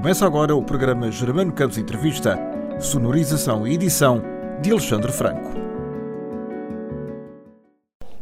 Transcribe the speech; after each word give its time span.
Começa 0.00 0.24
agora 0.24 0.56
o 0.56 0.64
programa 0.64 1.12
Germano 1.12 1.52
Campos 1.52 1.76
Entrevista, 1.76 2.38
sonorização 2.80 3.68
e 3.68 3.74
edição 3.74 4.22
de 4.62 4.70
Alexandre 4.70 5.12
Franco. 5.12 5.50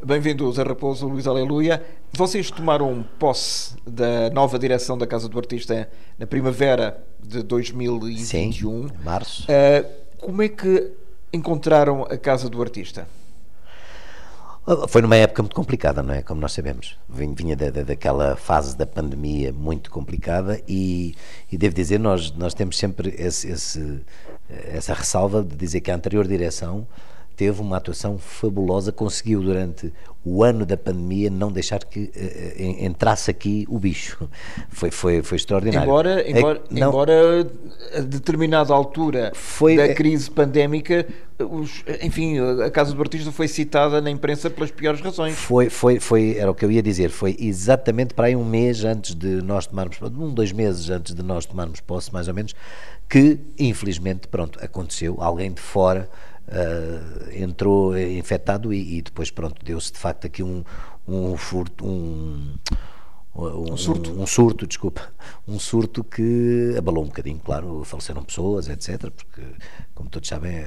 Bem-vindos 0.05 0.59
a 0.59 0.65
Raposo 0.65 1.07
Luís 1.07 1.29
Aleluia. 1.29 1.81
Vocês 2.13 2.51
tomaram 2.51 3.07
posse 3.17 3.77
da 3.87 4.29
nova 4.31 4.59
direção 4.59 4.99
da 4.99 5.07
Casa 5.07 5.29
do 5.29 5.39
Artista 5.39 5.89
na 6.19 6.27
primavera 6.27 7.01
de 7.23 7.45
2021. 7.45 8.89
Sim, 8.89 8.95
março. 9.05 9.45
Uh, 9.45 9.89
como 10.19 10.43
é 10.43 10.49
que 10.49 10.91
encontraram 11.33 12.03
a 12.11 12.19
Casa 12.19 12.51
do 12.51 12.61
Artista? 12.61 13.07
Foi 14.89 15.01
numa 15.01 15.17
época 15.17 15.43
muito 15.43 15.57
complicada, 15.57 16.03
não 16.03 16.13
é? 16.13 16.23
Como 16.23 16.41
nós 16.41 16.53
sabemos. 16.53 16.99
Vinha 17.09 17.57
da, 17.57 17.71
da, 17.71 17.83
daquela 17.83 18.37
fase 18.37 18.77
da 18.77 18.85
pandemia 18.85 19.51
muito 19.51 19.91
complicada 19.91 20.61
e, 20.69 21.15
e 21.51 21.57
devo 21.57 21.75
dizer, 21.75 21.99
nós, 21.99 22.31
nós 22.33 22.53
temos 22.53 22.77
sempre 22.77 23.15
esse, 23.17 23.49
esse, 23.49 24.01
essa 24.49 24.93
ressalva 24.93 25.43
de 25.43 25.57
dizer 25.57 25.81
que 25.81 25.91
a 25.91 25.95
anterior 25.95 26.29
direção 26.29 26.87
teve 27.35 27.63
uma 27.63 27.79
atuação 27.79 28.19
fabulosa, 28.19 28.93
conseguiu 28.93 29.41
durante 29.41 29.91
o 30.31 30.45
ano 30.45 30.67
da 30.67 30.77
pandemia 30.77 31.31
não 31.31 31.51
deixar 31.51 31.83
que 31.85 32.01
uh, 32.01 32.85
entrasse 32.85 33.31
aqui 33.31 33.65
o 33.69 33.79
bicho. 33.79 34.29
Foi, 34.69 34.91
foi, 34.91 35.23
foi 35.23 35.37
extraordinário. 35.37 35.87
Embora, 35.87 36.21
é 36.21 36.31
embora, 36.31 36.59
é, 36.59 36.75
não, 36.75 36.89
embora 36.89 37.51
a 37.97 38.01
determinada 38.01 38.75
altura 38.75 39.33
foi, 39.35 39.77
da 39.77 39.95
crise 39.95 40.31
pandémica, 40.31 41.07
os, 41.39 41.83
enfim, 42.03 42.39
a 42.39 42.71
Casa 42.71 42.93
do 42.93 43.01
Artista 43.01 43.33
foi 43.33 43.49
citada 43.49 44.01
na 44.01 44.11
imprensa 44.11 44.51
pelas 44.51 44.71
piores 44.71 45.01
razões. 45.01 45.35
Foi, 45.35 45.71
foi, 45.71 45.99
foi, 45.99 46.37
era 46.37 46.51
o 46.51 46.55
que 46.55 46.65
eu 46.65 46.71
ia 46.71 46.83
dizer, 46.83 47.09
foi 47.09 47.35
exatamente 47.39 48.13
para 48.13 48.27
aí 48.27 48.37
um 48.37 48.45
mês 48.45 48.85
antes 48.85 49.15
de 49.15 49.41
nós 49.43 49.67
tomarmos, 49.67 49.99
um, 50.03 50.35
dois 50.35 50.53
meses 50.53 50.91
antes 50.91 51.15
de 51.15 51.23
nós 51.23 51.47
tomarmos 51.47 51.81
posse, 51.81 52.13
mais 52.13 52.29
ou 52.29 52.35
menos, 52.35 52.55
que 53.09 53.39
infelizmente, 53.59 54.29
pronto, 54.29 54.59
aconteceu, 54.63 55.17
alguém 55.21 55.53
de 55.53 55.61
fora 55.61 56.09
uh, 56.49 57.31
entrou 57.33 57.97
infectado 57.99 58.73
e, 58.73 58.99
e 58.99 59.03
depois 59.03 59.31
pronto 59.31 59.65
deu-se 59.65 59.93
de 59.93 59.99
facto 59.99 60.27
aqui 60.27 60.43
um 60.43 60.65
um 61.09 61.37
furto 61.37 61.87
um, 61.87 62.55
um, 63.35 63.73
um, 63.73 63.77
surto. 63.77 64.11
Um, 64.13 64.23
um, 64.23 64.27
surto, 64.27 64.67
desculpa, 64.67 65.11
um 65.49 65.59
surto 65.59 66.05
que 66.05 66.75
abalou 66.77 67.05
um 67.05 67.07
bocadinho, 67.07 67.41
claro, 67.43 67.83
faleceram 67.85 68.23
pessoas, 68.23 68.69
etc. 68.69 69.11
Porque, 69.11 69.43
como 69.95 70.11
todos 70.11 70.29
sabem, 70.29 70.59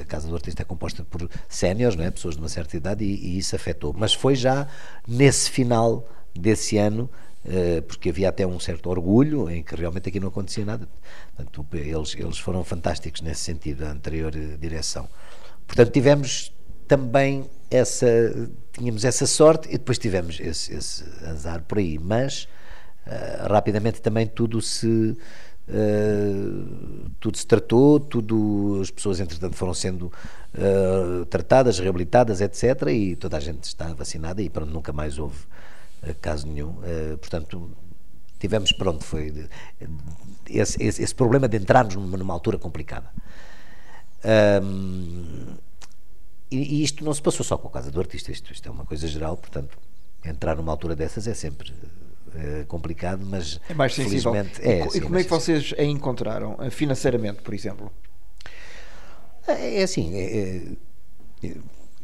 a 0.00 0.04
Casa 0.06 0.26
do 0.26 0.34
Artista 0.34 0.62
é 0.62 0.64
composta 0.64 1.04
por 1.04 1.28
séniores, 1.48 1.98
é? 1.98 2.10
pessoas 2.10 2.34
de 2.34 2.40
uma 2.40 2.48
certa 2.48 2.76
idade, 2.76 3.04
e, 3.04 3.14
e, 3.14 3.38
isso 3.38 3.54
afetou. 3.54 3.94
Mas 3.96 4.14
foi 4.14 4.34
já 4.34 4.66
nesse 5.06 5.50
final 5.50 6.08
desse 6.34 6.78
ano 6.78 7.08
eh, 7.12 7.23
porque 7.88 8.08
havia 8.08 8.30
até 8.30 8.46
um 8.46 8.58
certo 8.58 8.88
orgulho 8.88 9.50
em 9.50 9.62
que 9.62 9.74
realmente 9.74 10.08
aqui 10.08 10.18
não 10.18 10.28
acontecia 10.28 10.64
nada. 10.64 10.88
Portanto, 11.36 11.66
eles, 11.74 12.14
eles 12.14 12.38
foram 12.38 12.64
fantásticos 12.64 13.20
nesse 13.20 13.42
sentido, 13.42 13.84
a 13.84 13.90
anterior 13.90 14.34
eh, 14.34 14.56
direção. 14.58 15.08
Portanto, 15.66 15.90
tivemos 15.90 16.52
também 16.88 17.48
essa, 17.70 18.06
tínhamos 18.72 19.04
essa 19.04 19.26
sorte 19.26 19.68
e 19.68 19.72
depois 19.72 19.98
tivemos 19.98 20.38
esse, 20.40 20.74
esse 20.74 21.04
azar 21.26 21.62
por 21.62 21.78
aí, 21.78 21.98
mas 21.98 22.48
uh, 23.06 23.52
rapidamente 23.52 24.00
também 24.00 24.26
tudo 24.26 24.60
se 24.60 25.16
Uh, 25.66 27.08
tudo 27.18 27.38
se 27.38 27.46
tratou, 27.46 27.98
tudo, 27.98 28.80
as 28.82 28.90
pessoas 28.90 29.18
entretanto 29.18 29.56
foram 29.56 29.72
sendo 29.72 30.12
uh, 30.52 31.24
tratadas, 31.24 31.78
reabilitadas, 31.78 32.42
etc. 32.42 32.88
E 32.90 33.16
toda 33.16 33.38
a 33.38 33.40
gente 33.40 33.64
está 33.64 33.94
vacinada 33.94 34.42
e 34.42 34.50
pronto, 34.50 34.70
nunca 34.70 34.92
mais 34.92 35.18
houve 35.18 35.38
caso 36.12 36.46
nenhum. 36.46 36.78
Eh, 36.82 37.16
portanto, 37.16 37.70
tivemos, 38.38 38.72
pronto, 38.72 39.04
foi 39.04 39.48
esse, 40.48 40.82
esse, 40.82 41.02
esse 41.02 41.14
problema 41.14 41.48
de 41.48 41.56
entrarmos 41.56 41.94
numa, 41.94 42.16
numa 42.18 42.34
altura 42.34 42.58
complicada. 42.58 43.10
Um, 44.62 45.56
e, 46.50 46.56
e, 46.56 46.82
isto 46.82 47.04
não 47.04 47.12
se 47.12 47.22
passou 47.22 47.44
só 47.44 47.56
com 47.56 47.68
a 47.68 47.70
casa 47.70 47.90
do 47.90 47.98
artista, 47.98 48.30
isto, 48.30 48.52
isto 48.52 48.68
é 48.68 48.72
uma 48.72 48.84
coisa 48.84 49.06
geral, 49.06 49.36
portanto, 49.36 49.78
entrar 50.24 50.56
numa 50.56 50.72
altura 50.72 50.94
dessas 50.94 51.26
é 51.26 51.34
sempre 51.34 51.72
é, 52.34 52.64
complicado, 52.64 53.24
mas 53.24 53.60
é 53.68 53.74
mais 53.74 53.94
sensível. 53.94 54.34
É, 54.34 54.40
e, 54.86 54.90
sim, 54.90 54.98
e 54.98 55.00
como 55.00 55.16
é, 55.16 55.20
é 55.20 55.24
que 55.24 55.30
vocês 55.30 55.74
a 55.78 55.82
encontraram, 55.82 56.56
eh, 56.60 56.70
financeiramente, 56.70 57.42
por 57.42 57.54
exemplo? 57.54 57.90
É, 59.46 59.80
é 59.80 59.82
assim, 59.82 60.14
é, 60.14 60.62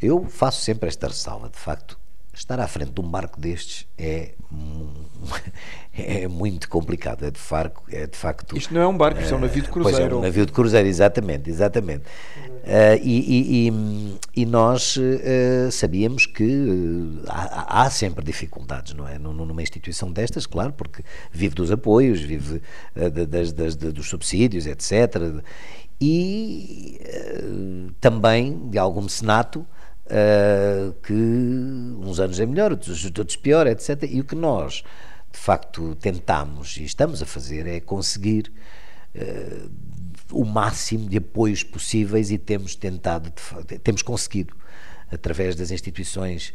eu 0.00 0.24
faço 0.24 0.62
sempre 0.62 0.88
esta 0.88 1.08
ressalva, 1.08 1.48
de 1.48 1.58
facto, 1.58 1.98
estar 2.40 2.58
à 2.58 2.66
frente 2.66 2.92
de 2.92 3.00
um 3.00 3.08
barco 3.08 3.38
destes 3.38 3.86
é, 3.98 4.32
é 5.92 6.26
muito 6.26 6.68
complicado, 6.68 7.24
é 7.24 7.30
de, 7.30 7.38
farco, 7.38 7.84
é 7.90 8.06
de 8.06 8.16
facto... 8.16 8.56
Isto 8.56 8.72
não 8.72 8.80
é 8.80 8.86
um 8.86 8.96
barco, 8.96 9.20
isto 9.20 9.34
é 9.34 9.36
um 9.36 9.40
navio 9.40 9.62
de 9.62 9.68
cruzeiro. 9.68 9.98
Pois 9.98 10.12
é, 10.12 10.14
um 10.16 10.22
navio 10.22 10.46
de 10.46 10.52
cruzeiro, 10.52 10.88
exatamente, 10.88 11.50
exatamente. 11.50 12.04
Uh, 12.04 13.00
e, 13.02 13.68
e, 13.68 14.18
e, 14.36 14.46
nós 14.46 14.96
uh, 14.96 15.70
sabíamos 15.70 16.26
que 16.26 17.22
há, 17.26 17.82
há, 17.82 17.90
sempre 17.90 18.24
dificuldades, 18.24 18.94
não 18.94 19.06
é? 19.06 19.18
Numa 19.18 19.62
instituição 19.62 20.10
destas, 20.10 20.46
claro, 20.46 20.72
porque 20.72 21.02
vive 21.30 21.54
dos 21.54 21.70
apoios, 21.70 22.20
vive 22.20 22.62
uh, 22.96 23.10
das, 23.26 23.52
das, 23.52 23.76
dos 23.76 24.08
subsídios, 24.08 24.66
etc. 24.66 25.42
E 26.00 26.98
também 28.00 28.70
de 28.70 28.78
algum 28.78 29.02
mecenato 29.02 29.66
uh, 30.10 30.92
que 31.02 31.12
uns 31.12 32.18
anos 32.18 32.40
é 32.40 32.46
melhor, 32.46 32.72
outros, 32.72 33.36
pior, 33.36 33.66
etc. 33.66 34.02
E 34.10 34.20
o 34.20 34.24
que 34.24 34.34
nós, 34.34 34.82
de 35.32 35.38
facto, 35.38 35.94
tentamos 35.96 36.76
e 36.76 36.84
estamos 36.84 37.22
a 37.22 37.26
fazer 37.26 37.66
é 37.66 37.80
conseguir 37.80 38.52
uh, 39.14 39.70
o 40.32 40.44
máximo 40.44 41.08
de 41.08 41.18
apoios 41.18 41.62
possíveis 41.62 42.30
e 42.30 42.38
temos 42.38 42.74
tentado, 42.74 43.32
temos 43.82 44.02
conseguido, 44.02 44.54
através 45.10 45.56
das 45.56 45.70
instituições 45.70 46.52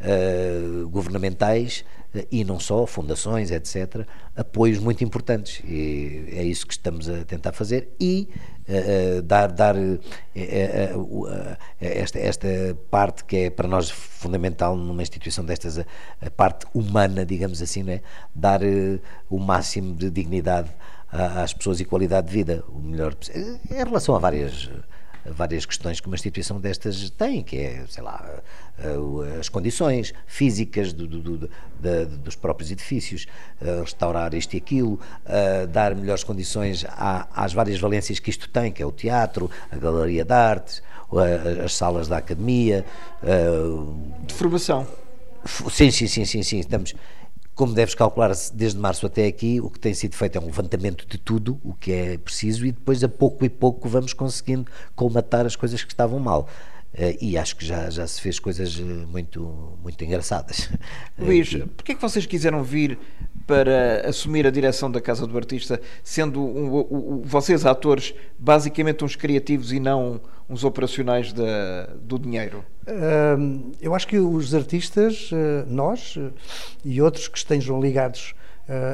uh, 0.00 0.88
governamentais 0.88 1.84
uh, 2.14 2.26
e 2.30 2.44
não 2.44 2.58
só, 2.58 2.86
fundações, 2.86 3.50
etc., 3.50 4.06
apoios 4.34 4.78
muito 4.78 5.04
importantes. 5.04 5.62
E 5.64 6.28
é 6.32 6.42
isso 6.42 6.66
que 6.66 6.72
estamos 6.72 7.08
a 7.08 7.24
tentar 7.24 7.52
fazer 7.52 7.90
e 8.00 8.28
uh, 8.68 9.22
dar, 9.22 9.52
dar 9.52 9.74
esta, 11.80 12.18
esta 12.18 12.48
parte 12.90 13.24
que 13.24 13.36
é 13.36 13.50
para 13.50 13.68
nós 13.68 13.90
fundamental 13.90 14.76
numa 14.76 15.02
instituição 15.02 15.44
destas, 15.44 15.78
a, 15.78 15.84
a 16.20 16.30
parte 16.30 16.66
humana, 16.74 17.24
digamos 17.24 17.60
assim, 17.62 17.82
né? 17.82 18.00
dar 18.34 18.60
o 19.28 19.38
máximo 19.38 19.94
de 19.94 20.10
dignidade 20.10 20.70
às 21.10 21.52
pessoas 21.52 21.80
e 21.80 21.84
qualidade 21.84 22.26
de 22.26 22.32
vida, 22.32 22.64
o 22.68 22.80
melhor 22.80 23.14
em 23.34 23.74
relação 23.74 24.16
a 24.16 24.18
várias 24.18 24.68
várias 25.26 25.64
questões 25.64 26.00
que 26.00 26.06
uma 26.06 26.16
instituição 26.16 26.60
destas 26.60 27.08
tem, 27.10 27.42
que 27.42 27.56
é, 27.56 27.84
sei 27.88 28.02
lá, 28.02 28.42
as 29.38 29.48
condições 29.48 30.12
físicas 30.26 30.92
do, 30.92 31.06
do, 31.06 31.38
do, 31.38 31.50
dos 32.18 32.36
próprios 32.36 32.70
edifícios, 32.70 33.26
restaurar 33.80 34.34
isto 34.34 34.54
e 34.54 34.56
aquilo, 34.58 34.98
dar 35.70 35.94
melhores 35.94 36.24
condições 36.24 36.84
às 37.34 37.52
várias 37.52 37.78
valências 37.78 38.18
que 38.18 38.30
isto 38.30 38.48
tem, 38.48 38.70
que 38.70 38.82
é 38.82 38.86
o 38.86 38.92
teatro, 38.92 39.50
a 39.70 39.76
galeria 39.76 40.24
de 40.24 40.32
artes, 40.32 40.82
as 41.64 41.74
salas 41.74 42.08
da 42.08 42.18
academia. 42.18 42.84
De 44.26 44.34
formação. 44.34 44.86
Sim, 45.70 45.90
sim, 45.90 46.06
sim, 46.06 46.24
sim, 46.24 46.42
sim. 46.42 46.60
Estamos, 46.60 46.94
como 47.54 47.72
deves 47.72 47.94
calcular, 47.94 48.32
desde 48.52 48.78
março 48.78 49.06
até 49.06 49.26
aqui, 49.26 49.60
o 49.60 49.70
que 49.70 49.78
tem 49.78 49.94
sido 49.94 50.16
feito 50.16 50.36
é 50.36 50.40
um 50.40 50.46
levantamento 50.46 51.06
de 51.06 51.18
tudo 51.18 51.60
o 51.62 51.72
que 51.72 51.92
é 51.92 52.18
preciso 52.18 52.66
e 52.66 52.72
depois, 52.72 53.04
a 53.04 53.08
pouco 53.08 53.44
e 53.44 53.48
pouco, 53.48 53.88
vamos 53.88 54.12
conseguindo 54.12 54.66
colmatar 54.94 55.46
as 55.46 55.54
coisas 55.54 55.82
que 55.84 55.92
estavam 55.92 56.18
mal. 56.18 56.48
Uh, 56.94 57.18
e 57.20 57.36
acho 57.36 57.56
que 57.56 57.66
já, 57.66 57.90
já 57.90 58.06
se 58.06 58.20
fez 58.20 58.38
coisas 58.38 58.78
eh, 58.78 58.82
muito, 58.82 59.76
muito 59.82 60.04
engraçadas. 60.04 60.70
Luís, 61.18 61.52
uh, 61.52 61.66
porquê 61.66 61.90
é 61.90 61.94
que 61.96 62.00
vocês 62.00 62.24
quiseram 62.24 62.62
vir 62.62 62.96
para 63.48 64.08
assumir 64.08 64.46
a 64.46 64.50
direção 64.50 64.88
da 64.88 65.00
Casa 65.00 65.26
do 65.26 65.36
Artista, 65.36 65.80
sendo 66.04 66.40
um, 66.40 66.78
um, 66.78 67.22
vocês 67.24 67.66
atores 67.66 68.14
basicamente 68.38 69.04
uns 69.04 69.16
criativos 69.16 69.72
e 69.72 69.80
não 69.80 70.20
uns 70.48 70.64
operacionais 70.64 71.32
do 71.32 72.18
dinheiro? 72.18 72.64
Eu 73.80 73.94
acho 73.94 74.06
que 74.06 74.18
os 74.18 74.54
artistas, 74.54 75.30
nós 75.66 76.18
e 76.84 77.00
outros 77.00 77.28
que 77.28 77.38
estejam 77.38 77.80
ligados 77.80 78.34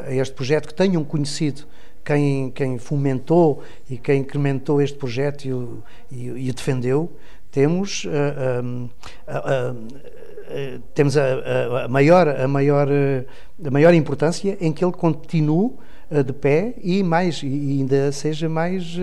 a 0.07 0.15
este 0.15 0.35
projeto, 0.35 0.69
que 0.69 0.75
tenham 0.75 1.05
conhecido 1.05 1.63
quem, 2.05 2.51
quem 2.51 2.79
fomentou 2.79 3.63
e 3.89 3.97
quem 3.97 4.21
incrementou 4.21 4.81
este 4.81 4.97
projeto 4.97 5.45
e 5.45 5.53
o, 5.53 5.83
e, 6.11 6.49
e 6.49 6.53
defendeu, 6.53 7.13
temos, 7.51 8.07
temos 10.95 11.17
a, 11.17 11.85
a, 11.85 11.89
maior, 11.89 12.29
a, 12.29 12.49
maior, 12.49 12.89
a 13.65 13.71
maior 13.71 13.93
importância 13.95 14.57
em 14.61 14.73
que 14.73 14.85
ele 14.85 14.93
continue 14.93 15.73
de 16.25 16.33
pé 16.33 16.75
e 16.83 17.03
mais 17.03 17.41
e 17.43 17.47
ainda 17.47 18.11
seja 18.11 18.49
mais 18.49 18.97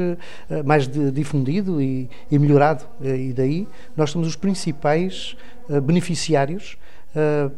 mais 0.65 0.87
difundido 1.13 1.81
e, 1.81 2.09
e 2.29 2.37
melhorado 2.37 2.83
e 3.01 3.31
daí 3.31 3.67
nós 3.95 4.09
somos 4.09 4.27
os 4.27 4.35
principais 4.35 5.37
beneficiários 5.83 6.77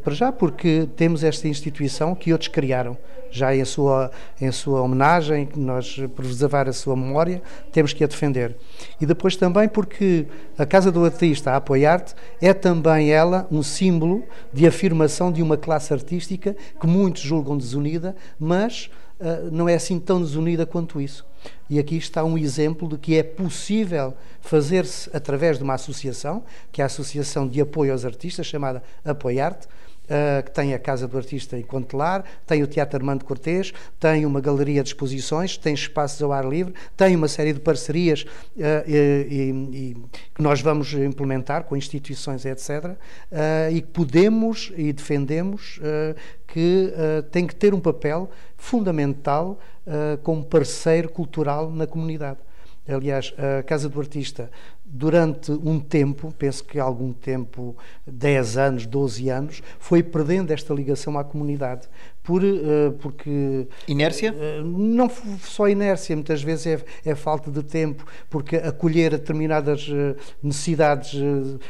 para 0.03 0.13
já 0.13 0.31
porque 0.31 0.87
temos 0.95 1.23
esta 1.23 1.47
instituição 1.47 2.13
que 2.13 2.31
outros 2.31 2.47
criaram 2.47 2.95
já 3.31 3.55
em 3.55 3.63
sua, 3.63 4.11
em 4.39 4.51
sua 4.51 4.81
homenagem, 4.81 5.47
nós 5.55 5.97
preservar 6.15 6.67
a 6.67 6.73
sua 6.73 6.95
memória, 6.95 7.41
temos 7.71 7.93
que 7.93 8.03
a 8.03 8.07
defender. 8.07 8.55
E 8.99 9.05
depois 9.05 9.35
também 9.35 9.67
porque 9.67 10.25
a 10.57 10.65
Casa 10.65 10.91
do 10.91 11.05
Artista, 11.05 11.51
a 11.51 11.57
Apoiar-te, 11.57 12.15
é 12.41 12.53
também 12.53 13.11
ela 13.11 13.47
um 13.51 13.63
símbolo 13.63 14.23
de 14.51 14.67
afirmação 14.67 15.31
de 15.31 15.41
uma 15.41 15.57
classe 15.57 15.93
artística 15.93 16.55
que 16.79 16.87
muitos 16.87 17.21
julgam 17.21 17.57
desunida, 17.57 18.15
mas 18.39 18.89
uh, 19.19 19.51
não 19.51 19.67
é 19.67 19.75
assim 19.75 19.99
tão 19.99 20.21
desunida 20.21 20.65
quanto 20.65 20.99
isso. 20.99 21.25
E 21.69 21.79
aqui 21.79 21.97
está 21.97 22.23
um 22.23 22.37
exemplo 22.37 22.87
de 22.87 22.97
que 22.97 23.15
é 23.15 23.23
possível 23.23 24.13
fazer-se 24.41 25.09
através 25.13 25.57
de 25.57 25.63
uma 25.63 25.75
associação, 25.75 26.43
que 26.71 26.81
é 26.81 26.83
a 26.83 26.87
Associação 26.87 27.47
de 27.47 27.61
Apoio 27.61 27.91
aos 27.91 28.05
Artistas, 28.05 28.45
chamada 28.45 28.83
Apoiar-te, 29.05 29.67
uh, 30.09 30.43
que 30.43 30.51
tem 30.51 30.73
a 30.73 30.79
Casa 30.79 31.07
do 31.07 31.17
Artista 31.17 31.57
em 31.57 31.61
Contelar, 31.61 32.23
tem 32.45 32.63
o 32.63 32.67
Teatro 32.67 32.97
Armando 32.97 33.23
Cortês, 33.23 33.71
tem 33.99 34.25
uma 34.25 34.41
galeria 34.41 34.83
de 34.83 34.89
exposições, 34.89 35.57
tem 35.57 35.73
espaços 35.73 36.21
ao 36.21 36.31
ar 36.31 36.45
livre, 36.45 36.73
tem 36.97 37.15
uma 37.15 37.27
série 37.27 37.53
de 37.53 37.59
parcerias 37.59 38.23
uh, 38.23 38.87
e, 38.87 39.51
e, 39.71 39.97
que 40.33 40.41
nós 40.41 40.61
vamos 40.61 40.93
implementar 40.93 41.63
com 41.63 41.75
instituições, 41.75 42.45
etc. 42.45 42.69
Uh, 42.69 42.97
eh, 43.31 43.69
e 43.73 43.81
que 43.81 43.87
podemos 43.87 44.71
e 44.75 44.91
defendemos 44.91 45.79
que 46.47 46.93
tem 47.31 47.45
que 47.45 47.55
ter 47.55 47.73
um 47.73 47.79
papel 47.79 48.29
fundamental 48.57 49.59
como 50.23 50.43
parceiro 50.43 51.09
cultural 51.09 51.69
na 51.71 51.85
comunidade. 51.85 52.39
Aliás, 52.87 53.33
a 53.37 53.63
Casa 53.63 53.87
do 53.87 53.99
Artista 53.99 54.49
durante 54.91 55.51
um 55.51 55.79
tempo, 55.79 56.33
penso 56.37 56.63
que 56.63 56.79
algum 56.79 57.13
tempo, 57.13 57.77
10 58.07 58.57
anos, 58.57 58.85
12 58.87 59.29
anos, 59.29 59.61
foi 59.77 60.01
perdendo 60.01 60.51
esta 60.51 60.73
ligação 60.73 61.17
à 61.17 61.23
comunidade. 61.23 61.87
Por, 62.23 62.43
uh, 62.43 62.91
porque. 62.99 63.67
Inércia? 63.87 64.33
Uh, 64.33 64.63
não 64.63 65.09
só 65.41 65.69
inércia, 65.69 66.15
muitas 66.15 66.41
vezes 66.41 66.67
é, 66.67 67.09
é, 67.11 67.15
falta 67.15 67.49
de 67.49 67.63
tempo, 67.63 68.05
porque 68.29 68.55
acolher 68.57 69.11
determinadas 69.11 69.87
uh, 69.87 70.15
necessidades 70.41 71.13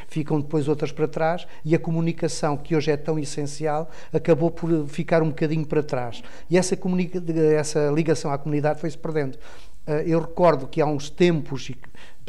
ficam 0.07 0.39
depois 0.39 0.67
outras 0.67 0.91
para 0.91 1.07
trás 1.07 1.45
e 1.63 1.75
a 1.75 1.79
comunicação, 1.79 2.57
que 2.57 2.75
hoje 2.75 2.91
é 2.91 2.97
tão 2.97 3.19
essencial, 3.19 3.89
acabou 4.11 4.49
por 4.49 4.87
ficar 4.87 5.21
um 5.21 5.29
bocadinho 5.29 5.65
para 5.65 5.83
trás. 5.83 6.21
E 6.49 6.57
essa, 6.57 6.77
essa 7.57 7.91
ligação 7.91 8.31
à 8.31 8.37
comunidade 8.37 8.79
foi-se 8.79 8.97
perdendo. 8.97 9.37
eu 10.05 10.19
recordo 10.19 10.67
que 10.67 10.81
há 10.81 10.85
uns 10.85 11.09
tempos, 11.09 11.71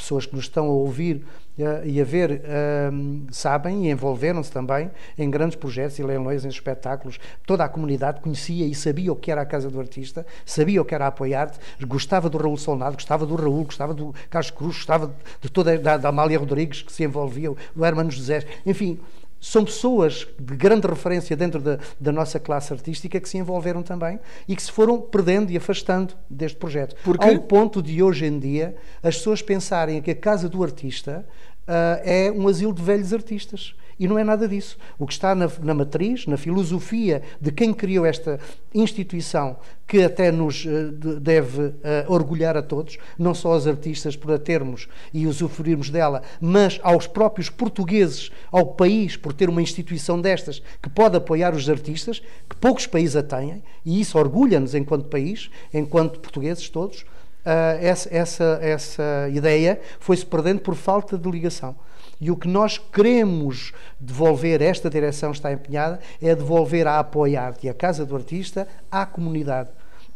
pessoas 0.00 0.26
que 0.26 0.34
nos 0.34 0.44
estão 0.44 0.66
a 0.66 0.70
ouvir 0.70 1.24
uh, 1.58 1.86
e 1.86 2.00
a 2.00 2.04
ver 2.04 2.42
uh, 2.42 3.26
sabem 3.30 3.86
e 3.86 3.90
envolveram-se 3.90 4.50
também 4.50 4.90
em 5.16 5.30
grandes 5.30 5.56
projetos 5.56 5.98
e 5.98 6.02
leilões, 6.02 6.44
em 6.44 6.48
espetáculos. 6.48 7.18
Toda 7.46 7.64
a 7.64 7.68
comunidade 7.68 8.20
conhecia 8.20 8.66
e 8.66 8.74
sabia 8.74 9.12
o 9.12 9.16
que 9.16 9.30
era 9.30 9.42
a 9.42 9.46
Casa 9.46 9.70
do 9.70 9.78
Artista, 9.78 10.26
sabia 10.44 10.80
o 10.80 10.84
que 10.84 10.94
era 10.94 11.06
apoiar-te, 11.06 11.58
gostava 11.86 12.28
do 12.28 12.38
Raul 12.38 12.56
Solnado, 12.56 12.94
gostava 12.94 13.26
do 13.26 13.34
Raul, 13.34 13.64
gostava 13.64 13.94
do 13.94 14.14
Carlos 14.28 14.50
Cruz, 14.50 14.76
gostava 14.76 15.14
de 15.40 15.50
toda 15.50 15.78
da, 15.78 15.96
da 15.96 16.08
Amália 16.08 16.38
Rodrigues 16.38 16.82
que 16.82 16.92
se 16.92 17.04
envolvia, 17.04 17.52
do 17.74 17.84
Hermano 17.84 18.10
José, 18.10 18.44
enfim, 18.64 18.98
são 19.40 19.64
pessoas 19.64 20.28
de 20.38 20.54
grande 20.54 20.86
referência 20.86 21.34
dentro 21.34 21.60
da, 21.60 21.78
da, 21.98 22.12
nossa 22.12 22.38
classe 22.38 22.72
artística 22.72 23.18
que 23.18 23.28
se 23.28 23.38
envolveram 23.38 23.82
também 23.82 24.20
e 24.46 24.54
que 24.54 24.62
se 24.62 24.70
foram 24.70 25.00
perdendo 25.00 25.50
e 25.50 25.56
afastando 25.56 26.14
deste 26.28 26.58
projeto. 26.58 26.94
Porque? 27.02 27.26
Ao 27.26 27.38
ponto 27.40 27.82
de 27.82 28.02
hoje 28.02 28.26
em 28.26 28.38
dia 28.38 28.76
as 29.02 29.16
pessoas 29.16 29.40
pensarem 29.40 30.02
que 30.02 30.10
a 30.10 30.14
Casa 30.14 30.48
do 30.48 30.62
Artista 30.62 31.24
uh, 31.66 32.00
é 32.04 32.30
um 32.30 32.46
asilo 32.46 32.74
de 32.74 32.82
velhos 32.82 33.12
artistas. 33.14 33.74
E 34.00 34.08
não 34.08 34.18
é 34.18 34.24
nada 34.24 34.48
disso. 34.48 34.78
O 34.98 35.06
que 35.06 35.12
está 35.12 35.34
na, 35.34 35.46
na 35.62 35.74
matriz, 35.74 36.26
na 36.26 36.38
filosofia 36.38 37.20
de 37.38 37.52
quem 37.52 37.74
criou 37.74 38.06
esta 38.06 38.40
instituição, 38.72 39.58
que 39.86 40.02
até 40.02 40.32
nos 40.32 40.64
uh, 40.64 40.90
deve 41.20 41.60
uh, 41.60 41.74
orgulhar 42.08 42.56
a 42.56 42.62
todos, 42.62 42.96
não 43.18 43.34
só 43.34 43.52
aos 43.52 43.66
artistas 43.66 44.16
por 44.16 44.32
a 44.32 44.38
termos 44.38 44.88
e 45.12 45.26
usufruirmos 45.26 45.90
dela, 45.90 46.22
mas 46.40 46.80
aos 46.82 47.06
próprios 47.06 47.50
portugueses, 47.50 48.30
ao 48.50 48.68
país, 48.68 49.18
por 49.18 49.34
ter 49.34 49.50
uma 49.50 49.60
instituição 49.60 50.18
destas 50.18 50.62
que 50.80 50.88
pode 50.88 51.18
apoiar 51.18 51.54
os 51.54 51.68
artistas, 51.68 52.22
que 52.48 52.56
poucos 52.56 52.86
países 52.86 53.16
a 53.16 53.22
têm, 53.22 53.62
e 53.84 54.00
isso 54.00 54.16
orgulha-nos 54.16 54.74
enquanto 54.74 55.10
país, 55.10 55.50
enquanto 55.74 56.20
portugueses 56.20 56.70
todos. 56.70 57.02
Uh, 57.02 57.76
essa, 57.82 58.08
essa, 58.10 58.58
essa 58.62 59.28
ideia 59.30 59.78
foi-se 59.98 60.24
perdendo 60.24 60.60
por 60.60 60.74
falta 60.74 61.18
de 61.18 61.30
ligação. 61.30 61.76
E 62.20 62.30
o 62.30 62.36
que 62.36 62.48
nós 62.48 62.78
queremos 62.78 63.72
devolver, 63.98 64.62
esta 64.62 64.88
direção 64.88 65.32
está 65.32 65.52
empenhada, 65.52 66.00
é 66.20 66.34
devolver 66.34 66.86
a 66.86 66.98
apoiar-te 66.98 67.66
e 67.66 67.70
a 67.70 67.74
Casa 67.74 68.06
do 68.06 68.16
Artista 68.16 68.66
à 68.90 69.04
comunidade. 69.04 69.70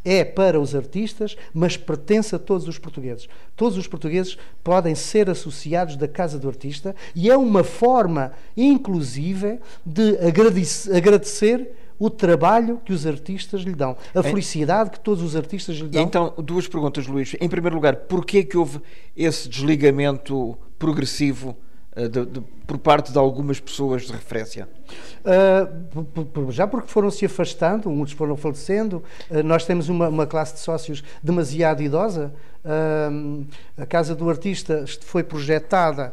É 0.04 0.22
para 0.22 0.60
os 0.60 0.74
artistas, 0.74 1.34
mas 1.52 1.78
pertence 1.78 2.34
a 2.34 2.38
todos 2.38 2.68
os 2.68 2.78
portugueses. 2.78 3.26
Todos 3.56 3.78
os 3.78 3.86
portugueses 3.86 4.36
podem 4.62 4.94
ser 4.94 5.30
associados 5.30 5.96
da 5.96 6.06
Casa 6.06 6.38
do 6.38 6.46
Artista 6.46 6.94
e 7.14 7.30
é 7.30 7.36
uma 7.36 7.64
forma, 7.64 8.32
inclusive, 8.54 9.58
de 9.84 10.18
agradecer 10.18 11.70
o 11.98 12.10
trabalho 12.10 12.80
que 12.84 12.92
os 12.92 13.06
artistas 13.06 13.62
lhe 13.62 13.74
dão, 13.74 13.96
a 14.14 14.22
felicidade 14.22 14.90
que 14.90 15.00
todos 15.00 15.22
os 15.22 15.34
artistas 15.34 15.76
lhe 15.76 15.88
dão. 15.88 16.02
Então, 16.02 16.34
duas 16.38 16.68
perguntas, 16.68 17.06
Luís. 17.06 17.34
Em 17.40 17.48
primeiro 17.48 17.76
lugar, 17.76 17.96
porquê 17.96 18.44
que 18.44 18.58
houve 18.58 18.80
esse 19.16 19.48
desligamento 19.48 20.58
progressivo 20.78 21.56
de, 21.96 22.26
de, 22.26 22.40
por 22.66 22.78
parte 22.78 23.12
de 23.12 23.18
algumas 23.18 23.60
pessoas 23.60 24.02
de 24.02 24.12
referência? 24.12 24.68
Uh, 25.24 26.50
já 26.50 26.66
porque 26.66 26.88
foram 26.88 27.10
se 27.10 27.24
afastando, 27.24 27.88
muitos 27.88 28.14
foram 28.14 28.36
falecendo. 28.36 29.02
Uh, 29.30 29.42
nós 29.42 29.64
temos 29.64 29.88
uma, 29.88 30.08
uma, 30.08 30.26
classe 30.26 30.54
de 30.54 30.60
sócios 30.60 31.04
demasiado 31.22 31.82
idosa. 31.82 32.34
Uh, 32.64 33.46
a 33.78 33.86
Casa 33.86 34.14
do 34.14 34.28
Artista 34.28 34.84
foi 35.02 35.22
projetada 35.22 36.12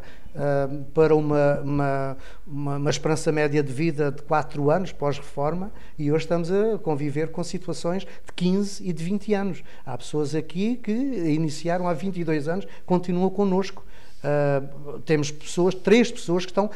para 0.94 1.14
uma, 1.14 1.60
uma, 1.60 2.16
uma, 2.46 2.76
uma, 2.76 2.90
esperança 2.90 3.30
média 3.30 3.62
de 3.62 3.70
vida 3.70 4.10
de 4.10 4.22
4 4.22 4.70
anos 4.70 4.90
pós-reforma 4.90 5.70
e 5.98 6.10
hoje 6.10 6.24
estamos 6.24 6.50
a 6.50 6.78
conviver 6.78 7.30
com 7.30 7.44
situações 7.44 8.04
de 8.04 8.32
15 8.34 8.88
e 8.88 8.94
de 8.94 9.04
20 9.04 9.34
anos. 9.34 9.62
Há 9.84 9.98
pessoas 9.98 10.34
aqui 10.34 10.76
que 10.76 10.90
iniciaram 10.90 11.86
há 11.86 11.92
22 11.92 12.48
anos, 12.48 12.66
continuam 12.86 13.28
connosco 13.28 13.84
Uh, 14.22 15.00
temos 15.00 15.30
pessoas, 15.30 15.74
três 15.74 16.10
pessoas 16.10 16.44
que 16.44 16.52
estão, 16.52 16.70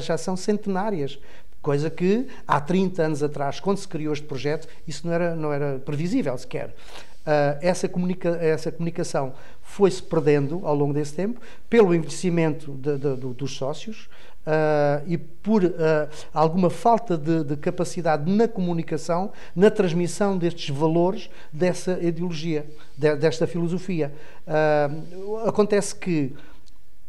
já 0.00 0.18
são 0.18 0.36
centenárias. 0.36 1.18
Coisa 1.62 1.88
que 1.88 2.26
há 2.46 2.60
30 2.60 3.02
anos 3.02 3.22
atrás, 3.22 3.60
quando 3.60 3.78
se 3.78 3.86
criou 3.86 4.12
este 4.12 4.26
projeto, 4.26 4.66
isso 4.86 5.06
não 5.06 5.14
era, 5.14 5.34
não 5.34 5.52
era 5.52 5.78
previsível 5.78 6.36
sequer. 6.36 6.74
Uh, 7.22 7.54
essa, 7.60 7.88
comunica 7.88 8.30
essa 8.40 8.72
comunicação 8.72 9.32
foi-se 9.62 10.02
perdendo 10.02 10.60
ao 10.66 10.74
longo 10.74 10.92
desse 10.92 11.14
tempo 11.14 11.40
pelo 11.70 11.94
envelhecimento 11.94 12.72
de, 12.72 12.98
de, 12.98 13.14
de, 13.14 13.34
dos 13.34 13.54
sócios 13.54 14.08
uh, 14.44 15.06
e 15.06 15.16
por 15.16 15.62
uh, 15.62 15.70
alguma 16.34 16.68
falta 16.68 17.16
de, 17.16 17.56
capacidade 17.58 18.28
na 18.28 18.48
comunicação, 18.48 19.30
na 19.54 19.70
transmissão 19.70 20.36
destes 20.36 20.74
valores, 20.74 21.30
dessa 21.52 21.96
ideologia, 22.02 22.66
de, 22.98 23.14
desta 23.14 23.46
filosofia. 23.46 24.12
acontece 25.46 25.94
que 25.94 26.34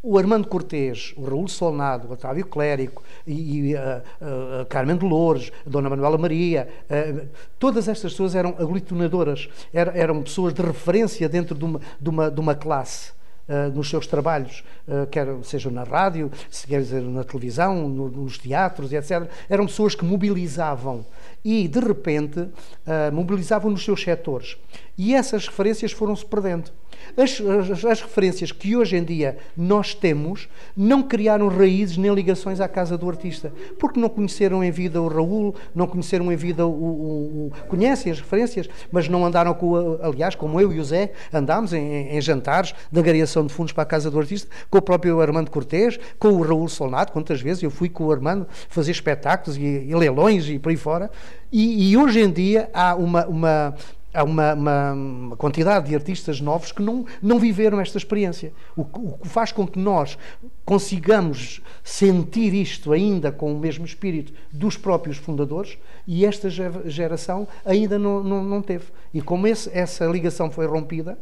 o 0.06 0.18
Armando 0.18 0.50
Cortês, 0.50 1.14
o 1.16 1.24
Raul 1.24 1.48
Solnado, 1.48 2.10
o 2.10 2.12
Otávio 2.12 2.46
Clérico 2.46 3.02
e, 3.26 3.70
e 3.70 3.78
a, 3.78 4.04
a, 4.20 4.62
a, 4.62 4.66
Carmen 4.66 4.98
Dolores, 4.98 5.50
a 5.66 5.70
Dona 5.70 5.90
Manuela 5.90 6.18
Maria, 6.18 6.68
a, 6.90 7.26
todas 7.58 7.88
estas 7.88 8.12
pessoas 8.12 8.36
eram 8.36 8.50
aglutinadoras, 8.60 9.48
eram, 9.74 9.94
eram 9.94 10.22
pessoas 10.22 10.54
de 10.54 10.62
referência 10.62 11.30
dentro 11.30 11.56
de 11.56 11.64
uma, 11.64 11.80
de 12.02 12.10
uma, 12.10 12.30
de 12.30 12.40
uma 12.42 12.54
classe. 12.54 13.14
Uh, 13.46 13.76
nos 13.76 13.90
seus 13.90 14.08
trabalhos, 14.08 14.64
uh, 14.88 15.06
quer 15.08 15.28
seja 15.44 15.70
na 15.70 15.84
rádio, 15.84 16.32
se 16.50 16.66
quer 16.66 16.80
dizer 16.80 17.02
na 17.02 17.26
televisão, 17.26 17.90
no, 17.90 18.08
nos 18.08 18.38
teatros, 18.38 18.94
etc. 18.94 19.30
Eram 19.50 19.66
pessoas 19.66 19.94
que 19.94 20.06
mobilizavam 20.06 21.06
e, 21.44 21.68
de 21.68 21.80
repente, 21.80 22.40
uh, 22.40 23.12
mobilizavam 23.12 23.70
nos 23.70 23.84
seus 23.84 24.02
setores. 24.02 24.58
E 24.98 25.14
essas 25.14 25.48
referências 25.48 25.92
foram-se 25.92 26.26
perdendo. 26.26 26.72
As, 27.18 27.40
as, 27.42 27.86
as, 27.86 28.02
referências 28.02 28.52
que 28.52 28.76
hoje 28.76 28.96
em 28.96 29.04
dia 29.04 29.38
nós 29.58 29.94
temos 29.94 30.48
não 30.76 31.04
criaram 31.04 31.48
raízes 31.48 31.98
nem 31.98 32.14
ligações 32.14 32.60
à 32.60 32.68
casa 32.68 32.98
do 32.98 33.10
artista, 33.10 33.52
porque 33.78 34.00
não 34.00 34.10
conheceram 34.10 34.64
em 34.64 34.72
vida 34.72 35.02
o 35.02 35.08
Raul, 35.08 35.54
não 35.76 35.86
conheceram 35.86 36.32
em 36.32 36.36
vida 36.36 36.66
o. 36.66 36.72
o, 36.72 37.48
o 37.48 37.52
conhecem 37.68 38.12
as 38.12 38.20
referências, 38.20 38.70
mas 38.92 39.08
não 39.08 39.26
andaram 39.26 39.54
com. 39.54 40.00
Aliás, 40.02 40.34
como 40.34 40.60
eu 40.60 40.72
e 40.72 40.80
o 40.80 40.84
Zé 40.84 41.12
andámos 41.32 41.74
em, 41.74 42.16
em 42.16 42.22
jantares 42.22 42.74
de 42.92 43.02
de 43.42 43.54
fundos 43.54 43.74
para 43.74 43.84
a 43.84 43.86
casa 43.86 44.12
do 44.12 44.20
artista, 44.20 44.48
com 44.70 44.78
o 44.78 44.82
próprio 44.82 45.20
Armando 45.20 45.50
Cortês, 45.50 46.00
com 46.20 46.30
o 46.30 46.42
Raul 46.42 46.68
Solnato, 46.68 47.12
quantas 47.12 47.42
vezes 47.42 47.64
eu 47.64 47.72
fui 47.72 47.90
com 47.90 48.06
o 48.06 48.12
Armando 48.12 48.46
fazer 48.70 48.92
espetáculos 48.92 49.58
e, 49.58 49.62
e 49.62 49.96
leilões 49.96 50.48
e 50.48 50.60
por 50.60 50.70
aí 50.70 50.78
fora. 50.78 51.10
E, 51.52 51.92
e 51.92 51.98
hoje 51.98 52.20
em 52.20 52.32
dia 52.32 52.70
há 52.74 52.96
uma, 52.96 53.26
uma 53.26 53.76
há 54.14 54.24
uma, 54.24 54.54
uma, 54.54 54.94
uma, 54.94 55.36
quantidade 55.36 55.90
de 55.90 55.96
artistas 55.96 56.40
novos 56.40 56.72
que 56.72 56.82
não, 56.82 57.06
não 57.22 57.40
viveram 57.40 57.80
esta 57.80 57.98
experiência. 57.98 58.54
O, 58.76 58.86
que 58.86 59.28
faz 59.28 59.52
com 59.52 59.68
que 59.68 59.80
nós 59.80 60.18
consigamos 60.66 61.62
sentir 61.84 62.54
isto 62.54 62.94
ainda 62.94 63.32
com 63.32 63.54
o 63.54 63.60
mesmo 63.60 63.86
espírito 63.86 64.34
dos 64.52 64.78
próprios 64.78 65.18
fundadores 65.18 65.78
e 66.08 66.26
esta 66.26 66.50
geração 66.50 67.48
ainda 67.66 68.00
não, 68.00 68.24
não, 68.24 68.44
não 68.44 68.62
teve. 68.62 68.86
E 69.14 69.22
como 69.22 69.48
esse, 69.48 69.70
essa 69.74 70.06
ligação 70.06 70.50
foi 70.50 70.66
rompida, 70.66 71.18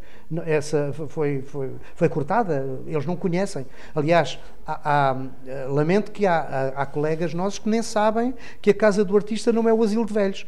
essa 0.46 0.94
foi, 0.94 1.42
foi, 1.42 1.72
foi 1.96 2.10
cortada, 2.10 2.66
eles 2.86 3.06
não 3.06 3.16
conhecem. 3.16 3.66
Aliás, 3.96 4.40
há, 4.66 5.12
há, 5.12 5.68
lamento 5.68 6.12
que 6.12 6.26
há, 6.26 6.40
há, 6.40 6.68
há 6.82 6.86
colegas 6.86 7.34
nossos 7.34 7.60
que 7.60 7.70
nem 7.70 7.82
sabem 7.82 8.34
que 8.62 8.70
a 8.70 8.74
Casa 8.74 9.04
do 9.04 9.16
Artista 9.16 9.52
não 9.52 9.68
é 9.68 9.74
o 9.74 9.84
asilo 9.84 10.06
de 10.06 10.14
velhos 10.14 10.46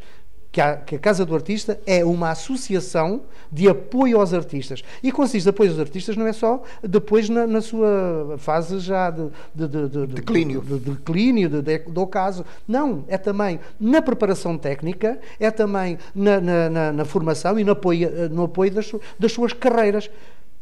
que 0.54 0.60
a, 0.60 0.76
que 0.76 0.94
a, 0.94 0.98
Casa 1.00 1.26
do 1.26 1.34
Artista 1.34 1.80
é 1.84 2.04
uma 2.04 2.30
associação 2.30 3.22
de 3.50 3.68
apoio 3.68 4.20
aos 4.20 4.32
artistas. 4.32 4.84
E 5.02 5.10
consiste 5.10 5.42
de 5.42 5.48
apoio 5.50 5.72
aos 5.72 5.80
artistas 5.80 6.16
não 6.16 6.28
é 6.28 6.32
só 6.32 6.62
depois 6.80 7.28
na, 7.28 7.44
na 7.44 7.60
sua 7.60 8.36
fase 8.38 8.78
já 8.78 9.10
de, 9.10 9.30
de, 9.52 9.66
de, 9.66 9.88
de 9.88 10.06
declínio, 10.06 10.60
de, 10.60 10.78
declínio 10.78 11.50
do 11.88 12.00
ocaso. 12.00 12.44
Não, 12.68 13.04
é 13.08 13.18
também 13.18 13.58
na 13.80 14.00
preparação 14.00 14.56
técnica, 14.56 15.18
é 15.40 15.50
também 15.50 15.98
na, 16.14 16.40
na, 16.40 16.70
na, 16.70 16.92
na 16.92 17.04
formação 17.04 17.58
e 17.58 17.64
no 17.64 17.72
apoio, 17.72 18.30
no 18.30 18.44
apoio 18.44 18.70
das, 18.70 18.92
das 19.18 19.32
suas 19.32 19.52
carreiras 19.52 20.08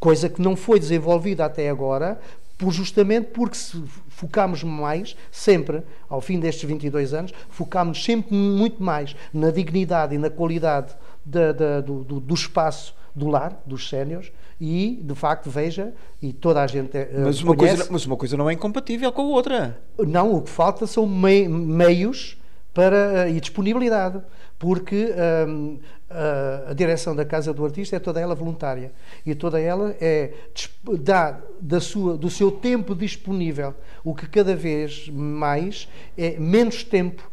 coisa 0.01 0.27
que 0.31 0.41
não 0.41 0.57
foi 0.57 0.81
desenvolvida 0.81 1.45
até 1.45 1.69
agora 1.69 2.19
por, 2.57 2.73
justamente 2.73 3.27
porque 3.27 3.57
se 3.57 3.83
focámos 4.23 4.63
mais, 4.63 5.17
sempre, 5.33 5.83
ao 6.09 6.21
fim 6.21 6.39
destes 6.39 6.63
22 6.63 7.13
anos, 7.13 7.35
focámos 7.51 8.05
sempre 8.05 8.33
muito 8.33 8.81
mais 8.81 9.17
na 9.35 9.51
dignidade 9.51 10.15
e 10.15 10.19
na 10.19 10.31
qualidade 10.31 10.95
da, 11.25 11.51
da, 11.51 11.81
do, 11.81 12.05
do, 12.05 12.21
do, 12.21 12.35
espaço 12.35 12.95
do 13.17 13.27
lar, 13.27 13.61
dos 13.67 13.89
séniores, 13.89 14.31
e, 14.61 15.01
de 15.03 15.15
facto, 15.17 15.51
veja, 15.51 15.93
e 16.21 16.33
toda 16.33 16.63
a 16.63 16.69
gente 16.69 16.97
uh, 16.97 17.25
mas 17.25 17.43
uma, 17.43 17.57
coisa, 17.57 17.89
mas 17.91 18.07
uma 18.07 18.17
coisa 18.17 18.37
não 18.37 18.49
é 18.49 18.53
incompatível 18.53 19.11
com 19.11 19.23
a 19.23 19.25
outra. 19.25 19.81
Não, 19.99 20.37
o 20.37 20.43
que 20.43 20.51
falta 20.51 20.87
são 20.87 21.05
mei, 21.05 21.49
meios 21.49 22.41
para, 22.73 23.27
uh, 23.27 23.29
e 23.29 23.41
disponibilidade, 23.41 24.23
porque 24.63 25.13
um, 25.49 25.75
uh, 26.09 26.71
a 26.71 26.73
direção 26.73 27.17
da 27.17 27.25
Casa 27.25 27.53
do 27.53 27.65
Artista 27.65 27.97
é 27.97 27.99
toda 27.99 28.21
ela 28.21 28.33
voluntária. 28.33 28.93
E 29.27 29.35
toda 29.35 29.61
ela 29.61 29.93
é 30.01 30.35
dá 31.01 31.41
da 31.61 31.81
sua, 31.81 32.17
do 32.17 32.31
seu 32.31 32.53
tempo 32.53 32.95
disponível, 32.95 33.75
o 34.05 34.15
que 34.15 34.29
cada 34.29 34.55
vez 34.55 35.09
mais 35.09 35.89
é 36.17 36.39
menos 36.39 36.85
tempo 36.85 37.29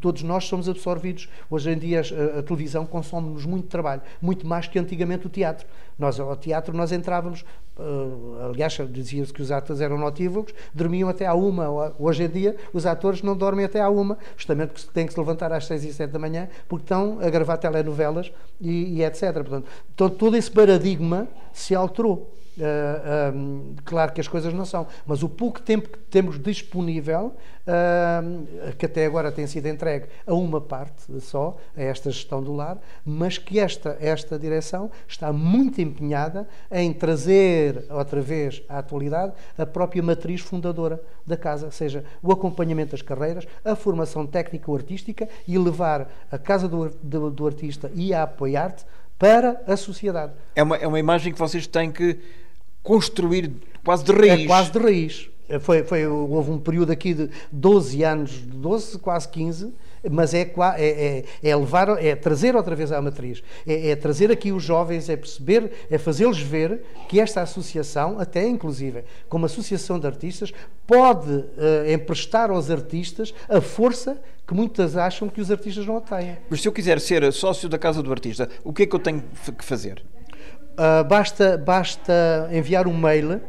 todos 0.00 0.22
nós 0.22 0.44
somos 0.44 0.68
absorvidos. 0.68 1.28
Hoje 1.50 1.70
em 1.70 1.78
dia 1.78 2.00
a, 2.00 2.38
a 2.38 2.42
televisão 2.42 2.84
consome-nos 2.84 3.46
muito 3.46 3.68
trabalho, 3.68 4.02
muito 4.20 4.46
mais 4.46 4.66
que 4.66 4.78
antigamente 4.78 5.26
o 5.26 5.30
teatro. 5.30 5.66
Nós, 5.98 6.18
ao 6.18 6.36
teatro, 6.36 6.76
nós 6.76 6.90
entrávamos, 6.92 7.44
uh, 7.78 8.50
aliás, 8.50 8.76
dizia-se 8.90 9.32
que 9.32 9.40
os 9.40 9.52
atores 9.52 9.80
eram 9.80 9.96
notívocos, 9.96 10.52
dormiam 10.74 11.08
até 11.08 11.26
à 11.26 11.34
uma. 11.34 11.94
Hoje 11.98 12.24
em 12.24 12.28
dia, 12.28 12.56
os 12.72 12.84
atores 12.84 13.22
não 13.22 13.36
dormem 13.36 13.64
até 13.64 13.80
à 13.80 13.88
uma, 13.88 14.18
justamente 14.36 14.70
porque 14.70 14.88
têm 14.92 15.06
que 15.06 15.12
se 15.12 15.18
levantar 15.18 15.52
às 15.52 15.66
seis 15.66 15.84
e 15.84 15.92
sete 15.92 16.10
da 16.10 16.18
manhã, 16.18 16.48
porque 16.68 16.84
estão 16.84 17.18
a 17.20 17.30
gravar 17.30 17.56
telenovelas 17.58 18.32
e, 18.60 18.98
e 18.98 19.04
etc. 19.04 19.32
Portanto, 19.34 19.68
todo 20.18 20.36
esse 20.36 20.50
paradigma 20.50 21.28
se 21.52 21.74
alterou. 21.74 22.34
Uh, 22.56 22.62
ah, 22.62 23.32
um, 23.34 23.74
claro 23.84 24.12
que 24.12 24.20
as 24.20 24.28
coisas 24.28 24.54
não 24.54 24.64
são, 24.64 24.86
mas 25.04 25.24
o 25.24 25.28
pouco 25.28 25.60
tempo 25.60 25.88
que 25.88 25.98
temos 25.98 26.38
disponível, 26.38 27.34
uh, 27.66 28.76
que 28.76 28.86
até 28.86 29.06
agora 29.06 29.32
tem 29.32 29.44
sido 29.46 29.66
entregue 29.66 30.06
a 30.24 30.34
uma 30.34 30.60
parte 30.60 31.20
só, 31.20 31.56
a 31.76 31.82
esta 31.82 32.10
gestão 32.12 32.40
do 32.40 32.54
lar, 32.54 32.78
mas 33.04 33.38
que 33.38 33.58
esta, 33.58 33.96
esta 34.00 34.38
direção 34.38 34.88
está 35.08 35.32
muito 35.32 35.80
empenhada 35.80 36.46
em 36.70 36.92
trazer 36.92 37.86
outra 37.90 38.20
vez 38.20 38.62
à 38.68 38.78
atualidade 38.78 39.32
a 39.58 39.66
própria 39.66 40.02
matriz 40.02 40.40
fundadora 40.40 41.02
da 41.26 41.36
casa, 41.36 41.72
seja 41.72 42.04
o 42.22 42.30
acompanhamento 42.30 42.92
das 42.92 43.02
carreiras, 43.02 43.48
a 43.64 43.74
formação 43.74 44.26
técnico-artística 44.26 45.28
e 45.48 45.58
levar 45.58 46.08
a 46.30 46.38
casa 46.38 46.68
do, 46.68 46.88
do, 47.02 47.30
do 47.30 47.46
artista 47.46 47.90
e 47.94 48.14
a 48.14 48.22
apoiar-te 48.22 48.84
para 49.18 49.62
a 49.66 49.76
sociedade. 49.76 50.32
É 50.54 50.62
uma, 50.62 50.76
é 50.76 50.86
uma 50.86 50.98
imagem 50.98 51.32
que 51.32 51.38
vocês 51.38 51.66
têm 51.66 51.90
que 51.90 52.20
construir 52.84 53.50
quase 53.82 54.04
de 54.04 54.12
raiz. 54.12 54.44
É 54.44 54.46
quase 54.46 54.70
de 54.70 54.78
raiz. 54.78 55.30
Foi, 55.60 55.82
foi, 55.82 56.06
houve 56.06 56.50
um 56.50 56.58
período 56.58 56.90
aqui 56.90 57.12
de 57.12 57.28
12 57.52 58.02
anos, 58.02 58.32
12, 58.46 58.98
quase 58.98 59.28
15, 59.28 59.72
mas 60.10 60.32
é, 60.32 60.40
é, 60.42 61.24
é, 61.42 61.50
é, 61.50 61.56
levar, 61.56 62.02
é 62.02 62.14
trazer 62.14 62.56
outra 62.56 62.74
vez 62.74 62.92
à 62.92 63.00
matriz, 63.00 63.42
é, 63.66 63.90
é 63.90 63.96
trazer 63.96 64.30
aqui 64.30 64.52
os 64.52 64.62
jovens, 64.62 65.08
é 65.08 65.16
perceber, 65.16 65.70
é 65.90 65.98
fazê-los 65.98 66.40
ver 66.40 66.82
que 67.08 67.20
esta 67.20 67.42
associação, 67.42 68.18
até 68.18 68.46
inclusive 68.46 69.04
como 69.28 69.46
associação 69.46 69.98
de 69.98 70.06
artistas, 70.06 70.52
pode 70.86 71.30
uh, 71.30 71.92
emprestar 71.92 72.50
aos 72.50 72.70
artistas 72.70 73.34
a 73.48 73.60
força 73.60 74.20
que 74.46 74.54
muitas 74.54 74.96
acham 74.96 75.28
que 75.28 75.40
os 75.40 75.50
artistas 75.50 75.86
não 75.86 75.96
a 75.96 76.00
têm. 76.00 76.36
Mas 76.50 76.60
se 76.60 76.68
eu 76.68 76.72
quiser 76.72 77.00
ser 77.00 77.30
sócio 77.32 77.68
da 77.68 77.78
Casa 77.78 78.02
do 78.02 78.10
Artista, 78.10 78.48
o 78.62 78.72
que 78.72 78.82
é 78.82 78.86
que 78.86 78.94
eu 78.94 79.00
tenho 79.00 79.22
que 79.58 79.64
fazer? 79.64 80.02
Uh, 80.74 81.04
basta, 81.04 81.56
basta 81.56 82.50
enviar 82.50 82.88
um 82.88 82.96
mail 82.96 83.36
uh, 83.36 83.40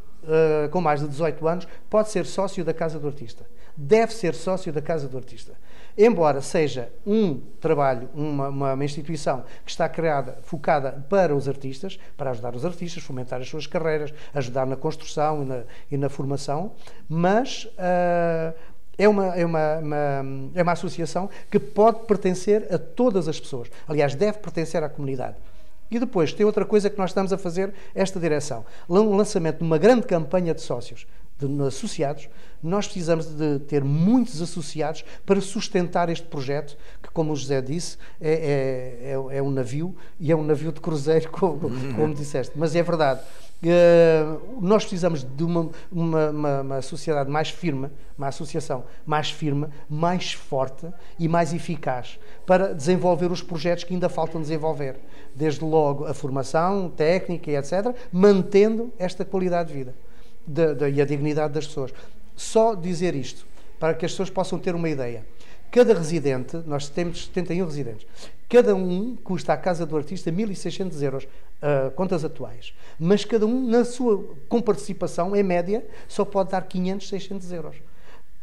com 0.71 0.83
mais 0.83 1.01
de 1.01 1.09
18 1.09 1.49
anos 1.49 1.67
pode 1.89 2.11
ser 2.11 2.27
sócio 2.27 2.63
da 2.63 2.75
Casa 2.75 3.01
do 3.01 3.09
Artista. 3.09 3.47
Deve 3.83 4.13
ser 4.13 4.35
sócio 4.35 4.71
da 4.71 4.83
Casa 4.83 5.09
do 5.09 5.17
Artista 5.17 5.55
embora 5.97 6.41
seja 6.41 6.91
um 7.07 7.41
trabalho, 7.61 8.09
uma, 8.15 8.49
uma, 8.49 8.73
uma, 8.75 8.85
instituição 8.85 9.45
que 9.65 9.71
está 9.71 9.89
criada, 9.89 10.39
focada 10.43 11.05
para 11.09 11.35
os 11.35 11.49
artistas, 11.49 11.99
para 12.17 12.31
ajudar 12.31 12.55
os 12.55 12.65
artistas, 12.65 13.03
fomentar 13.03 13.41
as 13.41 13.49
suas 13.49 13.67
carreiras, 13.67 14.13
ajudar 14.33 14.67
na 14.67 14.77
construção 14.77 15.43
e 15.43 15.45
na, 15.45 15.63
e 15.91 15.97
na 15.97 16.09
formação, 16.09 16.73
mas 17.09 17.65
uh, 17.65 18.55
é 18.97 19.09
uma, 19.09 19.27
é, 19.37 19.45
uma, 19.45 19.79
uma, 19.79 20.25
é 20.55 20.63
uma 20.63 20.73
associação 20.73 21.29
que 21.51 21.59
pode 21.59 22.01
pertencer 22.07 22.73
a 22.73 22.79
todas 22.79 23.29
as 23.29 23.41
pessoas. 23.41 23.71
Aliás, 23.89 24.15
deve 24.15 24.39
pertencer 24.39 24.83
à 24.83 24.89
comunidade. 24.89 25.37
E 25.91 25.99
depois 25.99 26.33
tem 26.33 26.47
outra 26.47 26.65
coisa 26.65 26.89
que 26.89 26.97
nós 26.97 27.11
estamos 27.11 27.33
a 27.33 27.39
fazer, 27.39 27.75
esta 27.95 28.21
direção. 28.21 28.65
Um 28.89 29.17
lançamento 29.17 29.59
de 29.59 29.65
uma 29.65 29.77
grande 29.77 30.07
campanha 30.07 30.55
de 30.55 30.61
sócios 30.61 31.07
de 31.47 31.63
associados, 31.63 32.29
nós 32.63 32.87
precisamos 32.87 33.27
de 33.27 33.59
ter 33.61 33.83
muitos 33.83 34.43
associados 34.43 35.05
para 35.25 35.41
sustentar 35.41 36.09
este 36.09 36.27
projeto, 36.27 36.77
que, 37.03 37.11
como 37.11 37.33
o 37.33 37.37
José 37.37 37.61
disse, 37.63 37.97
é, 38.21 38.33
é, 38.33 39.13
é, 39.13 39.39
é 39.39 39.43
um 39.43 39.51
navio 39.51 39.97
e 40.19 40.31
é 40.31 40.37
um 40.37 40.45
navio 40.45 40.73
de 40.73 40.81
cruzeiro, 40.81 41.31
como, 41.33 41.59
como 41.95 42.15
disseste. 42.15 42.53
Mas 42.57 42.75
é 42.77 42.83
verdade. 42.83 43.21
Uh, 43.63 44.59
nós 44.59 44.85
precisamos 44.85 45.23
de 45.23 45.45
uma, 45.45 45.69
uma, 45.93 46.31
uma, 46.31 46.61
uma, 46.63 46.83
sociedade 46.83 47.31
mais 47.31 47.51
firme, 47.51 47.91
uma 48.17 48.29
associação 48.29 48.85
mais 49.05 49.31
firme, 49.31 49.67
mais 49.87 50.33
forte 50.33 50.87
e 51.19 51.29
mais 51.29 51.53
eficaz 51.53 52.19
para 52.47 52.73
desenvolver 52.73 53.31
os 53.31 53.43
projetos 53.43 53.85
que 53.85 53.93
ainda 53.93 54.09
faltam 54.09 54.41
desenvolver. 54.41 54.99
Desde 55.35 55.63
logo 55.63 56.07
a 56.07 56.15
formação 56.15 56.89
técnica 56.89 57.51
e 57.51 57.57
etc., 57.57 57.95
mantendo 58.11 58.91
esta 58.99 59.27
qualidade 59.27 59.69
de 59.69 59.75
vida 59.75 59.95
de, 60.51 60.75
de, 60.75 60.91
e 60.91 61.01
a 61.01 61.05
dignidade 61.05 61.55
das 61.55 61.67
pessoas. 61.67 61.93
Só 62.37 62.75
dizer 62.75 63.15
isto, 63.15 63.47
para 63.79 63.95
que 63.95 64.05
as 64.05 64.13
pessoas 64.13 64.31
possam 64.31 64.59
ter 64.59 64.75
uma 64.75 64.89
ideia. 64.89 65.25
Cada 65.71 65.95
residente, 65.95 66.57
nós 66.67 66.89
temos 66.89 67.27
71 67.27 67.65
residentes, 67.65 68.07
cada 68.49 68.75
um 68.75 69.15
custa 69.17 69.53
à 69.53 69.57
casa 69.57 69.87
do 69.87 69.97
artista 69.97 70.33
1.600 70.33 71.01
euros, 71.03 71.25
uh, 71.25 71.91
contas 71.93 72.25
atuais. 72.25 72.75
Mas 72.99 73.25
cada 73.25 73.47
um, 73.47 73.69
na 73.69 73.85
sua 73.85 74.35
comparticipação, 74.49 75.37
em 75.37 75.43
média, 75.45 75.87
só 76.09 76.25
pode 76.25 76.51
dar 76.51 76.63
500, 76.63 77.09
600 77.09 77.53
euros. 77.53 77.77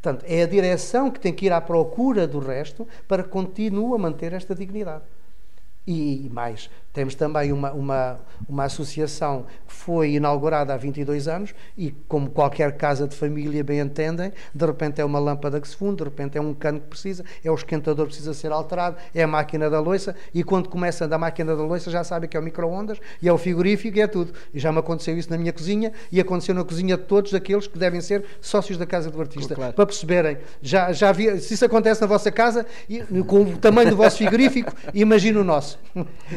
Portanto, 0.01 0.23
é 0.25 0.43
a 0.43 0.47
direção 0.47 1.11
que 1.11 1.19
tem 1.19 1.33
que 1.33 1.47
ir 1.47 1.51
à 1.51 1.59
procura 1.59 2.25
do 2.25 2.39
resto 2.39 2.87
para 3.07 3.23
continuar 3.23 3.95
a 3.95 3.99
manter 3.99 4.31
esta 4.31 4.55
dignidade. 4.55 5.03
E 5.85 6.29
mais, 6.31 6.69
temos 6.97 7.13
também 7.13 7.51
uma, 7.51 7.71
uma, 7.73 8.19
uma 8.49 8.63
associação 8.63 9.45
que 9.67 9.73
foi 9.73 10.13
inaugurada 10.13 10.73
há 10.73 10.77
22 10.77 11.27
anos 11.27 11.53
e, 11.77 11.91
como 12.07 12.27
qualquer 12.27 12.75
casa 12.75 13.07
de 13.07 13.15
família 13.15 13.63
bem 13.63 13.79
entendem, 13.79 14.33
de 14.51 14.65
repente 14.65 14.99
é 14.99 15.05
uma 15.05 15.19
lâmpada 15.19 15.61
que 15.61 15.67
se 15.67 15.75
funde, 15.75 15.97
de 15.97 16.05
repente 16.05 16.39
é 16.39 16.41
um 16.41 16.55
cano 16.55 16.79
que 16.79 16.87
precisa, 16.87 17.23
é 17.45 17.51
o 17.51 17.53
esquentador 17.53 18.07
que 18.07 18.13
precisa 18.13 18.33
ser 18.33 18.51
alterado, 18.51 18.97
é 19.13 19.21
a 19.21 19.27
máquina 19.27 19.69
da 19.69 19.79
loiça 19.79 20.15
e 20.33 20.43
quando 20.43 20.69
começa 20.69 21.07
da 21.07 21.19
máquina 21.19 21.55
da 21.55 21.61
loiça 21.61 21.91
já 21.91 22.03
sabem 22.03 22.27
que 22.27 22.35
é 22.35 22.39
o 22.39 22.43
micro-ondas 22.43 22.97
e 23.21 23.29
é 23.29 23.31
o 23.31 23.37
frigorífico 23.37 23.95
e 23.95 24.01
é 24.01 24.07
tudo. 24.07 24.33
E 24.51 24.57
já 24.59 24.71
me 24.71 24.79
aconteceu 24.79 25.15
isso 25.15 25.29
na 25.29 25.37
minha 25.37 25.53
cozinha 25.53 25.93
e 26.11 26.19
aconteceu 26.19 26.55
na 26.55 26.63
cozinha 26.63 26.97
de 26.97 27.03
todos 27.03 27.31
aqueles 27.35 27.67
que 27.67 27.77
devem 27.77 28.01
ser 28.01 28.25
sócios 28.41 28.75
da 28.75 28.87
casa 28.87 29.11
do 29.11 29.21
artista. 29.21 29.53
Claro. 29.53 29.73
Para 29.73 29.85
perceberem, 29.85 30.39
já, 30.63 30.91
já 30.91 31.11
vi, 31.11 31.39
se 31.41 31.53
isso 31.53 31.63
acontece 31.63 32.01
na 32.01 32.07
vossa 32.07 32.31
casa, 32.31 32.65
com 33.27 33.41
o 33.41 33.57
tamanho 33.59 33.91
do 33.91 33.95
vosso 33.95 34.17
frigorífico, 34.17 34.73
imagina 34.95 35.39
o 35.39 35.43
nosso. 35.43 35.77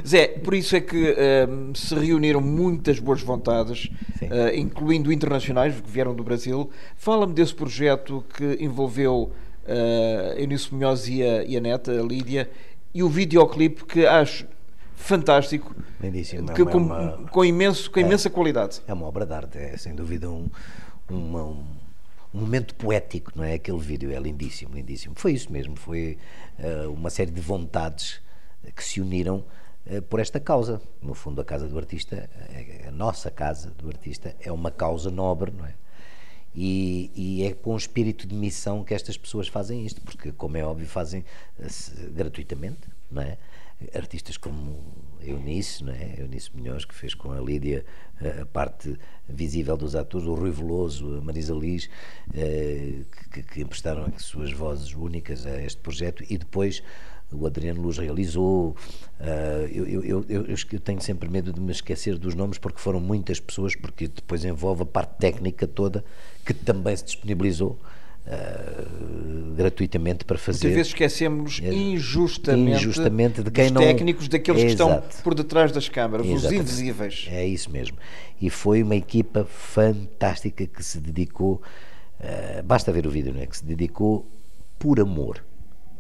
Zé, 0.07 0.27
por 0.51 0.57
isso 0.57 0.75
é 0.75 0.81
que 0.81 1.15
um, 1.49 1.73
se 1.77 1.95
reuniram 1.95 2.41
muitas 2.41 2.99
boas 2.99 3.23
vontades, 3.23 3.89
uh, 4.21 4.53
incluindo 4.53 5.13
internacionais 5.13 5.81
que 5.81 5.89
vieram 5.89 6.13
do 6.13 6.25
Brasil. 6.25 6.69
Fala-me 6.97 7.33
desse 7.33 7.55
projeto 7.55 8.25
que 8.35 8.57
envolveu 8.59 9.31
uh, 9.65 10.37
Eunice 10.37 10.75
Munhoz 10.75 11.07
e 11.07 11.23
a, 11.23 11.45
e 11.45 11.57
a 11.57 11.61
neta, 11.61 11.93
a 11.93 12.03
Lídia, 12.03 12.51
e 12.93 13.01
o 13.01 13.09
videoclipe 13.09 13.85
que 13.85 14.05
acho 14.05 14.45
fantástico, 14.97 15.73
Lindíssimo. 16.01 16.53
Que, 16.53 16.63
é 16.63 16.65
com, 16.65 16.79
uma, 16.79 17.13
com, 17.31 17.45
imenso, 17.45 17.89
com 17.89 18.01
é, 18.01 18.03
imensa 18.03 18.29
qualidade. 18.29 18.83
É 18.89 18.93
uma 18.93 19.07
obra 19.07 19.25
de 19.25 19.33
arte, 19.33 19.57
é 19.57 19.77
sem 19.77 19.95
dúvida 19.95 20.29
um, 20.29 20.51
uma, 21.09 21.45
um, 21.45 21.65
um, 22.35 22.41
momento 22.41 22.75
poético, 22.75 23.31
não 23.37 23.45
é? 23.45 23.55
Aquele 23.55 23.79
vídeo 23.79 24.11
é 24.11 24.19
lindíssimo, 24.19 24.75
lindíssimo. 24.75 25.15
Foi 25.17 25.31
isso 25.31 25.53
mesmo, 25.53 25.77
foi 25.77 26.19
uh, 26.59 26.91
uma 26.93 27.09
série 27.09 27.31
de 27.31 27.41
vontades 27.41 28.21
que 28.75 28.83
se 28.83 29.01
uniram 29.01 29.45
por 30.09 30.21
esta 30.21 30.39
causa. 30.39 30.81
No 31.03 31.15
fundo, 31.15 31.41
a 31.41 31.45
casa 31.45 31.67
do 31.67 31.77
artista, 31.79 32.29
a 32.87 32.91
nossa 32.91 33.31
casa 33.31 33.71
do 33.71 33.89
artista, 33.89 34.37
é 34.41 34.53
uma 34.53 34.71
causa 34.71 35.11
nobre, 35.11 35.51
não 35.51 35.67
é? 35.67 35.75
E, 36.55 37.11
e, 37.15 37.45
é 37.45 37.55
com 37.55 37.75
o 37.75 37.77
espírito 37.77 38.27
de 38.27 38.35
missão 38.35 38.83
que 38.83 38.93
estas 38.93 39.17
pessoas 39.17 39.47
fazem 39.47 39.87
isto, 39.87 40.01
porque, 40.01 40.33
como 40.33 40.57
é 40.57 40.65
óbvio, 40.65 40.87
fazem 40.87 41.25
uh, 41.59 42.11
gratuitamente, 42.11 42.89
não 43.11 43.23
é? 43.23 43.39
Artistas 43.95 44.37
como 44.37 44.79
Eunice, 45.23 45.83
não 45.83 45.93
é? 45.93 46.17
Eunice 46.19 46.51
Munhoz, 46.55 46.85
que 46.85 46.95
fez 46.95 47.15
com 47.15 47.33
a 47.33 47.41
Lídia 47.41 47.85
a 48.41 48.45
parte 48.45 48.99
visível 49.27 49.77
dos 49.77 49.95
atores, 49.95 50.27
o 50.27 50.35
Rui 50.35 50.51
Veloso, 50.51 51.17
a 51.17 51.21
Marisa 51.23 51.55
Liz, 51.55 51.89
que, 53.33 53.43
que 53.43 53.63
emprestaram 53.63 54.13
as 54.15 54.23
suas 54.23 54.53
vozes 54.53 54.93
únicas 54.93 55.47
a 55.47 55.63
este 55.63 55.81
projeto, 55.81 56.23
e 56.29 56.37
depois 56.37 56.83
o 57.33 57.47
Adriano 57.47 57.81
Luz 57.81 57.99
realizou. 57.99 58.77
Uh, 59.21 59.67
eu, 59.71 59.87
eu, 59.87 60.25
eu, 60.29 60.45
eu, 60.49 60.81
tenho 60.81 61.01
sempre 61.01 61.29
medo 61.29 61.53
de 61.53 61.61
me 61.61 61.71
esquecer 61.71 62.19
dos 62.19 62.35
nomes 62.35 62.59
porque 62.59 62.79
foram 62.79 63.01
muitas 63.01 63.39
pessoas, 63.39 63.75
porque 63.75 64.09
depois 64.09 64.45
envolve 64.45 64.83
a 64.83 64.87
parte 64.87 65.17
técnica 65.19 65.67
toda 65.67 66.05
que 66.45 66.55
também 66.55 66.97
se 66.97 67.05
disponibilizou. 67.05 67.79
Uh, 68.27 69.55
gratuitamente 69.55 70.27
para 70.27 70.37
fazer. 70.37 70.69
Muitas 70.69 70.77
vezes 70.77 70.93
esquecemos 70.93 71.59
injustamente, 71.59 72.77
injustamente 72.77 73.43
de 73.43 73.51
quem 73.51 73.65
dos 73.65 73.73
não... 73.73 73.81
técnicos, 73.81 74.29
daqueles 74.29 74.63
que 74.63 74.69
estão 74.69 75.03
por 75.25 75.35
detrás 75.35 75.73
das 75.73 75.89
câmaras, 75.89 76.27
os 76.27 76.45
invisíveis. 76.45 77.27
É 77.31 77.45
isso 77.47 77.71
mesmo. 77.71 77.97
E 78.41 78.51
foi 78.51 78.83
uma 78.83 78.95
equipa 78.95 79.47
fantástica 79.47 80.67
que 80.67 80.85
se 80.85 81.01
dedicou, 81.01 81.63
uh, 82.21 82.63
basta 82.63 82.93
ver 82.93 83.07
o 83.07 83.11
vídeo, 83.11 83.33
não 83.33 83.41
é? 83.41 83.47
Que 83.47 83.57
se 83.57 83.65
dedicou 83.65 84.31
por 84.79 85.01
amor 85.01 85.43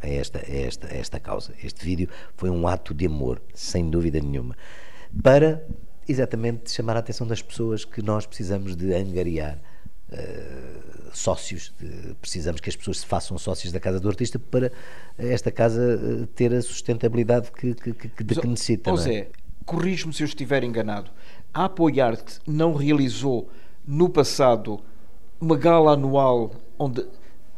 a 0.00 0.09
esta, 0.09 0.38
a 0.38 0.54
esta, 0.54 0.87
a 0.87 0.95
esta 0.95 1.21
causa. 1.21 1.52
Este 1.62 1.85
vídeo 1.85 2.09
foi 2.37 2.50
um 2.50 2.66
ato 2.66 2.95
de 2.95 3.07
amor, 3.07 3.40
sem 3.54 3.88
dúvida 3.88 4.21
nenhuma, 4.21 4.57
para 5.23 5.64
exatamente 6.09 6.71
chamar 6.71 6.97
a 6.97 7.00
atenção 7.00 7.26
das 7.26 7.42
pessoas 7.42 7.85
que 7.85 8.02
nós 8.02 8.26
precisamos 8.26 8.76
de 8.76 8.95
angariar. 8.95 9.59
Uh, 10.12 10.90
sócios, 11.12 11.73
de, 11.78 12.14
precisamos 12.21 12.61
que 12.61 12.69
as 12.69 12.75
pessoas 12.75 12.99
se 12.99 13.07
façam 13.07 13.38
sócios 13.38 13.73
da 13.73 13.78
Casa 13.78 14.00
do 14.00 14.09
Artista 14.09 14.40
para 14.40 14.73
esta 15.16 15.52
casa 15.52 15.80
uh, 16.02 16.26
ter 16.26 16.52
a 16.52 16.61
sustentabilidade 16.61 17.52
que, 17.52 17.75
que, 17.75 17.92
que, 17.92 18.25
de 18.25 18.35
que 18.35 18.47
necessita. 18.49 18.90
José, 18.90 19.14
é? 19.14 19.30
corrijo-me 19.64 20.12
se 20.12 20.25
eu 20.25 20.26
estiver 20.26 20.64
enganado. 20.64 21.12
A 21.54 21.66
Apoiarte 21.66 22.40
não 22.45 22.75
realizou 22.75 23.50
no 23.87 24.09
passado 24.09 24.80
uma 25.40 25.57
gala 25.57 25.92
anual 25.92 26.52
onde 26.76 27.07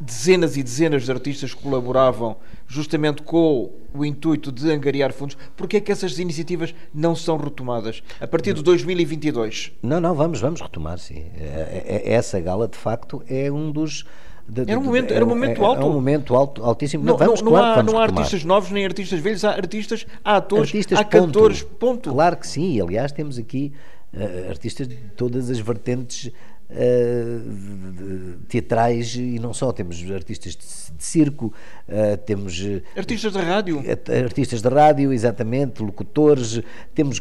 dezenas 0.03 0.57
e 0.57 0.63
dezenas 0.63 1.05
de 1.05 1.13
artistas 1.13 1.55
colaboravam 1.55 2.37
justamente 2.67 3.23
com 3.23 3.71
o 3.95 4.05
intuito 4.05 4.51
de 4.51 4.71
angariar 4.71 5.13
fundos, 5.13 5.37
porque 5.57 5.77
é 5.77 5.81
que 5.81 5.93
essas 5.93 6.19
iniciativas 6.19 6.75
não 6.93 7.15
são 7.15 7.37
retomadas 7.37 8.03
a 8.21 8.27
partir 8.27 8.53
de 8.55 8.63
2022? 8.63 9.73
Não, 9.83 10.01
não, 10.01 10.15
vamos, 10.15 10.41
vamos 10.41 10.61
retomar, 10.61 10.99
sim. 10.99 11.25
É, 11.39 11.45
é, 11.45 12.03
é, 12.05 12.13
essa 12.15 12.41
gala, 12.41 12.67
de 12.67 12.77
facto, 12.77 13.23
é 13.29 13.51
um 13.51 13.71
dos... 13.71 14.05
De, 14.49 14.69
era 14.69 14.79
um 14.79 14.83
momento, 14.83 15.15
era 15.15 15.25
um 15.25 15.29
momento 15.29 15.65
alto. 15.65 15.83
É 15.83 15.85
um 15.85 15.93
momento 15.93 16.35
alto, 16.35 16.65
altíssimo. 16.65 17.05
Não, 17.05 17.17
vamos, 17.17 17.41
não, 17.43 17.53
claro, 17.53 17.81
há, 17.81 17.83
não 17.85 17.97
há 17.97 18.03
artistas 18.03 18.45
novos 18.45 18.73
nem 18.73 18.85
artistas 18.85 19.21
velhos, 19.21 19.45
há 19.45 19.51
artistas, 19.53 20.05
há 20.25 20.37
atores, 20.37 20.71
artistas, 20.71 20.99
há 20.99 21.05
cantores, 21.05 21.63
ponto. 21.63 21.77
ponto. 21.77 22.11
Claro 22.11 22.37
que 22.37 22.47
sim, 22.49 22.81
aliás 22.81 23.13
temos 23.13 23.39
aqui 23.39 23.73
uh, 24.13 24.51
artistas 24.51 24.89
de 24.89 24.97
todas 25.17 25.49
as 25.49 25.61
vertentes 25.61 26.33
Uh, 26.73 28.39
teatrais 28.49 29.15
e 29.15 29.39
não 29.39 29.53
só, 29.53 29.73
temos 29.73 30.03
artistas 30.11 30.57
de, 30.57 30.97
de 30.97 31.05
circo, 31.05 31.53
uh, 31.87 32.17
temos 32.25 32.59
artistas 32.97 33.33
de 33.33 33.39
rádio, 33.39 33.83
artistas 34.25 34.63
de 34.63 34.69
rádio, 34.69 35.13
exatamente, 35.13 35.83
locutores, 35.83 36.63
temos 36.95 37.21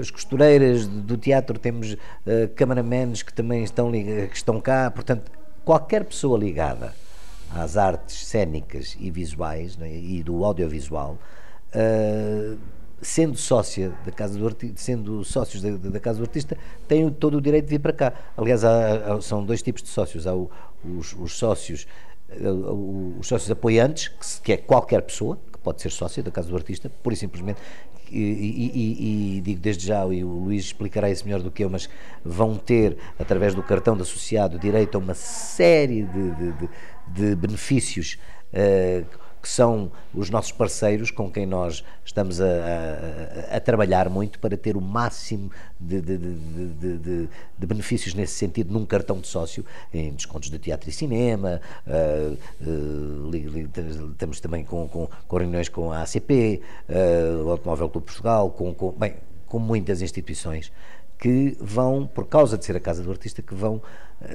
as 0.00 0.10
costureiras 0.10 0.86
do 0.86 1.16
teatro, 1.16 1.58
temos 1.58 1.94
uh, 1.94 1.98
cameramans 2.54 3.22
que 3.22 3.32
também 3.32 3.64
estão, 3.64 3.90
que 3.90 4.30
estão 4.32 4.60
cá, 4.60 4.90
portanto, 4.90 5.30
qualquer 5.64 6.04
pessoa 6.04 6.38
ligada 6.38 6.94
às 7.50 7.76
artes 7.76 8.26
cênicas 8.26 8.96
e 8.98 9.10
visuais 9.10 9.76
né, 9.76 9.90
e 9.92 10.22
do 10.22 10.44
audiovisual 10.44 11.18
uh, 11.74 12.58
sendo 13.04 13.36
sócia 13.36 13.92
da 14.04 14.10
Casa 14.10 14.38
do 14.38 14.46
Artista, 14.46 14.76
sendo 14.78 15.22
sócios 15.24 15.62
da, 15.62 15.70
da, 15.70 16.00
Casa 16.00 16.18
do 16.18 16.24
Artista, 16.24 16.56
têm 16.88 17.08
todo 17.10 17.36
o 17.36 17.40
direito 17.40 17.66
de 17.66 17.70
vir 17.70 17.78
para 17.78 17.92
cá. 17.92 18.12
Aliás, 18.36 18.64
há, 18.64 19.14
há, 19.14 19.20
são 19.20 19.44
dois 19.44 19.62
tipos 19.62 19.82
de 19.82 19.88
sócios. 19.88 20.26
Há 20.26 20.34
o, 20.34 20.50
os, 20.84 21.12
os, 21.12 21.32
sócios, 21.36 21.86
eh, 22.30 22.50
os 23.18 23.26
sócios 23.26 23.50
apoiantes, 23.50 24.08
que, 24.08 24.42
que, 24.42 24.52
é 24.52 24.56
qualquer 24.56 25.02
pessoa, 25.02 25.38
que 25.52 25.58
pode 25.58 25.82
ser 25.82 25.90
sócia 25.90 26.22
da 26.22 26.30
Casa 26.30 26.48
do 26.48 26.56
Artista, 26.56 26.90
pura 27.02 27.14
e 27.14 27.18
simplesmente. 27.18 27.60
E, 28.10 28.18
e, 28.18 28.70
e, 28.74 29.36
e, 29.36 29.40
digo 29.40 29.60
desde 29.60 29.86
já, 29.86 30.04
e 30.06 30.24
o 30.24 30.28
Luís 30.28 30.64
explicará 30.64 31.10
isso 31.10 31.24
melhor 31.24 31.42
do 31.42 31.50
que 31.50 31.64
eu, 31.64 31.70
mas 31.70 31.88
vão 32.24 32.56
ter, 32.56 32.96
através 33.18 33.54
do 33.54 33.62
cartão 33.62 33.96
de 33.96 34.02
associado, 34.02 34.58
direito 34.58 34.96
a 34.96 34.98
uma 34.98 35.14
série 35.14 36.02
de, 36.04 36.30
de, 36.30 36.52
de, 36.52 36.68
de 37.08 37.36
benefícios. 37.36 38.18
Uh, 38.52 39.23
que 39.44 39.50
são 39.50 39.92
os 40.14 40.30
nossos 40.30 40.52
parceiros 40.52 41.10
com 41.10 41.30
quem 41.30 41.44
nós 41.44 41.84
estamos 42.02 42.40
a, 42.40 42.46
a, 42.46 43.56
a 43.56 43.60
trabalhar 43.60 44.08
muito 44.08 44.38
para 44.38 44.56
ter 44.56 44.74
o 44.74 44.80
máximo 44.80 45.50
de, 45.78 46.00
de, 46.00 46.16
de, 46.16 47.28
de, 47.58 47.66
benefícios 47.66 48.14
nesse 48.14 48.32
sentido 48.32 48.72
num 48.72 48.86
cartão 48.86 49.20
de 49.20 49.26
sócio, 49.26 49.62
em 49.92 50.14
descontos 50.14 50.48
de 50.48 50.58
teatro 50.58 50.88
e 50.88 50.92
cinema, 50.94 51.60
uh, 51.86 52.38
uh, 52.66 53.36
estamos 54.12 54.40
também 54.40 54.64
com, 54.64 54.88
com, 54.88 55.10
com, 55.28 55.36
reuniões 55.36 55.68
com 55.68 55.92
a 55.92 56.00
ACP, 56.00 56.62
uh, 56.88 57.44
o 57.44 57.50
Automóvel 57.50 57.90
Clube 57.90 58.06
Portugal, 58.06 58.48
com, 58.48 58.72
com, 58.72 58.92
bem, 58.92 59.16
com 59.46 59.58
muitas 59.58 60.00
instituições 60.00 60.72
que 61.18 61.54
vão, 61.60 62.06
por 62.06 62.26
causa 62.26 62.56
de 62.56 62.64
ser 62.64 62.76
a 62.76 62.80
casa 62.80 63.02
do 63.02 63.10
artista, 63.10 63.42
que 63.42 63.54
vão 63.54 63.82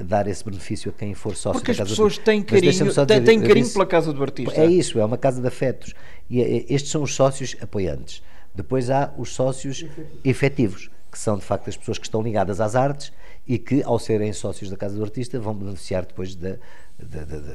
dar 0.04 0.26
esse 0.26 0.44
benefício 0.44 0.90
a 0.90 0.98
quem 0.98 1.14
for 1.14 1.34
sócio 1.34 1.60
Porque 1.60 1.72
da 1.72 1.82
as 1.82 1.88
pessoas 1.90 2.18
têm 2.18 2.42
carinho, 2.42 2.70
dizer, 2.72 3.04
têm 3.04 3.40
carinho 3.40 3.62
disse, 3.62 3.72
pela 3.72 3.86
casa 3.86 4.12
do 4.12 4.22
artista. 4.22 4.60
É 4.60 4.66
isso, 4.66 4.98
é 4.98 5.04
uma 5.04 5.18
casa 5.18 5.40
de 5.40 5.48
afetos. 5.48 5.94
E 6.28 6.40
eh, 6.40 6.66
estes 6.68 6.90
são 6.90 7.02
os 7.02 7.14
sócios 7.14 7.56
apoiantes. 7.60 8.22
Depois 8.54 8.90
há 8.90 9.12
os 9.16 9.32
sócios 9.32 9.86
efetivos, 10.24 10.90
que 11.10 11.18
são 11.18 11.36
de 11.38 11.44
facto 11.44 11.68
as 11.68 11.76
pessoas 11.76 11.98
que 11.98 12.04
estão 12.04 12.22
ligadas 12.22 12.60
às 12.60 12.74
artes 12.74 13.12
e 13.46 13.58
que, 13.58 13.82
ao 13.82 13.98
serem 13.98 14.32
sócios 14.32 14.70
da 14.70 14.76
casa 14.76 14.96
do 14.96 15.02
artista, 15.02 15.38
vão 15.38 15.54
beneficiar 15.54 16.04
depois 16.04 16.34
da, 16.34 16.56
da, 16.98 17.24
da, 17.24 17.38
da 17.38 17.52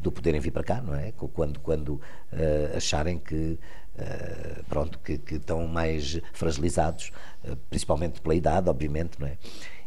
do 0.00 0.12
poderem 0.12 0.40
vir 0.40 0.52
para 0.52 0.62
cá, 0.62 0.80
não 0.80 0.94
é? 0.94 1.12
Quando, 1.32 1.58
quando 1.60 1.88
uh, 1.94 2.76
acharem 2.76 3.18
que 3.18 3.58
Uh, 3.98 4.62
pronto, 4.68 4.96
que, 5.00 5.18
que, 5.18 5.34
estão 5.34 5.66
mais 5.66 6.20
fragilizados, 6.32 7.10
uh, 7.42 7.56
principalmente 7.68 8.20
pela 8.20 8.32
idade, 8.32 8.70
obviamente, 8.70 9.18
não 9.18 9.26
é? 9.26 9.36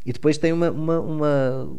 E 0.05 0.13
depois 0.13 0.37
tem 0.37 0.51
uma, 0.51 0.71
uma, 0.71 0.99
uma, 0.99 1.77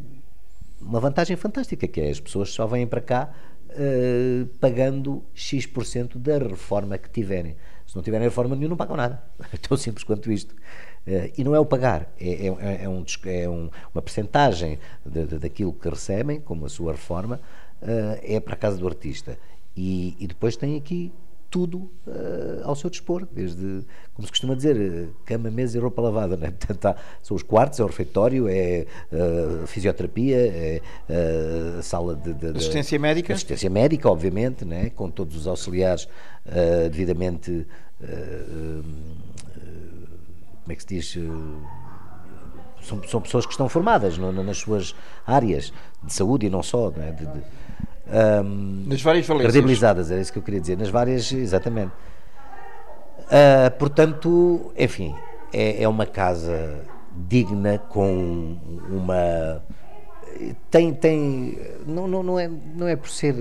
uma 0.80 1.00
vantagem 1.00 1.36
fantástica, 1.36 1.86
que 1.88 2.00
é 2.00 2.10
as 2.10 2.20
pessoas 2.20 2.50
só 2.50 2.66
vêm 2.66 2.86
para 2.86 3.00
cá 3.00 3.32
uh, 3.70 4.46
pagando 4.60 5.22
X% 5.34 6.18
da 6.18 6.38
reforma 6.38 6.98
que 6.98 7.10
tiverem. 7.10 7.56
Se 7.86 7.96
não 7.96 8.02
tiverem 8.02 8.26
reforma 8.26 8.54
nenhuma, 8.54 8.70
não 8.70 8.76
pagam 8.76 8.96
nada. 8.96 9.22
É 9.52 9.56
tão 9.56 9.76
simples 9.76 10.04
quanto 10.04 10.30
isto. 10.30 10.54
e 11.36 11.42
não 11.44 11.54
é 11.54 11.60
o 11.60 11.66
pagar, 11.66 12.12
é, 12.18 12.46
é, 12.46 12.84
é, 12.84 12.88
um, 12.88 13.04
é 13.26 13.48
um, 13.48 13.70
uma 13.92 14.00
percentagem 14.00 14.78
de, 15.04 15.26
de, 15.26 15.38
daquilo 15.38 15.72
que 15.72 15.88
recebem, 15.88 16.40
como 16.40 16.64
a 16.64 16.68
sua 16.68 16.92
reforma, 16.92 17.40
é 18.22 18.38
para 18.38 18.54
a 18.54 18.56
casa 18.56 18.78
do 18.78 18.86
artista. 18.86 19.36
E, 19.76 20.16
e 20.20 20.26
depois 20.26 20.56
tem 20.56 20.76
aqui 20.76 21.12
tudo 21.52 21.90
uh, 22.06 22.62
ao 22.64 22.74
seu 22.74 22.88
dispor, 22.88 23.28
desde, 23.30 23.84
como 24.14 24.26
se 24.26 24.32
costuma 24.32 24.54
dizer, 24.54 24.74
eh, 24.74 25.08
cama, 25.26 25.50
mesa 25.50 25.76
e 25.76 25.80
roupa 25.82 26.00
lavada. 26.00 26.34
Né? 26.34 26.50
Portanto, 26.58 26.86
há, 26.86 26.96
são 27.22 27.36
os 27.36 27.42
quartos, 27.42 27.78
é 27.78 27.84
o 27.84 27.86
refeitório, 27.86 28.48
é 28.48 28.86
uh, 29.12 29.66
fisioterapia, 29.66 30.38
é 30.38 30.80
uh, 31.10 31.82
sala 31.82 32.16
de, 32.16 32.32
de, 32.32 32.56
assistência 32.56 32.98
médica. 32.98 33.34
Assistência 33.34 33.68
médica, 33.68 34.10
obviamente, 34.10 34.64
né? 34.64 34.88
com 34.96 35.10
todos 35.10 35.36
os 35.36 35.46
auxiliares 35.46 36.08
devidamente. 36.90 37.66
como 40.62 40.72
é 40.72 40.74
que 40.74 40.82
se 40.82 40.88
diz? 40.88 41.18
São, 42.80 43.00
são, 43.06 43.20
pessoas 43.20 43.44
que 43.44 43.52
estão 43.52 43.68
formadas 43.68 44.16
no, 44.16 44.32
nas 44.32 44.56
suas 44.56 44.94
áreas 45.26 45.72
de 46.02 46.12
saúde 46.12 46.46
e 46.46 46.50
não 46.50 46.62
só, 46.62 46.90
né? 46.90 47.12
de, 47.12 47.26
de 47.26 47.42
um, 48.12 48.84
nas 48.86 49.00
várias 49.02 49.26
valências. 49.26 49.52
Credibilizadas, 49.52 50.10
era 50.10 50.20
isso 50.20 50.32
que 50.32 50.38
eu 50.38 50.42
queria 50.42 50.60
dizer. 50.60 50.76
Nas 50.76 50.90
várias, 50.90 51.32
exatamente. 51.32 51.92
Uh, 53.20 53.70
portanto, 53.78 54.72
enfim, 54.76 55.14
é, 55.52 55.82
é 55.82 55.88
uma 55.88 56.04
casa 56.04 56.84
digna 57.14 57.78
com 57.78 58.56
uma 58.90 59.62
tem, 60.70 60.92
tem 60.94 61.58
não, 61.86 62.08
não, 62.08 62.22
não, 62.22 62.38
é, 62.38 62.48
não 62.48 62.88
é 62.88 62.96
por 62.96 63.08
ser 63.08 63.34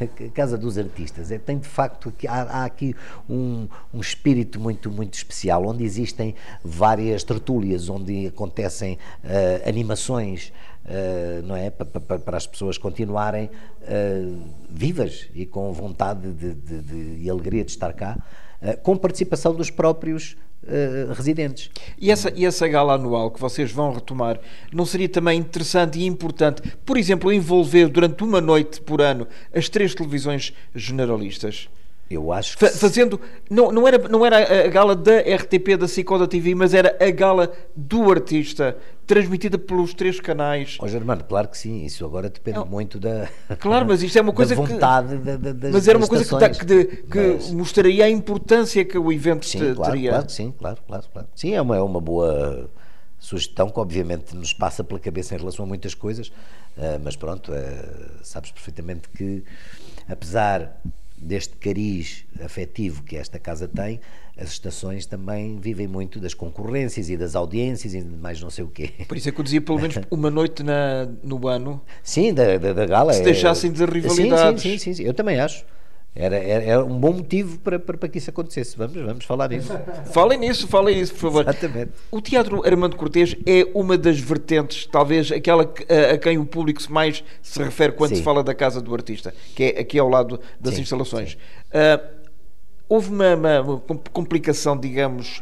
a 0.00 0.28
casa 0.32 0.56
dos 0.56 0.78
artistas, 0.78 1.30
é, 1.30 1.38
tem 1.38 1.58
de 1.58 1.66
facto 1.66 2.12
há, 2.28 2.60
há 2.60 2.64
aqui 2.64 2.94
um, 3.28 3.68
um 3.92 4.00
espírito 4.00 4.60
muito, 4.60 4.90
muito 4.90 5.14
especial, 5.14 5.66
onde 5.66 5.84
existem 5.84 6.34
várias 6.62 7.24
tertúlias, 7.24 7.88
onde 7.88 8.28
acontecem 8.28 8.98
uh, 9.24 9.68
animações, 9.68 10.52
uh, 10.88 11.46
não 11.46 11.54
é? 11.54 11.70
Para, 11.70 12.36
as 12.36 12.46
pessoas 12.46 12.78
continuarem 12.78 13.46
uh, 13.46 14.38
vivas 14.68 15.28
e 15.34 15.46
com 15.46 15.72
vontade 15.72 16.32
de, 16.32 16.54
de, 16.54 16.80
de, 16.80 17.24
e 17.24 17.30
alegria 17.30 17.64
de 17.64 17.70
estar 17.70 17.92
cá, 17.92 18.16
com 18.82 18.96
participação 18.96 19.54
dos 19.54 19.70
próprios 19.70 20.36
residentes. 21.14 21.70
E 21.96 22.10
essa, 22.10 22.32
e 22.34 22.44
essa 22.44 22.66
gala 22.66 22.94
anual 22.94 23.30
que 23.30 23.40
vocês 23.40 23.70
vão 23.70 23.92
retomar, 23.92 24.40
não 24.72 24.84
seria 24.84 25.08
também 25.08 25.38
interessante 25.38 26.00
e 26.00 26.04
importante, 26.04 26.60
por 26.84 26.98
exemplo, 26.98 27.32
envolver 27.32 27.86
durante 27.86 28.24
uma 28.24 28.40
noite 28.40 28.80
por 28.80 29.00
ano 29.00 29.28
as 29.54 29.68
três 29.68 29.94
televisões 29.94 30.52
generalistas? 30.74 31.68
Eu 32.10 32.32
acho 32.32 32.56
que. 32.56 32.66
Fazendo. 32.68 33.20
Não, 33.50 33.70
não, 33.70 33.86
era, 33.86 33.98
não 34.08 34.24
era 34.24 34.64
a 34.64 34.68
gala 34.68 34.96
da 34.96 35.18
RTP, 35.18 35.76
da 35.78 35.86
Cicoda 35.86 36.26
TV, 36.26 36.54
mas 36.54 36.72
era 36.72 36.96
a 37.00 37.10
gala 37.10 37.52
do 37.76 38.10
artista, 38.10 38.78
transmitida 39.06 39.58
pelos 39.58 39.92
três 39.92 40.18
canais. 40.18 40.78
Ó 40.80 40.86
oh, 40.86 40.88
Germano, 40.88 41.22
claro 41.24 41.48
que 41.48 41.58
sim, 41.58 41.84
isso 41.84 42.06
agora 42.06 42.30
depende 42.30 42.60
muito 42.66 42.98
da. 42.98 43.28
Claro, 43.58 43.86
mas 43.86 44.02
isto 44.02 44.16
é 44.16 44.22
uma 44.22 44.32
coisa 44.32 44.56
da 44.56 44.62
vontade 44.62 45.18
que. 45.18 45.22
Da, 45.22 45.52
das, 45.52 45.72
mas 45.72 45.88
era 45.88 45.98
uma 45.98 46.08
coisa 46.08 46.24
que, 46.24 46.64
que, 46.64 46.84
que 46.84 47.18
mas... 47.18 47.50
mostraria 47.50 48.06
a 48.06 48.10
importância 48.10 48.82
que 48.86 48.96
o 48.96 49.12
evento 49.12 49.44
sim, 49.44 49.74
claro, 49.74 49.92
teria. 49.92 50.10
Claro, 50.10 50.30
sim, 50.30 50.54
claro, 50.58 50.78
claro, 50.86 51.04
claro. 51.12 51.28
Sim, 51.34 51.54
é 51.54 51.60
uma, 51.60 51.76
é 51.76 51.82
uma 51.82 52.00
boa 52.00 52.70
sugestão 53.18 53.68
que 53.68 53.78
obviamente 53.78 54.34
nos 54.34 54.54
passa 54.54 54.82
pela 54.82 55.00
cabeça 55.00 55.34
em 55.34 55.38
relação 55.38 55.64
a 55.64 55.68
muitas 55.68 55.92
coisas, 55.92 56.28
uh, 56.28 56.98
mas 57.02 57.16
pronto, 57.16 57.52
uh, 57.52 57.54
sabes 58.22 58.50
perfeitamente 58.50 59.08
que 59.10 59.44
apesar 60.08 60.80
deste 61.20 61.56
cariz 61.56 62.24
afetivo 62.40 63.02
que 63.02 63.16
esta 63.16 63.38
casa 63.38 63.66
tem, 63.66 64.00
as 64.36 64.50
estações 64.50 65.04
também 65.04 65.58
vivem 65.58 65.86
muito 65.86 66.20
das 66.20 66.32
concorrências 66.32 67.10
e 67.10 67.16
das 67.16 67.34
audiências 67.34 67.92
e 67.94 68.02
mais 68.02 68.40
não 68.40 68.50
sei 68.50 68.64
o 68.64 68.68
quê. 68.68 68.90
Por 69.08 69.16
isso 69.16 69.28
é 69.28 69.32
que 69.32 69.40
eu 69.40 69.44
dizia 69.44 69.60
pelo 69.60 69.80
menos 69.80 69.98
uma 70.10 70.30
noite 70.30 70.62
na, 70.62 71.08
no 71.22 71.46
ano. 71.48 71.80
Sim, 72.02 72.32
da, 72.32 72.56
da, 72.56 72.72
da 72.72 72.86
gala. 72.86 73.12
Se 73.12 73.22
deixassem 73.22 73.72
de 73.72 73.84
rivalidades. 73.84 74.62
Sim, 74.62 74.70
sim, 74.70 74.78
sim, 74.78 74.94
sim, 74.94 75.02
eu 75.02 75.12
também 75.12 75.40
acho. 75.40 75.64
Era, 76.20 76.36
era, 76.36 76.64
era, 76.64 76.84
um 76.84 76.98
bom 76.98 77.12
motivo 77.12 77.60
para, 77.60 77.78
para, 77.78 77.96
para, 77.96 78.08
que 78.08 78.18
isso 78.18 78.28
acontecesse. 78.28 78.76
Vamos, 78.76 79.00
vamos 79.00 79.24
falar 79.24 79.48
nisso. 79.50 79.72
falem 80.12 80.36
nisso, 80.36 80.66
falem 80.66 80.96
nisso, 80.96 81.12
por 81.14 81.20
favor. 81.20 81.42
Exatamente. 81.42 81.92
O 82.10 82.20
Teatro 82.20 82.66
Armando 82.66 82.96
Cortês 82.96 83.36
é 83.46 83.68
uma 83.72 83.96
das 83.96 84.18
vertentes, 84.18 84.84
talvez 84.86 85.30
aquela 85.30 85.62
a, 85.62 86.14
a 86.14 86.18
quem 86.18 86.36
o 86.36 86.44
público 86.44 86.82
mais 86.90 87.22
se 87.40 87.62
refere 87.62 87.92
quando 87.92 88.10
sim. 88.10 88.16
se 88.16 88.22
fala 88.22 88.42
da 88.42 88.52
Casa 88.52 88.80
do 88.80 88.92
Artista, 88.92 89.32
que 89.54 89.62
é 89.62 89.80
aqui 89.80 89.96
ao 89.96 90.08
lado 90.08 90.40
das 90.58 90.74
sim, 90.74 90.82
instalações. 90.82 91.30
Sim. 91.30 91.36
Uh, 91.78 92.18
houve 92.88 93.10
uma, 93.10 93.36
uma, 93.60 93.80
complicação, 94.12 94.76
digamos, 94.76 95.40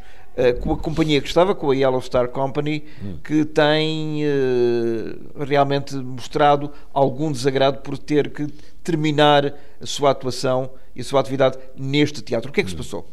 com 0.60 0.72
a 0.72 0.76
companhia 0.76 1.20
que 1.20 1.28
estava, 1.28 1.54
com 1.54 1.70
a 1.70 1.74
Yellow 1.74 2.00
Star 2.02 2.28
Company, 2.28 2.84
hum. 3.02 3.18
que 3.24 3.44
tem 3.44 4.22
uh, 4.24 5.44
realmente 5.44 5.96
mostrado 5.96 6.70
algum 6.92 7.32
desagrado 7.32 7.78
por 7.78 7.96
ter 7.96 8.30
que 8.30 8.46
terminar 8.84 9.54
a 9.80 9.86
sua 9.86 10.10
atuação 10.10 10.70
e 10.94 11.00
a 11.00 11.04
sua 11.04 11.20
atividade 11.20 11.58
neste 11.76 12.20
teatro. 12.20 12.50
O 12.50 12.52
que 12.52 12.60
é 12.60 12.64
que 12.64 12.68
hum. 12.68 12.72
se 12.72 12.76
passou? 12.76 13.08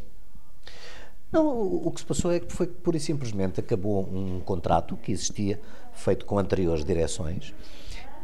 Não, 1.31 1.47
o 1.47 1.91
que 1.91 2.01
se 2.01 2.05
passou 2.05 2.31
é 2.31 2.39
que 2.39 2.53
foi 2.53 2.67
que 2.67 2.73
pura 2.73 2.95
e 2.95 2.99
simplesmente 2.99 3.59
acabou 3.59 4.03
um 4.03 4.39
contrato 4.39 4.95
que 4.95 5.11
existia, 5.11 5.59
feito 5.91 6.25
com 6.25 6.37
anteriores 6.37 6.85
direções, 6.85 7.55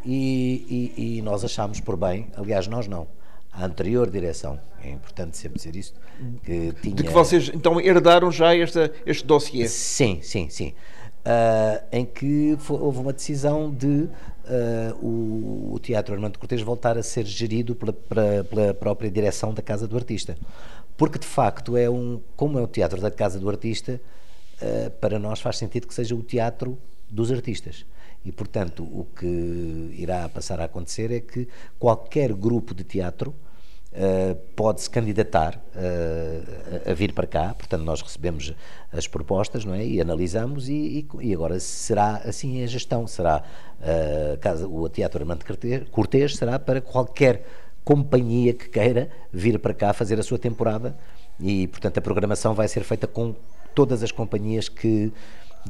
e, 0.06 0.94
e, 0.96 1.18
e 1.18 1.22
nós 1.24 1.44
achámos 1.44 1.80
por 1.80 1.98
bem, 1.98 2.28
aliás, 2.36 2.68
nós 2.68 2.88
não, 2.88 3.08
a 3.52 3.66
anterior 3.66 4.10
direção, 4.10 4.60
é 4.84 4.90
importante 4.90 5.38
sempre 5.38 5.58
dizer 5.58 5.76
isto, 5.76 6.00
que 6.44 6.74
tinha... 6.82 6.96
De 6.96 7.04
que 7.04 7.12
vocês 7.12 7.50
então 7.54 7.80
herdaram 7.80 8.32
já 8.32 8.56
esta, 8.56 8.92
este 9.06 9.26
dossiê? 9.26 9.68
Sim, 9.68 10.20
sim, 10.22 10.50
sim. 10.50 10.74
Uh, 11.20 11.84
em 11.92 12.06
que 12.06 12.56
foi, 12.60 12.80
houve 12.80 13.00
uma 13.00 13.12
decisão 13.12 13.70
de 13.70 13.88
uh, 13.88 15.06
o, 15.06 15.74
o, 15.74 15.80
Teatro 15.80 16.14
Armando 16.14 16.40
Cortês 16.40 16.62
voltar 16.62 16.98
a 16.98 17.04
ser 17.04 17.26
gerido 17.26 17.76
pela, 17.76 17.92
pela, 17.92 18.44
pela, 18.46 18.74
própria 18.74 19.12
direção 19.12 19.54
da 19.54 19.62
Casa 19.62 19.88
do 19.88 19.98
Artista. 19.98 20.38
Porque, 20.96 21.20
de 21.20 21.28
facto, 21.28 21.76
é 21.76 21.90
um, 21.90 22.22
como 22.36 22.58
é 22.58 22.62
o 22.62 22.68
Teatro 22.68 23.02
da 23.02 23.12
Casa 23.12 23.38
do 23.38 23.50
Artista, 23.50 24.00
uh, 24.62 24.90
para 24.92 25.20
nós 25.20 25.42
faz 25.42 25.58
sentido 25.58 25.88
que 25.88 25.94
seja 25.94 26.16
o 26.16 26.24
teatro 26.24 26.78
dos 27.10 27.32
artistas. 27.32 27.86
E, 28.24 28.32
portanto, 28.32 28.84
o 28.84 29.06
que 29.16 29.96
irá 29.98 30.28
passar 30.28 30.60
a 30.60 30.66
acontecer 30.66 31.12
é 31.12 31.20
que 31.20 31.48
qualquer 31.78 32.34
grupo 32.34 32.74
de 32.74 32.84
teatro 32.84 33.34
uh, 33.94 34.36
pode 34.56 34.82
se 34.82 34.90
candidatar 34.90 35.56
uh, 35.56 36.92
a, 36.92 36.94
vir 36.94 37.14
para 37.14 37.26
cá. 37.26 37.54
Portanto, 37.54 37.84
nós 37.84 38.02
recebemos 38.02 38.54
as 38.92 39.08
propostas 39.08 39.64
não 39.64 39.74
é? 39.74 39.86
e 39.86 40.02
analisamos, 40.02 40.68
e, 40.68 41.08
e, 41.22 41.28
e 41.30 41.34
agora 41.34 41.60
será 41.60 42.18
assim 42.26 42.62
a 42.64 42.68
gestão. 42.68 43.08
Será 43.08 43.44
uh, 43.80 44.76
o 44.76 44.90
Teatro 44.90 45.22
Armando 45.22 45.46
Cortês 45.92 46.36
será 46.36 46.60
para 46.60 46.82
qualquer 46.82 47.46
companhia 47.84 48.54
que 48.54 48.70
queira 48.70 49.10
vir 49.32 49.58
para 49.60 49.74
cá 49.74 49.94
fazer 49.94 50.20
a 50.20 50.24
sua 50.24 50.38
temporada. 50.38 50.96
E, 51.40 51.68
portanto, 51.68 51.98
a 51.98 52.02
programação 52.02 52.54
vai 52.54 52.68
ser 52.68 52.84
feita 52.84 53.08
com 53.08 53.34
todas 53.74 54.04
as 54.04 54.12
companhias 54.12 54.68
que 54.68 55.12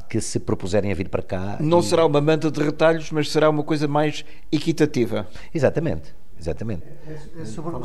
que 0.08 0.20
se 0.20 0.38
propuserem 0.38 0.92
a 0.92 0.94
vir 0.94 1.08
para 1.08 1.22
cá. 1.22 1.56
Não 1.60 1.80
e... 1.80 1.82
será 1.82 2.04
uma 2.04 2.20
manta 2.20 2.50
de 2.50 2.62
retalhos, 2.62 3.10
mas 3.10 3.30
será 3.30 3.50
uma 3.50 3.62
coisa 3.62 3.86
mais 3.88 4.24
equitativa. 4.50 5.28
Exatamente. 5.54 6.14
Exatamente. 6.38 6.84
É, 7.06 7.42
é, 7.42 7.44
sobre, 7.44 7.76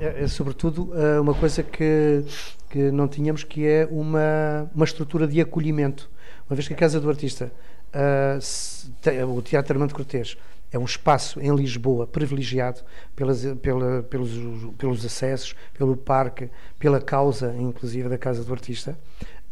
é, 0.00 0.24
é 0.24 0.28
sobretudo 0.28 0.92
é 0.94 1.18
uma 1.18 1.34
coisa 1.34 1.62
que, 1.62 2.22
que 2.68 2.90
não 2.90 3.08
tínhamos, 3.08 3.42
que 3.42 3.66
é 3.66 3.88
uma, 3.90 4.70
uma 4.74 4.84
estrutura 4.84 5.26
de 5.26 5.40
acolhimento. 5.40 6.10
Uma 6.48 6.54
vez 6.54 6.68
que 6.68 6.74
a 6.74 6.76
Casa 6.76 7.00
do 7.00 7.08
Artista, 7.08 7.50
uh, 7.88 8.38
se, 8.38 8.86
o 9.26 9.40
Teatro 9.40 9.72
Armando 9.72 9.94
Cortês, 9.94 10.36
é 10.70 10.78
um 10.78 10.84
espaço 10.84 11.40
em 11.40 11.54
Lisboa 11.54 12.06
privilegiado 12.06 12.82
pelas, 13.16 13.44
pela, 13.62 14.02
pelos, 14.02 14.30
pelos 14.76 15.04
acessos, 15.04 15.54
pelo 15.72 15.96
parque, 15.96 16.50
pela 16.78 17.00
causa, 17.00 17.54
inclusive, 17.58 18.10
da 18.10 18.18
Casa 18.18 18.44
do 18.44 18.52
Artista. 18.52 18.98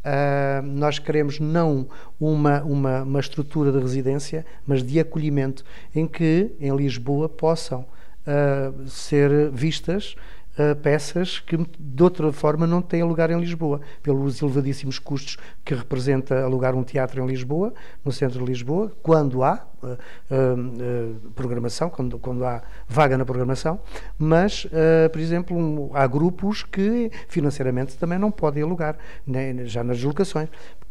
Uh, 0.00 0.62
nós 0.62 0.98
queremos 0.98 1.38
não 1.38 1.86
uma, 2.18 2.62
uma, 2.62 3.02
uma, 3.02 3.20
estrutura 3.20 3.70
de 3.70 3.78
residência, 3.78 4.46
mas 4.66 4.82
de 4.82 4.98
acolhimento, 4.98 5.62
em 5.94 6.06
que 6.06 6.52
em 6.58 6.74
Lisboa 6.74 7.28
possam 7.28 7.80
uh, 7.80 8.88
ser 8.88 9.50
vistas 9.50 10.16
peças 10.82 11.38
que 11.38 11.56
de 11.56 12.02
outra 12.02 12.32
forma 12.32 12.66
não 12.66 12.82
têm 12.82 13.02
lugar 13.02 13.30
em 13.30 13.38
Lisboa, 13.38 13.80
pelos 14.02 14.42
elevadíssimos 14.42 14.98
custos 14.98 15.36
que 15.64 15.74
representa 15.74 16.42
alugar 16.42 16.74
um 16.74 16.82
teatro 16.82 17.22
em 17.22 17.26
Lisboa, 17.26 17.72
no 18.04 18.12
centro 18.12 18.40
de 18.40 18.44
Lisboa, 18.44 18.92
quando 19.02 19.42
há 19.42 19.66
uh, 19.82 19.86
uh, 19.90 21.30
programação, 21.34 21.88
quando, 21.88 22.18
quando 22.18 22.44
há 22.44 22.62
vaga 22.88 23.16
na 23.16 23.24
programação, 23.24 23.80
mas, 24.18 24.66
por 25.12 25.20
exemplo, 25.20 25.56
um, 25.56 25.90
há 25.94 26.06
grupos 26.06 26.62
que 26.62 27.10
financeiramente 27.28 27.96
também 27.96 28.18
não 28.18 28.30
podem 28.30 28.62
alugar, 28.62 28.96
nem, 29.26 29.64
já 29.66 29.82
nas 29.82 29.96
deslocações 29.96 30.48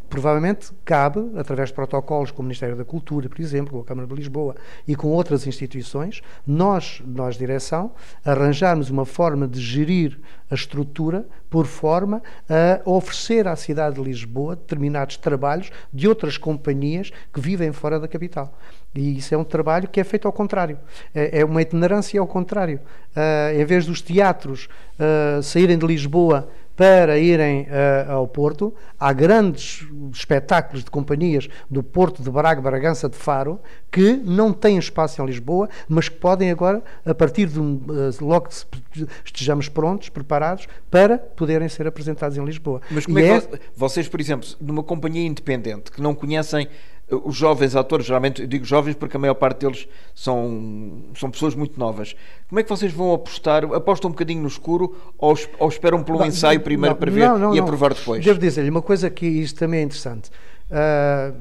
provavelmente 0.10 0.72
cabe, 0.84 1.20
através 1.38 1.70
de 1.70 1.76
protocolos 1.76 2.32
com 2.32 2.42
o 2.42 2.46
Ministério 2.46 2.76
da 2.76 2.84
Cultura, 2.84 3.30
por 3.30 3.40
exemplo, 3.40 3.74
com 3.74 3.80
a 3.80 3.86
Câmara 3.86 4.08
de 4.08 4.16
Lisboa 4.16 4.56
e 4.88 4.96
com 4.96 5.10
outras 5.10 5.46
instituições, 5.46 6.22
nós, 6.46 7.02
nós 7.06 7.38
direção, 7.38 7.92
arranjarmos 8.26 8.90
uma 8.90 9.06
forma 9.06 9.48
de 9.48 9.62
gerir 9.62 10.20
a 10.50 10.56
estrutura 10.56 11.28
por 11.50 11.66
forma 11.66 12.22
a 12.50 12.90
oferecer 12.90 13.48
à 13.48 13.56
cidade 13.56 13.96
de 13.96 14.02
Lisboa 14.02 14.56
determinados 14.56 15.18
trabalhos 15.18 15.72
de 15.94 16.08
outras 16.08 16.38
companhias 16.38 17.12
que 17.32 17.40
vivem 17.40 17.72
fora 17.72 18.00
da 18.00 18.08
capital. 18.08 18.58
E 18.96 19.18
isso 19.18 19.36
é 19.36 19.38
um 19.38 19.44
trabalho 19.44 19.88
que 19.88 20.00
é 20.00 20.04
feito 20.04 20.28
ao 20.28 20.34
contrário. 20.34 20.80
É, 21.14 21.42
é 21.42 21.46
uma 21.46 21.62
itinerância 21.62 22.20
ao 22.20 22.26
contrário. 22.26 22.80
Uh, 23.16 23.60
em 23.60 23.66
vez 23.66 23.86
dos 23.86 24.02
teatros 24.02 24.68
uh, 25.00 25.44
saírem 25.44 25.78
de 25.78 25.86
Lisboa 25.86 26.50
para 26.80 27.20
irem 27.20 27.64
uh, 27.64 28.14
ao 28.14 28.26
Porto. 28.26 28.74
Há 28.98 29.12
grandes 29.12 29.86
espetáculos 30.14 30.82
de 30.82 30.90
companhias 30.90 31.50
do 31.70 31.84
Porto, 31.84 32.24
de 32.24 32.32
Braga, 32.32 32.62
Bragança, 32.62 33.10
de 33.10 33.18
Faro, 33.18 33.60
que 33.92 34.14
não 34.14 34.54
têm 34.54 34.78
espaço 34.78 35.22
em 35.22 35.26
Lisboa, 35.26 35.68
mas 35.90 36.08
que 36.08 36.16
podem 36.16 36.50
agora, 36.50 36.82
a 37.06 37.14
partir 37.14 37.48
de 37.48 37.60
um, 37.60 37.74
uh, 37.74 38.26
logo 38.26 38.48
que 38.48 39.06
estejamos 39.26 39.68
prontos, 39.68 40.08
preparados, 40.08 40.70
para 40.90 41.18
poderem 41.18 41.68
ser 41.68 41.86
apresentados 41.86 42.38
em 42.38 42.46
Lisboa. 42.46 42.80
Mas 42.90 43.06
como 43.06 43.20
e 43.20 43.26
é 43.26 43.42
que 43.42 43.56
é... 43.56 43.60
vocês, 43.76 44.08
por 44.08 44.22
exemplo, 44.22 44.48
numa 44.62 44.82
companhia 44.82 45.28
independente, 45.28 45.92
que 45.92 46.02
não 46.02 46.16
conhecem 46.16 46.70
os 47.12 47.36
jovens 47.36 47.76
atores, 47.76 48.06
geralmente 48.06 48.42
eu 48.42 48.48
digo 48.48 48.64
jovens 48.66 48.96
porque 48.96 49.18
a 49.18 49.20
maior 49.20 49.34
parte 49.34 49.62
deles 49.62 49.88
são, 50.14 51.04
são 51.16 51.32
pessoas 51.32 51.56
muito 51.56 51.80
novas. 51.80 52.16
Como 52.48 52.60
é 52.60 52.64
que 52.64 52.70
vocês 52.70 52.94
vão 52.94 53.14
apostar? 53.14 53.64
Apostam 53.74 54.10
um 54.10 54.12
bocadinho 54.12 54.42
no 54.42 54.48
escuro 54.48 54.96
ou, 55.18 55.38
ou 55.58 55.70
esperam 55.70 56.04
pelo 56.04 56.24
ensaio 56.26 56.60
primeiro 56.60 56.96
não, 56.96 57.00
para 57.00 57.12
ver 57.12 57.28
não, 57.28 57.40
não, 57.40 57.56
e 57.56 57.60
aprovar 57.60 57.94
depois? 57.94 58.24
Devo 58.24 58.40
dizer-lhe 58.40 58.70
uma 58.70 58.82
coisa 58.82 59.10
que 59.10 59.26
isto 59.26 59.60
também 59.60 59.80
é 59.80 59.84
interessante. 59.84 60.30
Uh, 60.70 61.34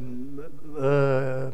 uh, 0.70 1.52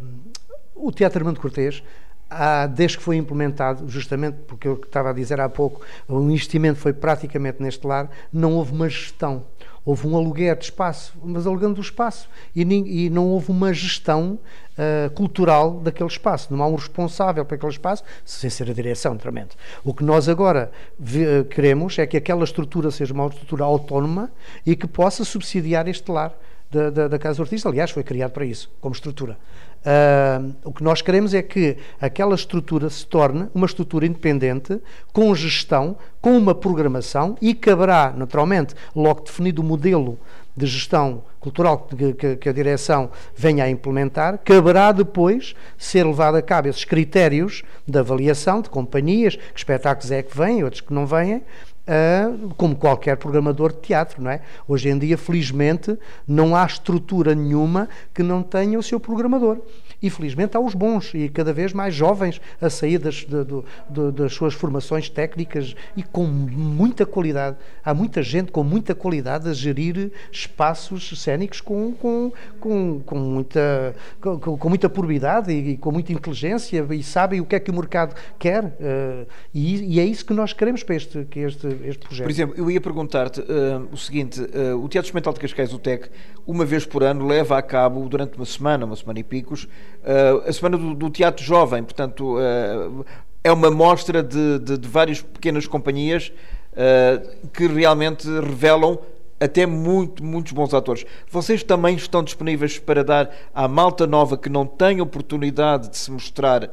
o 0.74 0.92
Teatro 0.92 1.18
Armando 1.18 1.40
Cortês 1.40 1.82
há, 2.30 2.66
desde 2.66 2.98
que 2.98 3.02
foi 3.02 3.16
implementado, 3.16 3.88
justamente 3.88 4.38
porque 4.46 4.66
eu 4.66 4.74
estava 4.74 5.10
a 5.10 5.12
dizer 5.12 5.40
há 5.40 5.48
pouco, 5.48 5.80
o 6.08 6.20
investimento 6.22 6.78
foi 6.78 6.92
praticamente 6.92 7.62
neste 7.62 7.86
lar, 7.86 8.10
não 8.32 8.54
houve 8.54 8.72
uma 8.72 8.88
gestão. 8.88 9.44
Houve 9.84 10.06
um 10.06 10.16
aluguer 10.16 10.56
de 10.56 10.64
espaço, 10.64 11.12
mas 11.22 11.46
alugando 11.46 11.78
o 11.78 11.82
espaço. 11.82 12.28
E, 12.56 12.62
e 12.62 13.10
não 13.10 13.28
houve 13.28 13.50
uma 13.50 13.72
gestão 13.72 14.38
uh, 14.78 15.10
cultural 15.10 15.80
daquele 15.80 16.08
espaço. 16.08 16.54
Não 16.54 16.62
há 16.62 16.66
um 16.66 16.74
responsável 16.74 17.44
para 17.44 17.56
aquele 17.56 17.72
espaço, 17.72 18.02
sem 18.24 18.48
ser 18.48 18.70
a 18.70 18.72
direção, 18.72 19.12
naturalmente. 19.12 19.56
O 19.84 19.92
que 19.92 20.02
nós 20.02 20.28
agora 20.28 20.70
uh, 20.98 21.44
queremos 21.44 21.98
é 21.98 22.06
que 22.06 22.16
aquela 22.16 22.44
estrutura 22.44 22.90
seja 22.90 23.12
uma 23.12 23.26
estrutura 23.26 23.64
autónoma 23.64 24.30
e 24.64 24.74
que 24.74 24.86
possa 24.86 25.24
subsidiar 25.24 25.86
este 25.86 26.10
lar 26.10 26.34
da, 26.70 26.90
da, 26.90 27.08
da 27.08 27.18
Casa 27.18 27.42
Artista. 27.42 27.68
Aliás, 27.68 27.90
foi 27.90 28.02
criado 28.02 28.32
para 28.32 28.44
isso, 28.44 28.70
como 28.80 28.94
estrutura. 28.94 29.36
Uh, 29.84 30.54
o 30.64 30.72
que 30.72 30.82
nós 30.82 31.02
queremos 31.02 31.34
é 31.34 31.42
que 31.42 31.76
aquela 32.00 32.34
estrutura 32.34 32.88
se 32.88 33.06
torne 33.06 33.48
uma 33.54 33.66
estrutura 33.66 34.06
independente, 34.06 34.80
com 35.12 35.34
gestão, 35.34 35.96
com 36.22 36.38
uma 36.38 36.54
programação 36.54 37.36
e 37.40 37.52
caberá, 37.52 38.12
naturalmente, 38.16 38.74
logo 38.96 39.20
definido 39.20 39.60
o 39.60 39.64
modelo 39.64 40.18
de 40.56 40.66
gestão 40.66 41.22
cultural 41.38 41.86
que, 42.16 42.36
que, 42.36 42.48
a 42.48 42.52
direção 42.52 43.10
venha 43.36 43.64
a 43.64 43.68
implementar, 43.68 44.38
caberá 44.38 44.92
depois 44.92 45.54
ser 45.76 46.06
levado 46.06 46.36
a 46.36 46.42
cabo 46.42 46.68
esses 46.68 46.84
critérios 46.84 47.62
de 47.86 47.98
avaliação 47.98 48.62
de 48.62 48.70
companhias, 48.70 49.36
que 49.36 49.58
espetáculos 49.58 50.10
é 50.10 50.22
que 50.22 50.34
vêm, 50.36 50.64
outros 50.64 50.80
que 50.80 50.94
não 50.94 51.06
vêm, 51.06 51.42
Uh, 51.86 52.48
como 52.56 52.74
qualquer 52.74 53.14
programador 53.18 53.70
de 53.70 53.80
teatro, 53.80 54.22
não 54.22 54.30
é? 54.30 54.40
Hoje 54.66 54.88
em 54.88 54.98
dia, 54.98 55.18
felizmente, 55.18 55.98
não 56.26 56.56
há 56.56 56.64
estrutura 56.64 57.34
nenhuma 57.34 57.90
que 58.14 58.22
não 58.22 58.42
tenha 58.42 58.78
o 58.78 58.82
seu 58.82 58.98
programador. 58.98 59.58
E 60.04 60.10
felizmente 60.10 60.54
há 60.54 60.60
os 60.60 60.74
bons 60.74 61.14
e 61.14 61.30
cada 61.30 61.50
vez 61.50 61.72
mais 61.72 61.94
jovens 61.94 62.38
a 62.60 62.68
sair 62.68 62.98
das, 62.98 63.24
de, 63.24 63.42
de, 63.88 64.12
das 64.12 64.34
suas 64.34 64.52
formações 64.52 65.08
técnicas 65.08 65.74
e 65.96 66.02
com 66.02 66.26
muita 66.26 67.06
qualidade. 67.06 67.56
Há 67.82 67.94
muita 67.94 68.22
gente 68.22 68.52
com 68.52 68.62
muita 68.62 68.94
qualidade 68.94 69.48
a 69.48 69.54
gerir 69.54 70.12
espaços 70.30 71.18
cénicos 71.22 71.62
com, 71.62 71.92
com, 71.92 72.30
com, 72.60 73.00
com 73.00 73.18
muita, 73.18 73.96
com, 74.20 74.58
com, 74.58 74.68
muita 74.68 74.90
probidade 74.90 75.50
e, 75.50 75.70
e, 75.70 75.76
com 75.78 75.90
muita 75.90 76.12
inteligência 76.12 76.86
e 76.90 77.02
sabem 77.02 77.40
o 77.40 77.46
que 77.46 77.56
é 77.56 77.60
que 77.60 77.70
o 77.70 77.74
mercado 77.74 78.14
quer. 78.38 78.62
Uh, 78.64 79.26
e, 79.54 79.94
e, 79.96 80.00
é 80.00 80.04
isso 80.04 80.26
que 80.26 80.34
nós 80.34 80.52
queremos 80.52 80.82
para 80.82 80.96
este, 80.96 81.24
que 81.30 81.40
este, 81.40 81.66
este 81.84 82.06
projeto. 82.06 82.24
Por 82.24 82.30
exemplo, 82.30 82.54
eu 82.58 82.70
ia 82.70 82.80
perguntar-te 82.80 83.40
uh, 83.40 83.88
o 83.90 83.96
seguinte: 83.96 84.38
uh, 84.38 84.76
o 84.76 84.86
Teatro 84.86 85.08
Experimental 85.08 85.32
de 85.32 85.40
Cascais, 85.40 85.72
o 85.72 85.78
TEC, 85.78 86.10
uma 86.46 86.64
vez 86.64 86.84
por 86.84 87.02
ano 87.02 87.26
leva 87.26 87.58
a 87.58 87.62
cabo, 87.62 88.08
durante 88.08 88.36
uma 88.36 88.44
semana, 88.44 88.84
uma 88.84 88.96
semana 88.96 89.18
e 89.18 89.24
picos, 89.24 89.64
uh, 89.64 90.48
a 90.48 90.52
Semana 90.52 90.76
do, 90.76 90.94
do, 90.94 91.10
Teatro 91.10 91.44
Jovem, 91.44 91.82
portanto, 91.82 92.36
uh, 92.36 93.04
é 93.42 93.52
uma 93.52 93.70
mostra 93.70 94.22
de, 94.22 94.58
de, 94.58 94.78
de 94.78 94.88
várias 94.88 95.20
pequenas 95.22 95.66
companhias 95.66 96.32
uh, 96.72 97.48
que 97.48 97.66
realmente 97.66 98.28
revelam 98.28 98.98
até 99.40 99.66
muito, 99.66 100.22
muitos 100.22 100.52
bons 100.52 100.72
atores. 100.72 101.04
Vocês 101.30 101.62
também 101.62 101.96
estão 101.96 102.22
disponíveis 102.22 102.78
para 102.78 103.02
dar 103.02 103.30
à 103.54 103.66
malta 103.66 104.06
nova 104.06 104.38
que 104.38 104.48
não 104.48 104.66
tem 104.66 105.00
oportunidade 105.00 105.90
de 105.90 105.98
se 105.98 106.10
mostrar 106.10 106.70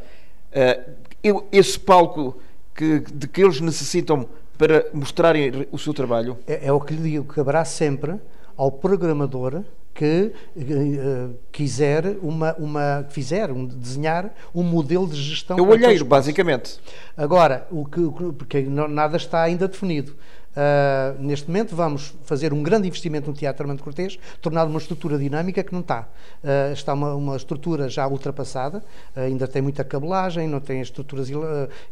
esse 1.51 1.79
palco 1.79 2.37
que, 2.75 2.99
de 2.99 3.27
que 3.27 3.41
eles 3.41 3.59
necessitam 3.59 4.27
para 4.57 4.85
mostrarem 4.93 5.67
o 5.71 5.77
seu 5.77 5.93
trabalho? 5.93 6.37
É, 6.45 6.67
é 6.67 6.71
o 6.71 6.79
que 6.79 6.93
lhe 6.93 7.09
digo, 7.09 7.33
que 7.33 7.39
haverá 7.39 7.65
sempre 7.65 8.19
ao 8.61 8.71
programador 8.71 9.63
que 9.91 10.31
uh, 10.55 11.35
quiser 11.51 12.15
uma, 12.21 12.53
uma 12.57 13.05
fizer 13.09 13.51
um, 13.51 13.65
desenhar 13.65 14.31
um 14.53 14.61
modelo 14.61 15.07
de 15.07 15.19
gestão. 15.19 15.57
É 15.57 15.61
o 15.61 15.67
olheiro, 15.67 16.05
basicamente. 16.05 16.79
Agora, 17.17 17.67
o 17.71 17.83
que, 17.83 17.99
porque 18.37 18.61
nada 18.61 19.17
está 19.17 19.41
ainda 19.41 19.67
definido. 19.67 20.15
Uh, 20.51 21.21
neste 21.21 21.47
momento 21.47 21.73
vamos 21.75 22.13
fazer 22.25 22.51
um 22.51 22.61
grande 22.61 22.85
investimento 22.85 23.29
no 23.29 23.35
Teatro 23.35 23.63
Armando 23.63 23.81
Cortês, 23.81 24.19
tornado 24.41 24.69
uma 24.69 24.79
estrutura 24.79 25.17
dinâmica 25.17 25.63
que 25.63 25.71
não 25.71 25.79
está. 25.79 26.09
Uh, 26.43 26.73
está 26.73 26.93
uma, 26.93 27.15
uma, 27.15 27.35
estrutura 27.37 27.87
já 27.87 28.05
ultrapassada, 28.05 28.83
uh, 29.15 29.19
ainda 29.21 29.47
tem 29.47 29.61
muita 29.61 29.83
cabelagem, 29.83 30.49
não 30.49 30.59
tem 30.59 30.81
estruturas 30.81 31.29
ele 31.29 31.41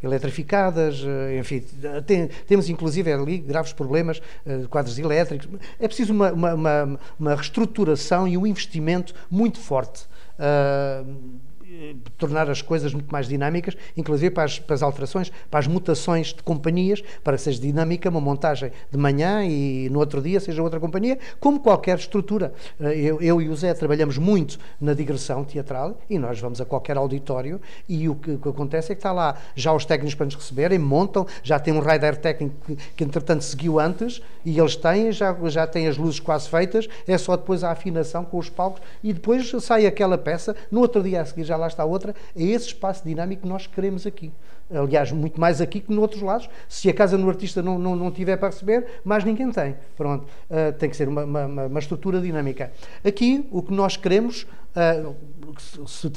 eletrificadas, 0.04 1.04
enfim, 1.40 1.64
tem, 2.06 2.28
temos 2.48 2.70
inclusive 2.70 3.12
ali 3.12 3.38
graves 3.38 3.72
problemas 3.72 4.22
de 4.46 4.68
quadros 4.68 4.98
elétricos. 5.00 5.48
É 5.80 5.88
preciso 5.88 6.14
uma, 6.14 6.32
uma, 6.32 7.00
uma 7.20 7.36
reestruturação 7.36 8.28
e 8.28 8.38
um 8.38 8.46
investimento 8.46 9.14
muito 9.30 9.60
forte. 9.60 10.08
Uh, 11.80 11.96
tornar 12.18 12.50
as 12.50 12.62
coisas 12.62 12.94
muito 12.94 13.10
mais 13.10 13.26
dinâmicas, 13.26 13.78
inclusive 13.96 14.32
para 14.32 14.44
as, 14.44 14.60
para 14.60 14.76
as, 14.76 14.84
alterações, 14.84 15.32
para 15.50 15.62
as 15.62 15.68
mutações 15.68 16.28
de 16.34 16.44
companhias, 16.44 17.02
para 17.24 17.38
que 17.38 17.44
seja 17.44 17.62
dinâmica 17.62 18.10
uma 18.10 18.20
montagem 18.20 18.72
de 18.92 18.98
manhã 18.98 19.46
e 19.46 19.90
no 19.90 20.00
outro 20.00 20.22
dia 20.22 20.42
seja 20.42 20.62
outra 20.62 20.78
companhia, 20.78 21.18
como 21.40 21.62
qualquer 21.62 21.98
estrutura. 21.98 22.54
Eh, 22.82 23.00
eu, 23.00 23.22
eu 23.22 23.42
e 23.42 23.48
o 23.48 23.56
Zé 23.56 23.74
trabalhamos 23.74 24.18
muito 24.18 24.60
na 24.82 24.94
digressão 24.94 25.46
teatral 25.46 25.98
e 26.10 26.20
nós 26.20 26.38
vamos 26.38 26.60
a 26.60 26.66
qualquer 26.66 26.98
auditório 26.98 27.62
e 27.88 28.10
o 28.10 28.16
que, 28.16 28.32
o 28.32 28.40
que 28.40 28.50
acontece 28.50 28.92
é 28.92 28.96
que 28.96 29.00
está 29.00 29.14
lá 29.14 29.38
já 29.56 29.72
os 29.72 29.86
técnicos 29.86 30.16
para 30.16 30.26
nos 30.26 30.36
receberem, 30.36 30.78
montam, 30.78 31.26
já 31.42 31.60
tem 31.60 31.74
um 31.74 31.80
rider 31.80 32.18
técnico 32.18 32.56
que, 32.66 32.76
que 32.76 33.04
entretanto 33.06 33.46
seguiu 33.46 33.80
antes 33.80 34.22
e 34.44 34.60
eles 34.60 34.76
têm, 34.76 35.14
já, 35.14 35.34
já 35.46 35.66
têm 35.66 35.88
as 35.88 35.98
luzes 35.98 36.20
quase 36.20 36.50
feitas, 36.50 36.90
é 37.08 37.18
só 37.18 37.38
depois 37.38 37.64
a 37.64 37.72
afinação 37.72 38.26
com 38.26 38.38
os 38.38 38.50
palcos 38.50 38.82
e 39.02 39.14
depois 39.14 39.50
sai 39.62 39.86
aquela 39.86 40.18
peça, 40.18 40.54
no 40.70 40.82
outro 40.82 41.02
dia 41.02 41.22
a 41.22 41.26
seguir 41.26 41.46
já 41.46 41.56
lá 41.56 41.69
está 41.70 41.86
outra, 41.86 42.14
é 42.36 42.44
esse 42.44 42.68
espaço 42.68 43.04
dinâmico 43.06 43.44
que 43.44 43.48
nós 43.48 43.66
queremos 43.68 44.06
aqui. 44.06 44.32
Aliás, 44.72 45.12
muito 45.12 45.42
mais 45.42 45.62
aqui 45.62 45.80
que 45.80 45.92
noutros 45.92 46.22
lados. 46.22 46.48
Se 46.68 46.90
a 46.90 46.94
casa 46.94 47.18
no 47.18 47.28
artista 47.28 47.62
não, 47.62 47.80
não, 47.80 47.96
não 47.96 48.12
tiver 48.12 48.38
para 48.38 48.50
receber, 48.50 48.86
mais 49.04 49.24
ninguém 49.24 49.52
tem. 49.52 49.76
Pronto, 49.98 50.26
uh, 50.26 50.72
tem 50.78 50.90
que 50.90 50.96
ser 50.96 51.08
uma, 51.08 51.24
uma, 51.24 51.66
uma, 51.66 51.80
estrutura 51.80 52.22
dinâmica. 52.22 52.72
Aqui, 53.04 53.48
o 53.52 53.64
que 53.64 53.74
nós 53.74 53.98
queremos, 53.98 54.44
uh, 54.76 55.16
se, 55.88 56.12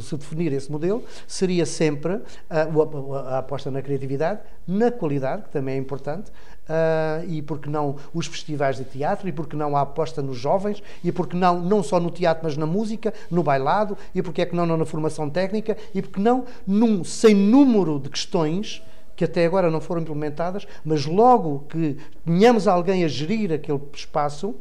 se, 0.00 0.16
definir 0.16 0.52
esse 0.52 0.70
modelo, 0.70 1.04
seria 1.28 1.64
sempre 1.64 2.14
uh, 2.14 2.22
a, 2.50 3.18
a, 3.36 3.38
aposta 3.38 3.70
na 3.70 3.80
criatividade, 3.80 4.40
na 4.66 4.90
qualidade, 4.90 5.42
que 5.42 5.50
também 5.50 5.76
é 5.76 5.78
importante, 5.78 6.32
Uh, 6.72 7.28
e 7.28 7.42
porque 7.42 7.68
não 7.68 7.96
os 8.14 8.26
festivais 8.26 8.78
de 8.78 8.84
teatro, 8.84 9.28
e 9.28 9.32
porque 9.32 9.54
não 9.54 9.76
a 9.76 9.82
aposta 9.82 10.22
nos 10.22 10.38
jovens, 10.38 10.82
e 11.04 11.12
porque 11.12 11.36
não, 11.36 11.60
não 11.60 11.82
só 11.82 12.00
no 12.00 12.10
teatro, 12.10 12.44
mas 12.44 12.56
na 12.56 12.64
música, 12.64 13.12
no 13.30 13.42
bailado, 13.42 13.98
e 14.14 14.22
porque 14.22 14.40
é 14.40 14.46
que 14.46 14.56
não, 14.56 14.64
não 14.64 14.78
na 14.78 14.86
formação 14.86 15.28
técnica, 15.28 15.76
e 15.94 16.00
porque 16.00 16.18
não 16.18 16.46
num 16.66 17.04
sem 17.04 17.34
número 17.34 17.98
de 17.98 18.08
questões 18.08 18.82
que 19.14 19.24
até 19.24 19.44
agora 19.44 19.70
não 19.70 19.82
foram 19.82 20.00
implementadas, 20.00 20.66
mas 20.82 21.04
logo 21.04 21.66
que 21.68 21.98
tenhamos 22.24 22.66
alguém 22.66 23.04
a 23.04 23.08
gerir 23.08 23.52
aquele 23.52 23.80
espaço, 23.92 24.54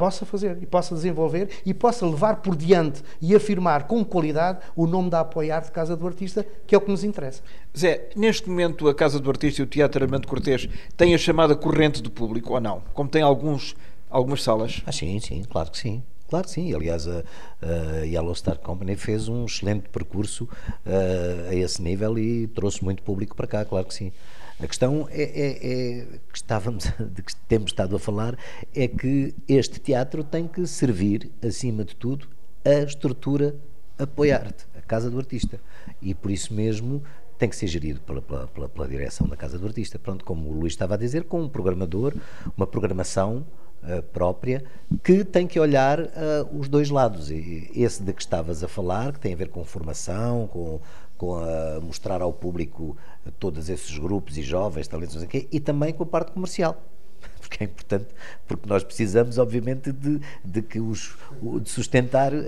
possa 0.00 0.24
fazer 0.24 0.56
e 0.62 0.64
possa 0.64 0.94
desenvolver 0.94 1.50
e 1.66 1.74
possa 1.74 2.06
levar 2.06 2.36
por 2.36 2.56
diante 2.56 3.02
e 3.20 3.36
afirmar 3.36 3.86
com 3.86 4.02
qualidade 4.02 4.60
o 4.74 4.86
nome 4.86 5.10
da 5.10 5.20
Apoiar 5.20 5.60
de 5.60 5.70
Casa 5.70 5.94
do 5.94 6.06
Artista, 6.06 6.46
que 6.66 6.74
é 6.74 6.78
o 6.78 6.80
que 6.80 6.90
nos 6.90 7.04
interessa. 7.04 7.42
Zé, 7.76 8.08
neste 8.16 8.48
momento 8.48 8.88
a 8.88 8.94
Casa 8.94 9.20
do 9.20 9.28
Artista 9.28 9.60
e 9.60 9.64
o 9.64 9.66
Teatro 9.66 10.02
Armando 10.02 10.26
Cortês 10.26 10.66
têm 10.96 11.14
a 11.14 11.18
chamada 11.18 11.54
corrente 11.54 12.00
de 12.00 12.08
público 12.08 12.54
ou 12.54 12.60
não? 12.62 12.82
Como 12.94 13.10
tem 13.10 13.20
alguns, 13.20 13.76
algumas 14.08 14.42
salas? 14.42 14.80
Ah, 14.86 14.92
sim, 14.92 15.20
sim, 15.20 15.44
claro 15.44 15.70
que 15.70 15.76
sim. 15.76 16.02
Claro 16.30 16.46
que 16.46 16.52
sim, 16.52 16.72
aliás 16.72 17.06
a, 17.06 17.22
a 17.60 18.06
Yellow 18.06 18.34
Star 18.34 18.56
Company 18.56 18.96
fez 18.96 19.28
um 19.28 19.44
excelente 19.44 19.90
percurso 19.90 20.44
uh, 20.44 21.50
a 21.50 21.54
esse 21.54 21.82
nível 21.82 22.18
e 22.18 22.46
trouxe 22.46 22.82
muito 22.82 23.02
público 23.02 23.36
para 23.36 23.46
cá, 23.46 23.64
claro 23.66 23.84
que 23.84 23.92
sim. 23.92 24.12
A 24.62 24.66
questão 24.66 25.08
é, 25.10 25.22
é, 25.22 25.48
é, 25.48 26.06
que 26.30 26.36
estávamos, 26.36 26.84
de 27.12 27.22
que 27.22 27.34
temos 27.48 27.70
estado 27.70 27.96
a 27.96 27.98
falar 27.98 28.36
é 28.74 28.86
que 28.86 29.34
este 29.48 29.80
teatro 29.80 30.22
tem 30.22 30.46
que 30.46 30.66
servir, 30.66 31.30
acima 31.42 31.84
de 31.84 31.96
tudo, 31.96 32.28
a 32.64 32.82
estrutura 32.82 33.56
apoiar-te, 33.98 34.66
a 34.76 34.82
casa 34.82 35.10
do 35.10 35.18
artista. 35.18 35.58
E 36.00 36.14
por 36.14 36.30
isso 36.30 36.52
mesmo 36.52 37.02
tem 37.38 37.48
que 37.48 37.56
ser 37.56 37.68
gerido 37.68 38.00
pela, 38.00 38.20
pela, 38.20 38.46
pela, 38.48 38.68
pela, 38.68 38.86
direção 38.86 39.26
da 39.26 39.34
Casa 39.34 39.58
do 39.58 39.66
Artista. 39.66 39.98
Pronto, 39.98 40.26
como 40.26 40.50
o 40.50 40.52
Luís 40.52 40.74
estava 40.74 40.94
a 40.94 40.98
dizer, 40.98 41.24
com 41.24 41.40
um 41.40 41.48
programador, 41.48 42.14
uma 42.54 42.66
programação 42.66 43.46
uh, 43.82 44.02
própria, 44.12 44.62
que 45.02 45.24
tem 45.24 45.46
que 45.46 45.58
olhar 45.58 46.00
uh, 46.00 46.06
os 46.52 46.68
dois 46.68 46.90
lados. 46.90 47.30
E 47.30 47.70
esse 47.74 48.02
de 48.02 48.12
que 48.12 48.20
estavas 48.20 48.62
a 48.62 48.68
falar, 48.68 49.14
que 49.14 49.20
tem 49.20 49.32
a 49.32 49.36
ver 49.36 49.48
com 49.48 49.64
formação, 49.64 50.48
com, 50.48 50.80
com 51.20 51.34
a 51.34 51.78
mostrar 51.82 52.22
ao 52.22 52.32
público 52.32 52.96
todos 53.38 53.68
esses 53.68 53.98
grupos 53.98 54.38
e 54.38 54.42
jovens, 54.42 54.88
talentos, 54.88 55.22
e 55.52 55.60
também 55.60 55.92
com 55.92 56.02
a 56.02 56.06
parte 56.06 56.32
comercial. 56.32 56.82
porque 57.38 57.62
é 57.62 57.66
importante, 57.66 58.06
porque 58.48 58.66
nós 58.66 58.82
precisamos, 58.82 59.36
obviamente, 59.36 59.92
de, 59.92 60.18
de 60.42 60.62
que 60.62 60.80
os, 60.80 61.14
de 61.60 61.68
sustentar 61.68 62.32
a, 62.32 62.38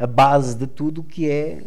a, 0.00 0.04
a 0.04 0.06
base 0.06 0.56
de 0.56 0.66
tudo 0.66 1.04
que 1.04 1.28
é 1.28 1.62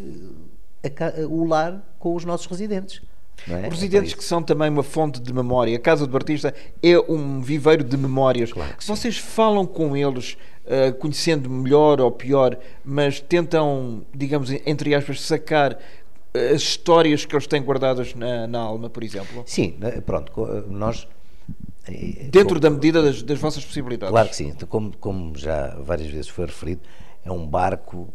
a, 0.83 1.27
o 1.27 1.45
lar 1.45 1.95
com 1.99 2.15
os 2.15 2.25
nossos 2.25 2.47
residentes. 2.47 3.03
É? 3.47 3.67
Residentes 3.67 4.13
é 4.13 4.15
que 4.15 4.23
são 4.23 4.41
também 4.41 4.69
uma 4.69 4.83
fonte 4.83 5.19
de 5.19 5.33
memória. 5.33 5.75
A 5.75 5.79
Casa 5.79 6.07
do 6.07 6.15
Artista 6.15 6.53
é 6.81 6.97
um 6.99 7.41
viveiro 7.41 7.83
de 7.83 7.97
memórias. 7.97 8.53
Claro 8.53 8.73
Vocês 8.79 9.17
falam 9.17 9.65
com 9.65 9.97
eles, 9.97 10.37
uh, 10.65 10.93
conhecendo 10.93 11.49
melhor 11.49 11.99
ou 11.99 12.11
pior, 12.11 12.57
mas 12.83 13.19
tentam, 13.19 14.05
digamos, 14.13 14.49
entre 14.65 14.95
aspas, 14.95 15.21
sacar 15.21 15.77
as 16.33 16.61
histórias 16.61 17.25
que 17.25 17.35
eles 17.35 17.45
têm 17.45 17.61
guardadas 17.61 18.15
na, 18.15 18.47
na 18.47 18.59
alma, 18.59 18.89
por 18.89 19.03
exemplo? 19.03 19.43
Sim, 19.45 19.75
né, 19.79 20.01
pronto, 20.01 20.31
nós. 20.67 21.07
Eh, 21.87 22.29
Dentro 22.31 22.55
como, 22.55 22.59
da 22.59 22.69
medida 22.69 23.03
das, 23.03 23.21
das, 23.21 23.37
vossas 23.37 23.63
possibilidades. 23.63 24.11
Claro 24.11 24.29
que 24.29 24.35
sim, 24.35 24.47
então, 24.47 24.67
como, 24.67 24.97
como 24.97 25.37
já 25.37 25.77
várias 25.81 26.09
vezes 26.09 26.29
foi 26.29 26.45
referido, 26.45 26.81
é 27.23 27.31
um 27.31 27.45
barco 27.45 28.07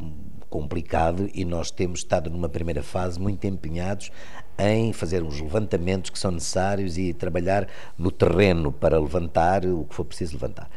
complicado 0.51 1.29
e 1.33 1.45
nós 1.45 1.71
temos 1.71 2.01
estado 2.01 2.31
numa 2.31 2.49
primeira 2.49 2.83
fase 2.83 3.21
muito 3.21 3.47
empenhados 3.47 4.11
em 4.59 4.93
fazer 4.93 5.23
os 5.23 5.41
levantamentos 5.41 6.11
que 6.11 6.19
são 6.19 6.31
necessários 6.31 6.99
e 6.99 7.13
trabalhar 7.13 7.69
no 7.97 8.11
terreno 8.11 8.73
para 8.73 8.99
levantar 8.99 9.65
o 9.65 9.85
que 9.85 9.95
for 9.95 10.05
preciso 10.05 10.35
levantar. 10.35 10.69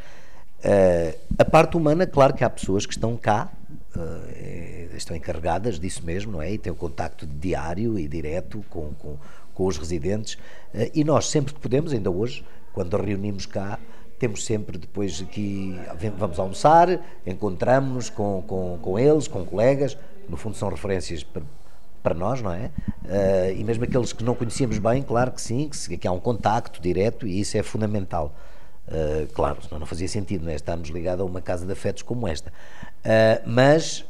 Uh, 0.63 1.17
a 1.39 1.43
parte 1.43 1.75
humana, 1.75 2.05
claro 2.05 2.35
que 2.35 2.43
há 2.43 2.49
pessoas 2.49 2.85
que 2.85 2.93
estão 2.93 3.17
cá 3.17 3.51
uh, 3.95 4.95
estão 4.95 5.17
encarregadas 5.17 5.79
disso 5.79 6.05
mesmo, 6.05 6.33
não 6.33 6.41
é? 6.41 6.51
E 6.51 6.57
têm 6.59 6.71
o 6.71 6.75
contacto 6.75 7.25
diário 7.25 7.97
e 7.97 8.07
direto 8.07 8.63
com, 8.69 8.93
com, 8.93 9.17
com 9.55 9.65
os 9.65 9.77
residentes. 9.77 10.35
Uh, 10.73 10.91
e 10.93 11.03
nós, 11.03 11.27
sempre 11.27 11.53
que 11.53 11.59
podemos, 11.59 11.91
ainda 11.91 12.11
hoje, 12.11 12.45
quando 12.73 12.95
reunimos 12.95 13.47
cá, 13.47 13.79
temos 14.19 14.45
sempre 14.45 14.77
depois 14.77 15.19
aqui, 15.19 15.75
vamos 16.15 16.37
almoçar, 16.37 16.99
encontramos-nos 17.25 18.11
com, 18.11 18.43
com, 18.45 18.77
com 18.79 18.99
eles, 18.99 19.27
com 19.27 19.43
colegas, 19.43 19.97
no 20.29 20.37
fundo 20.37 20.55
são 20.55 20.69
referências 20.69 21.25
para, 22.01 22.13
nós, 22.13 22.41
não 22.41 22.51
é? 22.51 22.71
Uh, 23.03 23.57
e 23.57 23.63
mesmo 23.63 23.83
aqueles 23.83 24.13
que 24.13 24.23
não 24.23 24.35
conhecíamos 24.35 24.77
bem, 24.77 25.01
claro 25.01 25.31
que 25.31 25.41
sim, 25.41 25.69
que, 25.69 25.97
que 25.97 26.07
há 26.07 26.11
um 26.11 26.19
contacto 26.19 26.81
direto 26.81 27.27
e 27.27 27.39
isso 27.39 27.57
é 27.57 27.63
fundamental. 27.63 28.35
Uh, 28.87 29.31
claro, 29.33 29.61
senão 29.63 29.79
não 29.79 29.85
fazia 29.85 30.07
sentido 30.07 30.49
é? 30.49 30.55
estarmos 30.55 30.89
ligados 30.89 31.21
a 31.21 31.25
uma 31.25 31.41
casa 31.41 31.65
de 31.65 31.71
afetos 31.71 32.03
como 32.03 32.27
esta. 32.27 32.51
Uh, 32.51 33.41
mas 33.45 34.05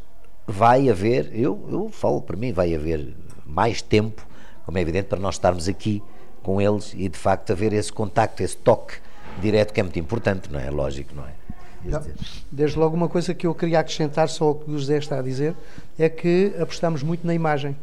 vai 0.48 0.90
haver, 0.90 1.30
eu, 1.34 1.68
eu 1.72 1.90
falo 1.90 2.22
para 2.22 2.36
mim, 2.36 2.52
vai 2.52 2.74
haver 2.76 3.16
mais 3.46 3.82
tempo, 3.82 4.26
como 4.66 4.78
é 4.78 4.82
evidente, 4.82 5.08
para 5.08 5.20
nós 5.20 5.36
estarmos 5.36 5.68
aqui 5.68 6.02
com 6.42 6.60
eles 6.60 6.94
e 6.96 7.08
de 7.08 7.18
facto 7.18 7.52
haver 7.52 7.74
esse 7.74 7.92
contacto, 7.92 8.42
esse 8.42 8.58
toque 8.58 8.96
direto 9.40 9.74
que 9.74 9.80
é 9.80 9.84
muito 9.84 10.00
importante, 10.00 10.52
não 10.52 10.60
é? 10.60 10.70
Lógico, 10.70 11.16
não 11.16 11.26
é? 11.26 11.41
Desde 12.52 12.78
logo, 12.78 12.96
uma 12.96 13.10
coisa 13.10 13.34
que 13.34 13.48
eu 13.48 13.56
queria 13.56 13.80
acrescentar, 13.80 14.30
só 14.30 14.46
ao 14.46 14.56
que 14.56 14.70
o 14.70 14.78
José 14.78 14.98
está 14.98 15.20
a 15.20 15.22
dizer, 15.22 15.56
é 15.98 16.10
que 16.10 16.54
apostamos 16.60 17.04
muito 17.04 17.26
na 17.26 17.34
imagem. 17.34 17.76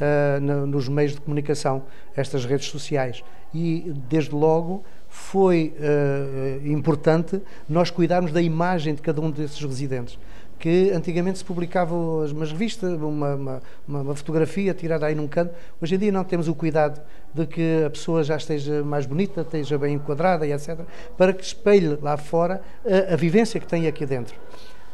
Uh, 0.00 0.40
no, 0.40 0.64
nos 0.64 0.88
meios 0.88 1.12
de 1.12 1.20
comunicação, 1.20 1.82
estas 2.16 2.44
redes 2.44 2.68
sociais. 2.68 3.24
E, 3.52 3.92
desde 4.08 4.32
logo, 4.32 4.84
foi 5.08 5.74
uh, 5.76 6.68
importante 6.68 7.42
nós 7.68 7.90
cuidarmos 7.90 8.30
da 8.30 8.40
imagem 8.40 8.94
de 8.94 9.02
cada 9.02 9.20
um 9.20 9.28
desses 9.28 9.60
residentes. 9.60 10.16
Que 10.58 10.90
antigamente 10.90 11.38
se 11.38 11.44
publicava 11.44 11.94
umas 11.94 12.50
revistas, 12.50 12.92
uma, 13.00 13.34
uma, 13.34 13.62
uma, 13.86 14.14
fotografia 14.14 14.74
tirada 14.74 15.06
aí 15.06 15.14
num 15.14 15.28
canto. 15.28 15.54
Hoje 15.80 15.94
em 15.94 15.98
dia 15.98 16.12
não 16.12 16.24
temos 16.24 16.48
o 16.48 16.54
cuidado 16.54 17.00
de 17.32 17.46
que 17.46 17.84
a 17.84 17.90
pessoa 17.90 18.24
já 18.24 18.36
esteja 18.36 18.82
mais 18.82 19.06
bonita, 19.06 19.42
esteja 19.42 19.78
bem 19.78 19.94
enquadrada 19.94 20.46
e 20.46 20.52
etc., 20.52 20.80
para 21.16 21.32
que 21.32 21.44
espelhe 21.44 21.98
lá 22.02 22.16
fora 22.16 22.60
a, 22.84 23.14
a 23.14 23.16
vivência 23.16 23.60
que 23.60 23.66
tem 23.66 23.86
aqui 23.86 24.04
dentro. 24.04 24.34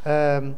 Uh, 0.04 0.54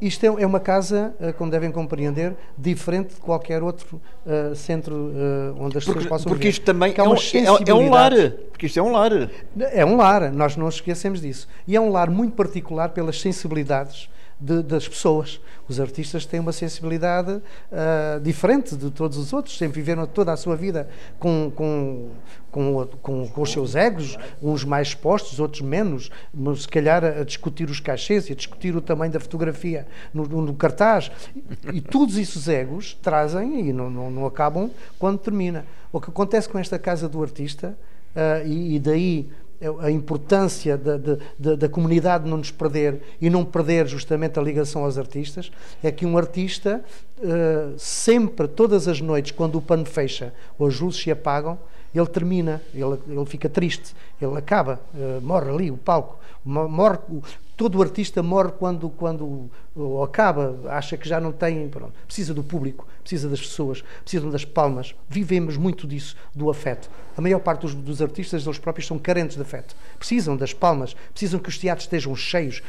isto 0.00 0.24
é, 0.24 0.42
é 0.42 0.46
uma 0.46 0.60
casa, 0.60 1.14
eh, 1.20 1.32
como 1.32 1.50
devem 1.50 1.70
compreender, 1.70 2.34
diferente 2.58 3.14
de 3.14 3.20
qualquer 3.20 3.62
outro 3.62 4.00
uh, 4.26 4.54
centro 4.54 4.94
uh, 4.94 5.56
onde 5.58 5.78
as 5.78 5.84
porque, 5.84 6.00
pessoas 6.00 6.06
possam 6.06 6.32
Porque 6.32 6.48
isto 6.48 6.64
também 6.64 6.92
é, 6.94 7.02
um, 7.02 7.14
é, 7.14 7.70
é, 7.70 7.74
um 7.74 7.88
lar. 7.88 8.12
Porque 8.50 8.66
isto 8.66 8.78
é 8.78 8.82
um 8.82 8.90
lar. 8.90 9.12
É 9.56 9.84
um 9.84 9.96
lar, 9.96 10.32
nós 10.32 10.56
não 10.56 10.68
esquecemos 10.68 11.20
disso. 11.20 11.48
E 11.66 11.76
é 11.76 11.80
um 11.80 11.90
lar 11.90 12.10
muito 12.10 12.34
particular 12.34 12.90
pelas 12.90 13.20
sensibilidades 13.20 14.10
de, 14.44 14.62
das 14.62 14.86
pessoas. 14.86 15.40
Os 15.66 15.80
artistas 15.80 16.26
têm 16.26 16.38
uma 16.38 16.52
sensibilidade 16.52 17.32
uh, 17.32 18.20
diferente 18.22 18.76
de 18.76 18.90
todos 18.90 19.16
os 19.16 19.32
outros, 19.32 19.56
sempre 19.56 19.80
viveram 19.80 20.06
toda 20.06 20.32
a 20.32 20.36
sua 20.36 20.54
vida 20.54 20.88
com, 21.18 21.50
com, 21.54 22.10
com, 22.50 22.86
com, 23.00 23.28
com 23.28 23.42
os 23.42 23.50
seus 23.50 23.74
egos, 23.74 24.18
uns 24.42 24.62
mais 24.64 24.88
expostos, 24.88 25.40
outros 25.40 25.62
menos, 25.62 26.10
mas 26.32 26.62
se 26.62 26.68
calhar 26.68 27.02
a 27.02 27.24
discutir 27.24 27.70
os 27.70 27.80
cachês 27.80 28.28
e 28.28 28.32
a 28.32 28.36
discutir 28.36 28.76
o 28.76 28.82
tamanho 28.82 29.12
da 29.12 29.20
fotografia 29.20 29.86
no, 30.12 30.26
no 30.26 30.54
cartaz. 30.54 31.10
E, 31.72 31.78
e 31.78 31.80
todos 31.80 32.18
esses 32.18 32.46
egos 32.46 32.94
trazem 33.00 33.68
e 33.68 33.72
não, 33.72 33.88
não, 33.88 34.10
não, 34.10 34.26
acabam 34.26 34.70
quando 34.98 35.18
termina. 35.18 35.64
O 35.90 36.00
que 36.00 36.10
acontece 36.10 36.48
com 36.48 36.58
esta 36.58 36.78
casa 36.78 37.08
do 37.08 37.22
artista, 37.22 37.74
uh, 38.14 38.46
e, 38.46 38.76
e 38.76 38.78
daí 38.78 39.30
a 39.80 39.90
importância 39.90 40.76
da, 40.76 40.96
da, 40.96 41.54
da, 41.54 41.68
comunidade 41.68 42.28
não 42.28 42.36
nos 42.36 42.50
perder 42.50 43.00
e 43.20 43.30
não 43.30 43.44
perder 43.44 43.86
justamente 43.86 44.38
a 44.38 44.42
ligação 44.42 44.84
aos 44.84 44.98
artistas, 44.98 45.50
é 45.82 45.90
que 45.90 46.04
um 46.04 46.18
artista, 46.18 46.84
uh, 47.18 47.78
sempre, 47.78 48.48
todas 48.48 48.88
as 48.88 49.00
noites, 49.00 49.32
quando 49.32 49.56
o 49.56 49.62
pano 49.62 49.84
fecha 49.84 50.34
ou 50.58 50.66
as 50.66 50.78
luzes 50.78 51.02
se 51.02 51.10
apagam, 51.10 51.58
ele 51.94 52.06
termina, 52.06 52.60
ele, 52.74 52.98
ele 53.08 53.26
fica 53.26 53.48
triste, 53.48 53.94
ele 54.20 54.36
acaba, 54.36 54.80
uh, 54.94 55.20
morre 55.20 55.50
ali 55.50 55.70
o 55.70 55.76
palco, 55.76 56.18
morre, 56.44 56.98
todo 57.56 57.82
artista 57.82 58.22
morre 58.22 58.52
quando, 58.52 58.90
quando 58.90 59.50
acaba, 60.02 60.56
acha 60.68 60.96
que 60.96 61.08
já 61.08 61.20
não 61.20 61.32
tem, 61.32 61.68
pronto, 61.68 61.92
precisa 62.06 62.32
do 62.32 62.42
público, 62.42 62.86
precisa 63.00 63.28
das 63.28 63.40
pessoas, 63.40 63.82
precisa 64.02 64.30
das 64.30 64.44
palmas, 64.44 64.94
vivemos 65.08 65.56
muito 65.56 65.86
disso, 65.86 66.16
do 66.34 66.50
afeto. 66.50 66.88
A 67.16 67.20
maior 67.20 67.38
parte 67.38 67.62
dos, 67.62 67.74
dos 67.74 68.02
artistas, 68.02 68.44
eles 68.46 68.58
próprios, 68.58 68.86
são 68.86 68.98
carentes 68.98 69.36
de 69.36 69.42
afeto, 69.42 69.76
precisam 69.98 70.36
das 70.36 70.52
palmas, 70.52 70.94
precisam 71.12 71.38
que 71.38 71.48
os 71.48 71.58
teatros 71.58 71.86
estejam 71.86 72.14
cheios, 72.16 72.62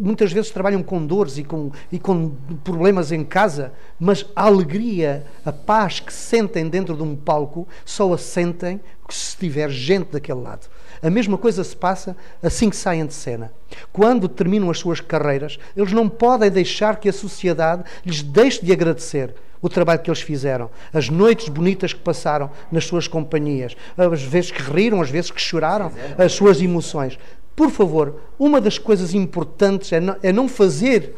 muitas 0.00 0.32
vezes 0.32 0.50
trabalham 0.50 0.82
com 0.82 1.04
dores 1.04 1.38
e 1.38 1.44
com, 1.44 1.70
e 1.90 1.98
com 1.98 2.30
problemas 2.62 3.12
em 3.12 3.24
casa, 3.24 3.72
mas 3.98 4.26
a 4.34 4.44
alegria, 4.44 5.26
a 5.44 5.52
paz 5.52 6.00
que 6.00 6.12
sentem 6.12 6.68
dentro 6.68 6.96
de 6.96 7.02
um 7.02 7.14
palco, 7.14 7.68
só 7.84 8.12
a 8.12 8.18
sentem 8.18 8.80
se 9.08 9.36
tiver 9.36 9.70
gente 9.70 10.12
daquele 10.12 10.40
lado. 10.40 10.68
A 11.04 11.10
mesma 11.10 11.36
coisa 11.36 11.62
se 11.62 11.76
passa 11.76 12.16
assim 12.42 12.70
que 12.70 12.76
saem 12.76 13.04
de 13.04 13.12
cena. 13.12 13.52
Quando 13.92 14.26
terminam 14.26 14.70
as 14.70 14.78
suas 14.78 15.02
carreiras, 15.02 15.58
eles 15.76 15.92
não 15.92 16.08
podem 16.08 16.50
deixar 16.50 16.96
que 16.96 17.10
a 17.10 17.12
sociedade 17.12 17.84
lhes 18.06 18.22
deixe 18.22 18.64
de 18.64 18.72
agradecer 18.72 19.34
o 19.60 19.68
trabalho 19.68 20.00
que 20.00 20.08
eles 20.08 20.22
fizeram, 20.22 20.70
as 20.94 21.10
noites 21.10 21.50
bonitas 21.50 21.92
que 21.92 22.00
passaram 22.00 22.50
nas 22.72 22.86
suas 22.86 23.06
companhias, 23.06 23.76
as 23.98 24.22
vezes 24.22 24.50
que 24.50 24.62
riram, 24.62 25.02
as 25.02 25.10
vezes 25.10 25.30
que 25.30 25.40
choraram, 25.40 25.92
as 26.16 26.32
suas 26.32 26.62
emoções. 26.62 27.18
Por 27.54 27.70
favor, 27.70 28.22
uma 28.38 28.58
das 28.58 28.78
coisas 28.78 29.12
importantes 29.12 29.92
é 29.92 30.00
não, 30.00 30.16
é 30.22 30.48
fazer 30.48 31.14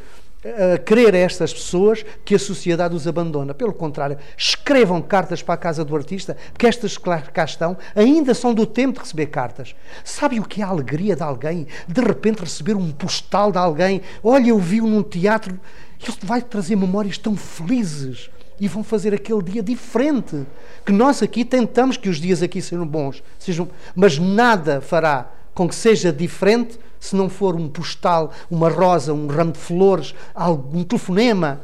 a 0.74 0.78
querer 0.78 1.14
a 1.14 1.18
estas 1.18 1.52
pessoas 1.52 2.04
que 2.24 2.34
a 2.34 2.38
sociedade 2.38 2.94
os 2.94 3.06
abandona. 3.06 3.54
Pelo 3.54 3.72
contrário, 3.72 4.18
escrevam 4.36 5.02
cartas 5.02 5.42
para 5.42 5.54
a 5.54 5.58
casa 5.58 5.84
do 5.84 5.96
artista, 5.96 6.36
que 6.58 6.66
estas 6.66 6.96
que 6.96 7.10
cá 7.32 7.44
estão 7.44 7.76
ainda 7.94 8.34
são 8.34 8.54
do 8.54 8.66
tempo 8.66 8.94
de 8.94 9.00
receber 9.00 9.26
cartas. 9.26 9.74
Sabe 10.04 10.38
o 10.38 10.44
que 10.44 10.62
é 10.62 10.64
a 10.64 10.68
alegria 10.68 11.16
de 11.16 11.22
alguém? 11.22 11.66
De 11.88 12.00
repente 12.00 12.40
receber 12.40 12.74
um 12.74 12.90
postal 12.92 13.50
de 13.50 13.58
alguém. 13.58 14.00
Olha, 14.22 14.48
eu 14.48 14.58
vi-o 14.58 14.86
num 14.86 15.02
teatro. 15.02 15.58
Ele 16.02 16.16
vai 16.22 16.42
trazer 16.42 16.76
memórias 16.76 17.18
tão 17.18 17.36
felizes 17.36 18.30
e 18.60 18.68
vão 18.68 18.82
fazer 18.82 19.14
aquele 19.14 19.42
dia 19.42 19.62
diferente. 19.62 20.46
Que 20.84 20.92
nós 20.92 21.22
aqui 21.22 21.44
tentamos 21.44 21.96
que 21.96 22.08
os 22.08 22.18
dias 22.18 22.42
aqui 22.42 22.60
sejam 22.60 22.86
bons, 22.86 23.22
sejam, 23.38 23.68
mas 23.94 24.18
nada 24.18 24.80
fará 24.80 25.30
com 25.54 25.66
que 25.68 25.74
seja 25.74 26.12
diferente 26.12 26.78
se 27.08 27.16
não 27.16 27.28
for 27.28 27.54
um 27.54 27.68
postal, 27.68 28.32
uma 28.50 28.68
rosa, 28.68 29.12
um 29.12 29.26
ramo 29.26 29.52
de 29.52 29.58
flores, 29.58 30.14
algum 30.34 30.82
telefonema. 30.82 31.60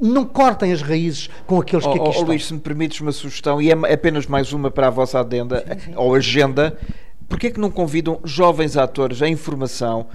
Não 0.00 0.24
cortem 0.24 0.72
as 0.72 0.82
raízes 0.82 1.30
com 1.46 1.60
aqueles 1.60 1.84
que 1.84 1.90
oh, 1.90 1.94
aqui 1.94 2.06
oh, 2.06 2.10
estão. 2.10 2.24
Luís, 2.24 2.46
se 2.46 2.54
me 2.54 2.60
permites 2.60 3.00
uma 3.00 3.12
sugestão, 3.12 3.62
e 3.62 3.70
é 3.70 3.74
apenas 3.92 4.26
mais 4.26 4.52
uma 4.52 4.70
para 4.70 4.88
a 4.88 4.90
vossa 4.90 5.20
adenda, 5.20 5.64
sim, 5.64 5.80
sim. 5.80 5.92
ou 5.94 6.14
agenda, 6.14 6.76
porquê 7.28 7.46
é 7.46 7.50
que 7.50 7.60
não 7.60 7.70
convidam 7.70 8.18
jovens 8.24 8.76
atores 8.76 9.22
em 9.22 9.36
formação 9.36 10.08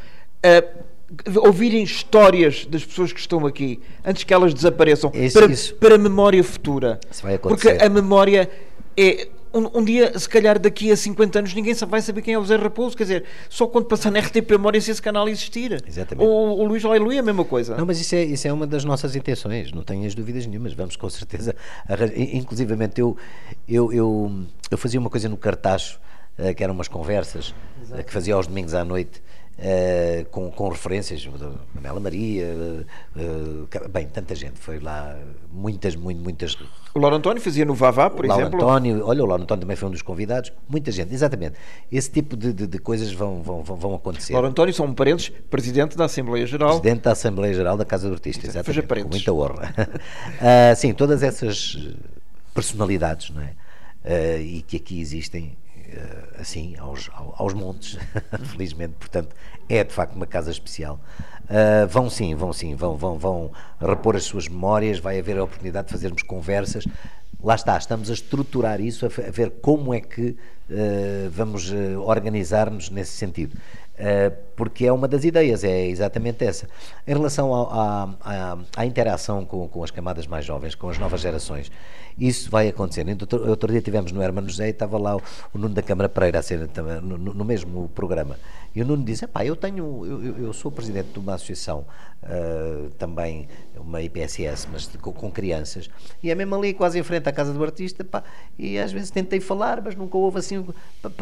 a 0.44 1.40
ouvirem 1.40 1.84
histórias 1.84 2.66
das 2.66 2.84
pessoas 2.84 3.14
que 3.14 3.20
estão 3.20 3.46
aqui 3.46 3.80
antes 4.06 4.26
que 4.26 4.34
elas 4.34 4.54
desapareçam 4.54 5.10
isso, 5.14 5.40
para, 5.40 5.52
isso. 5.52 5.76
para 5.76 5.96
a 5.96 5.98
memória 5.98 6.44
futura? 6.44 7.00
Porque 7.42 7.70
a 7.70 7.88
memória 7.88 8.50
é 8.98 9.30
um, 9.58 9.80
um, 9.80 9.84
dia, 9.84 10.18
se 10.18 10.28
calhar 10.28 10.60
daqui 10.60 10.92
a 10.92 10.98
50 10.98 11.40
anos, 11.40 11.54
ninguém 11.54 11.74
vai 11.74 12.02
saber 12.02 12.22
quem 12.22 12.34
é 12.34 12.40
o 12.40 12.46
Zé 12.46 12.56
Raposo. 12.56 12.96
Quer 12.96 13.04
dizer, 13.04 13.24
só 13.50 13.68
quando 13.68 13.86
passar 13.86 14.12
na 14.12 14.20
RTP 14.20 14.52
Memória 14.52 14.80
se 14.80 14.92
esse 14.92 15.02
canal 15.02 15.28
existir. 15.28 15.84
Exatamente. 15.88 16.28
Ou 16.28 16.60
o 16.60 16.66
Luís 16.66 16.84
Aleluia, 16.86 17.20
a 17.20 17.24
mesma 17.24 17.44
coisa. 17.44 17.76
Não, 17.76 17.86
mas 17.86 18.00
isso 18.00 18.16
é, 18.16 18.24
isso 18.24 18.48
é 18.48 18.54
uma 18.54 18.68
das 18.68 18.84
nossas 18.84 19.16
intenções, 19.16 19.72
não 19.72 19.84
tenho 19.84 20.06
as 20.06 20.14
dúvidas 20.14 20.46
nenhumas. 20.46 20.74
Vamos 20.74 20.96
com 20.96 21.10
certeza. 21.10 21.56
Inclusivamente, 22.16 23.02
eu, 23.02 23.18
eu, 23.68 23.92
eu, 23.92 24.46
eu 24.70 24.78
fazia 24.78 25.00
uma 25.00 25.10
coisa 25.10 25.28
no 25.28 25.38
cartaz 25.38 26.00
uh, 26.38 26.54
que 26.54 26.64
eram 26.64 26.74
umas 26.74 26.88
conversas 26.88 27.54
uh, 27.90 28.04
que 28.04 28.14
fazia 28.14 28.36
aos 28.36 28.48
domingos 28.48 28.74
à 28.74 28.84
noite 28.84 29.22
Uh, 29.58 30.24
com, 30.30 30.52
com, 30.52 30.70
referências 30.70 31.26
da 31.26 31.50
Manela 31.74 32.00
Maria, 32.00 32.46
uh, 33.16 33.90
bem, 33.90 34.06
tanta 34.06 34.36
gente 34.36 34.60
foi 34.60 34.80
lá, 34.80 35.18
muitas, 35.52 35.96
muito, 35.96 36.22
muitas. 36.22 36.56
O 36.94 37.00
Lauro 37.00 37.16
António 37.16 37.42
fazia 37.42 37.66
no 37.66 37.74
Vavá, 37.74 38.08
por 38.08 38.24
o 38.24 38.28
Lauro 38.28 38.44
exemplo. 38.44 38.62
António, 38.62 39.04
olha, 39.04 39.24
o 39.24 39.26
Lauro 39.26 39.42
António 39.42 39.62
também 39.62 39.76
foi 39.76 39.88
um 39.88 39.92
dos 39.92 40.04
convidados, 40.04 40.54
muita 40.70 40.92
gente, 40.92 41.12
exatamente. 41.12 41.56
Esse 41.92 42.12
tipo 42.12 42.38
de, 42.38 42.54
de, 42.54 42.68
de 42.68 42.78
coisas 42.78 43.12
vão, 43.12 43.42
vão, 43.42 43.64
vão 43.64 43.96
acontecer. 43.96 44.34
Lauro 44.34 44.48
António, 44.48 44.72
são 44.76 44.94
parentes, 44.94 45.30
presidente 45.50 45.98
da 45.98 46.06
Assembleia 46.06 46.46
Geral. 46.46 46.80
Presidente 46.80 47.02
da 47.02 47.14
Assembleia 47.14 47.54
Geral 47.56 47.76
da 47.76 47.86
Casa 47.86 48.08
do 48.08 48.14
Artista, 48.14 48.46
exatamente. 48.46 48.78
Exatamente, 48.78 49.06
com 49.06 49.10
muita 49.10 49.34
honra. 49.34 49.74
uh, 49.76 50.76
sim, 50.78 50.94
todas 50.94 51.24
essas 51.24 51.76
personalidades, 52.54 53.32
não 53.32 53.42
é? 53.42 53.56
e 54.40 54.62
que 54.62 54.78
aqui 54.78 55.02
existem 55.02 55.46
uh, 55.46 55.67
assim 56.40 56.76
aos, 56.78 57.10
aos 57.14 57.54
montes, 57.54 57.98
felizmente, 58.52 58.94
portanto 59.00 59.36
é 59.70 59.84
de 59.84 59.94
facto 59.94 60.16
uma 60.16 60.28
casa 60.28 60.52
especial. 60.52 61.00
Uh, 61.46 61.88
vão 61.88 62.10
sim, 62.10 62.36
vão 62.36 62.52
sim, 62.52 62.76
vão, 62.76 62.98
vão, 62.98 63.18
vão 63.18 63.52
repor 63.80 64.16
as 64.16 64.24
suas 64.24 64.48
memórias, 64.48 65.00
vai 65.00 65.20
haver 65.20 65.38
a 65.38 65.44
oportunidade 65.44 65.88
de 65.88 65.94
fazermos 65.94 66.24
conversas. 66.24 66.86
Lá 67.42 67.56
está, 67.56 67.78
estamos 67.78 68.10
a 68.10 68.14
estruturar 68.14 68.82
isso, 68.82 69.06
a, 69.06 69.10
ver 69.10 69.52
como 69.62 69.94
é 69.94 70.02
que 70.02 70.30
uh, 70.70 71.30
vamos 71.32 71.72
organizar-nos 72.06 72.90
nesse 72.90 73.12
sentido. 73.12 73.58
Uh, 73.98 74.48
porque 74.56 74.86
é 74.86 74.92
uma 74.92 75.08
das 75.08 75.24
ideias, 75.24 75.64
é 75.64 75.88
exatamente 75.88 76.46
essa. 76.46 76.68
Em 77.06 77.14
relação 77.14 77.52
à, 77.54 78.86
interação 78.86 79.44
com, 79.44 79.68
com, 79.68 79.84
as 79.84 79.90
camadas 79.90 80.28
mais 80.28 80.46
jovens, 80.46 80.76
com 80.76 80.90
as 80.90 81.00
novas 81.00 81.22
gerações, 81.22 81.72
isso 82.18 82.50
vai 82.50 82.68
acontecer. 82.68 83.06
Outro, 83.20 83.50
outro 83.50 83.72
dia 83.72 83.82
tivemos 83.82 84.12
no 84.12 84.22
Hermano 84.22 84.50
José 84.50 84.68
e 84.68 84.70
estava 84.70 84.98
lá 85.00 85.16
o, 85.16 85.22
o 85.54 85.58
Nuno 85.58 85.74
da 85.74 85.82
Câmara 85.82 86.08
Pereira 86.08 86.40
a 86.40 86.42
ser 86.44 86.70
no, 87.02 87.18
no, 87.18 87.46
mesmo 87.46 87.90
programa. 87.90 88.38
E 88.78 88.82
o 88.84 88.86
Nuno 88.86 89.04
diz: 89.04 89.22
pá, 89.34 89.44
eu 89.44 89.56
tenho, 89.56 90.06
eu, 90.06 90.38
eu, 90.38 90.54
sou 90.54 90.72
presidente 90.72 91.08
de 91.12 91.18
uma 91.18 91.34
associação, 91.34 91.84
uh, 92.22 92.92
também 92.92 93.48
uma 93.76 94.04
IPSS, 94.04 94.68
mas 94.72 94.88
de, 94.88 95.00
com, 95.00 95.12
com, 95.12 95.32
crianças, 95.32 95.90
e 96.22 96.30
é 96.30 96.36
mesmo 96.36 96.54
ali 96.54 96.76
quase 96.76 97.00
em 97.00 97.02
frente 97.02 97.28
à 97.28 97.32
casa 97.32 97.52
do 97.52 97.64
artista, 97.64 98.04
pá, 98.04 98.24
e 98.56 98.78
às 98.78 98.92
vezes 98.92 99.10
tentei 99.10 99.40
falar, 99.40 99.82
mas 99.82 99.96
nunca 99.96 100.16
houve 100.16 100.38
assim 100.38 100.64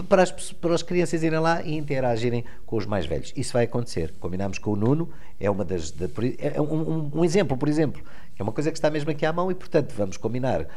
para 0.09 0.23
as, 0.23 0.51
para 0.51 0.75
as 0.75 0.83
crianças 0.83 1.23
irem 1.23 1.39
lá 1.39 1.63
e 1.63 1.77
interagirem 1.77 2.43
com 2.65 2.75
os 2.75 2.85
mais 2.85 3.05
velhos. 3.05 3.31
Isso 3.37 3.53
vai 3.53 3.63
acontecer. 3.63 4.13
Combinámos 4.19 4.57
com 4.57 4.71
o 4.71 4.75
Nuno, 4.75 5.09
é 5.39 5.49
uma 5.49 5.63
das. 5.63 5.91
De, 5.91 6.09
é 6.37 6.59
um, 6.59 6.73
um, 6.73 7.11
um 7.19 7.23
exemplo, 7.23 7.55
por 7.55 7.69
exemplo 7.69 8.03
é 8.37 8.43
uma 8.43 8.51
coisa 8.51 8.69
que 8.69 8.77
está 8.77 8.89
mesmo 8.89 9.09
aqui 9.09 9.25
à 9.25 9.31
mão 9.31 9.49
e, 9.49 9.55
portanto, 9.55 9.93
vamos 9.95 10.17
combinar 10.17 10.67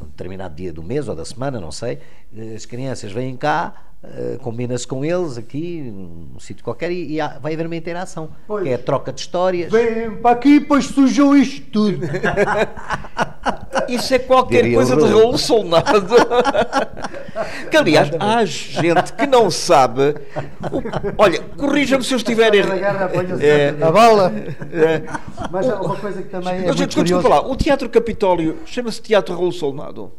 um 0.00 0.06
determinado 0.06 0.54
dia 0.54 0.72
do 0.72 0.82
mês 0.82 1.08
ou 1.08 1.14
da 1.14 1.24
semana, 1.24 1.60
não 1.60 1.72
sei. 1.72 1.98
Uh, 2.32 2.54
as 2.54 2.64
crianças 2.66 3.12
vêm 3.12 3.36
cá, 3.36 3.74
uh, 4.02 4.38
combina-se 4.38 4.86
com 4.86 5.04
eles 5.04 5.38
aqui, 5.38 5.80
num 5.82 6.38
sítio 6.38 6.64
qualquer, 6.64 6.90
e, 6.90 7.18
e 7.18 7.38
vai 7.40 7.54
haver 7.54 7.66
uma 7.66 7.76
interação, 7.76 8.30
pois. 8.46 8.64
que 8.64 8.70
é 8.70 8.74
a 8.74 8.78
troca 8.78 9.12
de 9.12 9.20
histórias. 9.20 9.70
Vem 9.70 10.16
para 10.16 10.30
aqui, 10.30 10.60
pois 10.60 10.86
sujou 10.86 11.36
isto 11.36 11.70
tudo. 11.70 12.00
Isso 13.88 14.14
é 14.14 14.18
qualquer 14.18 14.62
Diria 14.62 14.76
coisa 14.76 14.96
de 14.96 15.04
Raul 15.04 15.38
Solnado. 15.38 16.16
que, 17.70 17.76
aliás, 17.76 18.10
há 18.18 18.44
gente 18.44 19.12
que 19.12 19.26
não 19.26 19.50
sabe. 19.50 20.14
Olha, 21.16 21.40
corrija-me 21.56 22.02
se 22.02 22.14
eu 22.14 22.16
estiver 22.16 22.54
errado. 22.54 23.40
É, 23.40 23.68
a 23.80 23.92
bola. 23.92 24.32
É. 24.72 25.02
Mas 25.50 25.66
uma 25.66 25.96
coisa 25.96 26.22
que 26.22 26.28
também 26.28 26.54
é. 26.54 26.66
Mas, 26.66 26.76
desculpa 26.76 27.22
falar, 27.22 27.46
o 27.46 27.56
Teatro 27.56 27.88
Capitólio 27.88 28.58
chama-se 28.66 29.00
Teatro 29.00 29.34
Raul 29.34 29.52
Solnado. 29.66 30.12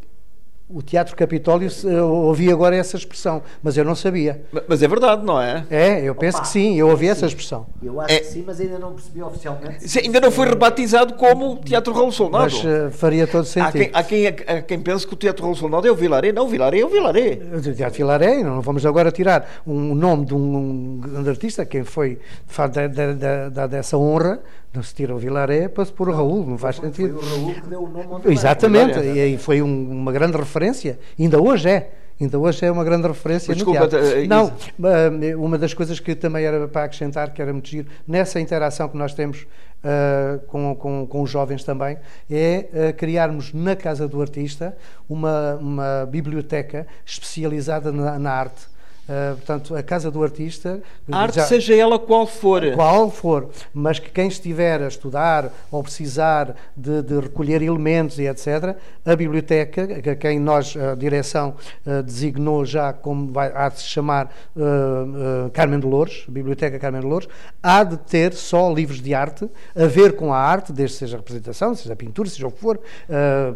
O 0.69 0.81
Teatro 0.81 1.15
Capitólio, 1.15 1.69
eu 1.85 2.11
ouvi 2.11 2.51
agora 2.51 2.75
essa 2.75 2.97
expressão, 2.97 3.41
mas 3.63 3.77
eu 3.77 3.85
não 3.85 3.95
sabia. 3.95 4.43
Mas 4.67 4.83
é 4.83 4.87
verdade, 4.87 5.25
não 5.25 5.41
é? 5.41 5.65
É, 5.69 6.01
eu 6.01 6.13
penso 6.13 6.39
Opa, 6.39 6.45
que 6.45 6.51
sim, 6.51 6.75
eu 6.75 6.89
ouvi 6.89 7.05
sim. 7.05 7.11
essa 7.11 7.25
expressão. 7.25 7.65
Eu 7.81 8.01
acho 8.01 8.13
é. 8.13 8.19
que 8.19 8.25
sim, 8.25 8.43
mas 8.45 8.59
ainda 8.59 8.77
não 8.77 8.91
percebi 8.91 9.23
oficialmente. 9.23 9.87
Sim, 9.87 9.99
ainda 9.99 10.19
não 10.19 10.29
foi 10.29 10.45
rebatizado 10.45 11.13
como 11.13 11.55
Teatro 11.63 11.93
Raul 11.93 12.11
Solnado. 12.11 12.53
Mas 12.53 12.65
uh, 12.65 12.91
faria 12.91 13.25
todo 13.25 13.45
sentido. 13.45 13.91
Há 13.93 14.03
quem, 14.03 14.27
há, 14.27 14.33
quem, 14.33 14.55
há 14.57 14.61
quem 14.61 14.79
pense 14.81 15.07
que 15.07 15.13
o 15.13 15.15
Teatro 15.15 15.43
Raul 15.43 15.55
Solnado 15.55 15.87
é 15.87 15.91
o 15.91 15.95
Vilaré. 15.95 16.33
Não, 16.33 16.43
o 16.43 16.49
Vilaré 16.49 16.79
é 16.81 16.85
o 16.85 16.89
Vilaré. 16.89 17.39
O 17.53 17.61
Teatro 17.61 17.97
Vilaré, 17.97 18.43
não 18.43 18.59
vamos 18.59 18.85
agora 18.85 19.09
tirar 19.09 19.49
um 19.65 19.95
nome 19.95 20.25
de 20.25 20.33
um 20.33 20.99
grande 21.01 21.29
artista, 21.29 21.65
quem 21.65 21.85
foi, 21.85 22.15
de 22.45 22.53
facto, 22.53 22.75
da, 22.89 23.49
da, 23.49 23.67
dessa 23.67 23.97
honra, 23.97 24.41
não 24.74 24.84
se 24.84 24.93
tira 24.93 25.15
o 25.15 25.18
Vilaré 25.18 25.68
para 25.68 25.86
se 25.86 25.91
pôr 25.91 26.09
o 26.09 26.13
Raul, 26.13 26.45
não 26.45 26.57
faz 26.57 26.78
foi, 26.78 26.89
sentido. 26.89 27.20
Foi 27.20 27.39
o 27.39 27.41
Raul 27.41 27.53
que 27.55 27.70
deu 27.70 27.84
o 27.84 27.89
nome 27.89 28.26
ao 28.26 28.32
Exatamente, 28.32 28.99
e 28.99 29.20
aí 29.20 29.38
foi 29.38 29.61
um, 29.61 29.91
uma 29.91 30.11
grande 30.11 30.38
referência, 30.38 30.99
ainda 31.18 31.41
hoje 31.41 31.70
é. 31.70 31.91
Ainda 32.20 32.39
hoje 32.39 32.65
é 32.65 32.72
uma 32.72 32.84
grande 32.84 33.07
referência 33.07 33.53
Desculpa, 33.53 33.82
no 33.82 33.88
teatro. 33.88 34.07
Uh, 34.07 34.28
não, 34.28 34.47
uh, 34.47 35.45
uma 35.45 35.55
das 35.55 35.76
coisas 35.76 35.99
que 35.99 36.15
também 36.15 36.45
era 36.45 36.68
para 36.68 36.86
acrescentar, 36.86 37.32
que 37.32 37.39
era 37.39 37.53
muito 37.53 37.70
giro, 37.70 37.88
nessa 38.07 38.39
interação 38.39 38.89
que 38.89 38.97
nós 38.97 39.13
temos 39.13 39.45
uh, 39.84 40.39
com, 40.47 40.76
com, 40.76 41.05
com, 41.05 41.22
os 41.22 41.30
jovens 41.30 41.63
também, 41.63 41.99
é 42.30 42.91
criarmos 42.97 43.53
na 43.53 43.76
Casa 43.76 44.07
do 44.07 44.20
Artista 44.20 44.76
uma, 45.07 45.55
uma 45.61 46.07
biblioteca 46.09 46.88
especializada 47.05 47.91
na, 47.91 48.18
na 48.18 48.32
arte 48.32 48.76
Uh, 49.07 49.37
portanto, 49.37 49.73
a 49.73 49.81
casa 49.81 50.11
do 50.11 50.21
artista. 50.21 50.81
A 51.09 51.17
arte, 51.17 51.35
já, 51.35 51.45
seja 51.45 51.73
ela 51.73 51.97
qual 51.97 52.27
for. 52.27 52.61
Qual 52.75 53.09
for, 53.09 53.49
mas 53.73 53.99
que 53.99 54.09
quem 54.09 54.27
estiver 54.27 54.81
a 54.81 54.87
estudar 54.89 55.49
ou 55.71 55.81
precisar 55.81 56.53
de, 56.75 57.01
de 57.01 57.17
recolher 57.17 57.61
elementos 57.61 58.19
e 58.19 58.27
etc., 58.27 58.75
a 59.05 59.15
biblioteca, 59.15 59.87
a 60.11 60.15
quem 60.15 60.37
nós, 60.37 60.75
a 60.75 60.93
direção, 60.93 61.55
uh, 61.85 62.03
designou 62.03 62.65
já 62.65 62.91
como 62.91 63.31
vai, 63.31 63.49
há 63.55 63.69
de 63.69 63.79
se 63.79 63.85
chamar 63.85 64.29
uh, 64.57 65.49
Carmen 65.51 65.79
de 65.79 65.87
Louros, 65.87 66.25
Biblioteca 66.27 66.77
Carmen 66.77 66.99
de 66.99 67.07
Louros, 67.07 67.29
há 67.63 67.85
de 67.85 67.95
ter 67.95 68.33
só 68.33 68.69
livros 68.73 69.01
de 69.01 69.13
arte, 69.13 69.49
a 69.73 69.85
ver 69.85 70.17
com 70.17 70.33
a 70.33 70.37
arte, 70.37 70.73
desde 70.73 70.97
seja 70.97 71.15
representação, 71.15 71.73
seja 71.75 71.95
pintura, 71.95 72.29
seja 72.29 72.45
o 72.45 72.51
que 72.51 72.59
for, 72.59 72.79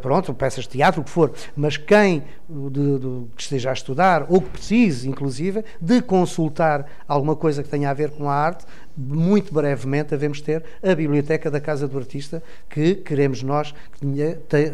pronto, 0.01 0.33
peças 0.33 0.63
de 0.63 0.69
teatro, 0.69 1.01
o 1.01 1.03
que 1.03 1.09
for, 1.09 1.33
mas 1.55 1.75
quem 1.75 2.23
de, 2.69 2.99
de, 2.99 3.27
que 3.35 3.41
esteja 3.41 3.69
a 3.69 3.73
estudar 3.73 4.25
ou 4.29 4.41
que 4.41 4.49
precise, 4.49 5.07
inclusive, 5.07 5.31
inclusive, 5.41 5.63
de 5.79 6.01
consultar 6.01 6.85
alguma 7.07 7.35
coisa 7.35 7.63
que 7.63 7.69
tenha 7.69 7.89
a 7.89 7.93
ver 7.93 8.11
com 8.11 8.29
a 8.29 8.33
arte, 8.33 8.65
muito 8.95 9.53
brevemente 9.53 10.09
devemos 10.09 10.41
ter 10.41 10.63
a 10.83 10.93
Biblioteca 10.93 11.49
da 11.49 11.59
Casa 11.59 11.87
do 11.87 11.97
Artista, 11.97 12.41
que 12.69 12.95
queremos 12.95 13.43
nós 13.43 13.73
que 13.99 14.05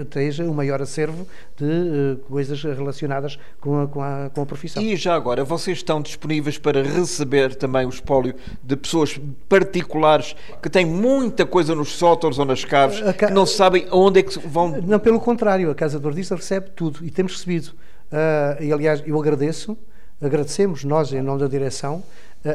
esteja 0.01 0.45
o 0.45 0.53
maior 0.53 0.81
acervo 0.81 1.27
de 1.55 1.65
uh, 1.65 2.17
coisas 2.27 2.61
relacionadas 2.63 3.39
com 3.59 3.81
a, 3.81 3.87
com, 3.87 4.01
a, 4.01 4.29
com 4.33 4.41
a 4.41 4.45
profissão. 4.45 4.81
E 4.81 4.95
já 4.95 5.15
agora, 5.15 5.43
vocês 5.43 5.77
estão 5.77 6.01
disponíveis 6.01 6.57
para 6.57 6.83
receber 6.83 7.55
também 7.55 7.85
o 7.85 7.89
espólio 7.89 8.35
de 8.63 8.75
pessoas 8.75 9.19
particulares 9.47 10.35
que 10.61 10.69
têm 10.69 10.85
muita 10.85 11.45
coisa 11.45 11.75
nos 11.75 11.89
sótãos 11.89 12.39
ou 12.39 12.45
nas 12.45 12.63
caves, 12.63 12.99
ca... 12.99 13.27
que 13.27 13.33
não 13.33 13.45
sabem 13.45 13.87
onde 13.91 14.19
é 14.19 14.23
que 14.23 14.39
vão... 14.39 14.81
Não, 14.81 14.99
pelo 14.99 15.19
contrário, 15.19 15.69
a 15.71 15.75
Casa 15.75 15.99
do 15.99 16.07
Artista 16.07 16.35
recebe 16.35 16.69
tudo 16.75 17.05
e 17.05 17.09
temos 17.09 17.33
recebido. 17.33 17.67
Uh, 18.11 18.63
e 18.63 18.71
aliás, 18.71 19.03
eu 19.05 19.19
agradeço 19.19 19.77
agradecemos 20.21 20.83
nós, 20.83 21.13
em 21.13 21.21
nome 21.21 21.39
da 21.39 21.47
direção, 21.47 22.03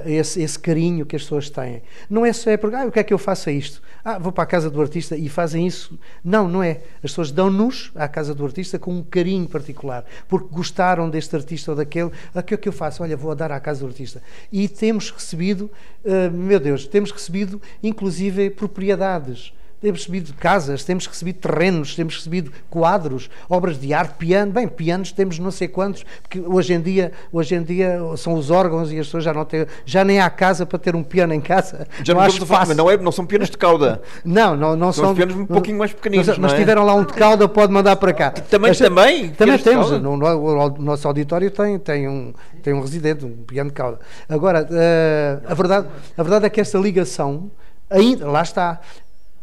esse, 0.06 0.42
esse, 0.42 0.58
carinho 0.58 1.04
que 1.04 1.16
as 1.16 1.22
pessoas 1.22 1.50
têm. 1.50 1.82
Não 2.08 2.24
é 2.24 2.32
só 2.32 2.50
é 2.50 2.56
porque, 2.56 2.76
ah, 2.76 2.86
o 2.86 2.92
que 2.92 2.98
é 2.98 3.04
que 3.04 3.12
eu 3.12 3.18
faço 3.18 3.48
a 3.48 3.52
isto? 3.52 3.82
Ah, 4.04 4.18
vou 4.18 4.32
para 4.32 4.44
a 4.44 4.46
casa 4.46 4.70
do 4.70 4.80
artista 4.80 5.16
e 5.16 5.28
fazem 5.28 5.66
isso. 5.66 5.98
Não, 6.24 6.48
não 6.48 6.62
é. 6.62 6.80
As 6.96 7.10
pessoas 7.10 7.30
dão-nos 7.30 7.90
à 7.94 8.08
casa 8.08 8.34
do 8.34 8.44
artista 8.44 8.78
com 8.78 8.92
um 8.92 9.02
carinho 9.02 9.48
particular, 9.48 10.04
porque 10.28 10.48
gostaram 10.50 11.10
deste 11.10 11.34
artista 11.34 11.72
ou 11.72 11.76
daquele. 11.76 12.10
Ah, 12.34 12.40
o 12.40 12.42
que 12.42 12.54
é 12.54 12.56
que 12.56 12.68
eu 12.68 12.72
faço? 12.72 13.02
Olha, 13.02 13.16
vou 13.16 13.34
dar 13.34 13.52
à 13.52 13.60
casa 13.60 13.80
do 13.80 13.86
artista. 13.86 14.22
E 14.50 14.68
temos 14.68 15.10
recebido, 15.10 15.70
uh, 16.04 16.30
meu 16.30 16.60
Deus, 16.60 16.86
temos 16.86 17.10
recebido 17.10 17.60
inclusive 17.82 18.50
propriedades 18.50 19.52
temos 19.82 20.00
recebido 20.00 20.32
casas, 20.34 20.84
temos 20.84 21.06
recebido 21.06 21.40
terrenos, 21.40 21.96
temos 21.96 22.16
recebido 22.16 22.52
quadros, 22.70 23.28
obras 23.48 23.78
de 23.78 23.92
arte, 23.92 24.14
piano. 24.14 24.52
Bem, 24.52 24.68
pianos 24.68 25.10
temos 25.10 25.40
não 25.40 25.50
sei 25.50 25.66
quantos, 25.66 26.04
porque 26.22 26.38
hoje 26.40 26.72
em 26.72 26.80
dia, 26.80 27.10
hoje 27.32 27.56
em 27.56 27.62
dia 27.64 27.98
são 28.16 28.34
os 28.34 28.48
órgãos 28.48 28.92
e 28.92 28.98
as 28.98 29.06
pessoas 29.06 29.24
já 29.24 29.34
não 29.34 29.44
têm, 29.44 29.66
já 29.84 30.04
nem 30.04 30.20
há 30.20 30.30
casa 30.30 30.64
para 30.64 30.78
ter 30.78 30.94
um 30.94 31.02
piano 31.02 31.34
em 31.34 31.40
casa. 31.40 31.88
Já 32.04 32.14
não, 32.14 32.22
não, 32.22 32.46
falar, 32.46 32.74
não, 32.74 32.90
é, 32.90 32.96
não 32.96 33.10
são 33.10 33.26
pianos 33.26 33.50
de 33.50 33.58
cauda. 33.58 34.00
não, 34.24 34.56
não, 34.56 34.76
não 34.76 34.92
são. 34.92 35.06
São 35.06 35.14
pianos 35.16 35.34
um 35.34 35.46
pouquinho 35.46 35.78
mais 35.78 35.92
pequeninos. 35.92 36.28
Mas, 36.28 36.38
mas 36.38 36.52
é? 36.52 36.56
tiveram 36.56 36.84
lá 36.84 36.94
um 36.94 37.04
de 37.04 37.12
cauda, 37.14 37.48
pode 37.48 37.72
mandar 37.72 37.96
para 37.96 38.12
cá. 38.12 38.30
Também, 38.30 38.70
mas, 38.70 38.78
também? 38.78 39.30
Também 39.30 39.58
temos. 39.58 39.90
No, 39.90 40.16
no, 40.16 40.26
o 40.26 40.78
nosso 40.78 41.08
auditório 41.08 41.50
tem, 41.50 41.76
tem, 41.80 42.08
um, 42.08 42.32
tem 42.62 42.72
um 42.72 42.80
residente, 42.80 43.24
um 43.24 43.32
piano 43.44 43.70
de 43.70 43.74
cauda. 43.74 43.98
Agora, 44.28 44.62
uh, 44.62 45.50
a, 45.50 45.54
verdade, 45.54 45.88
a 46.16 46.22
verdade 46.22 46.46
é 46.46 46.50
que 46.50 46.60
essa 46.60 46.78
ligação 46.78 47.50
ainda, 47.92 48.26
lá 48.28 48.42
está, 48.42 48.80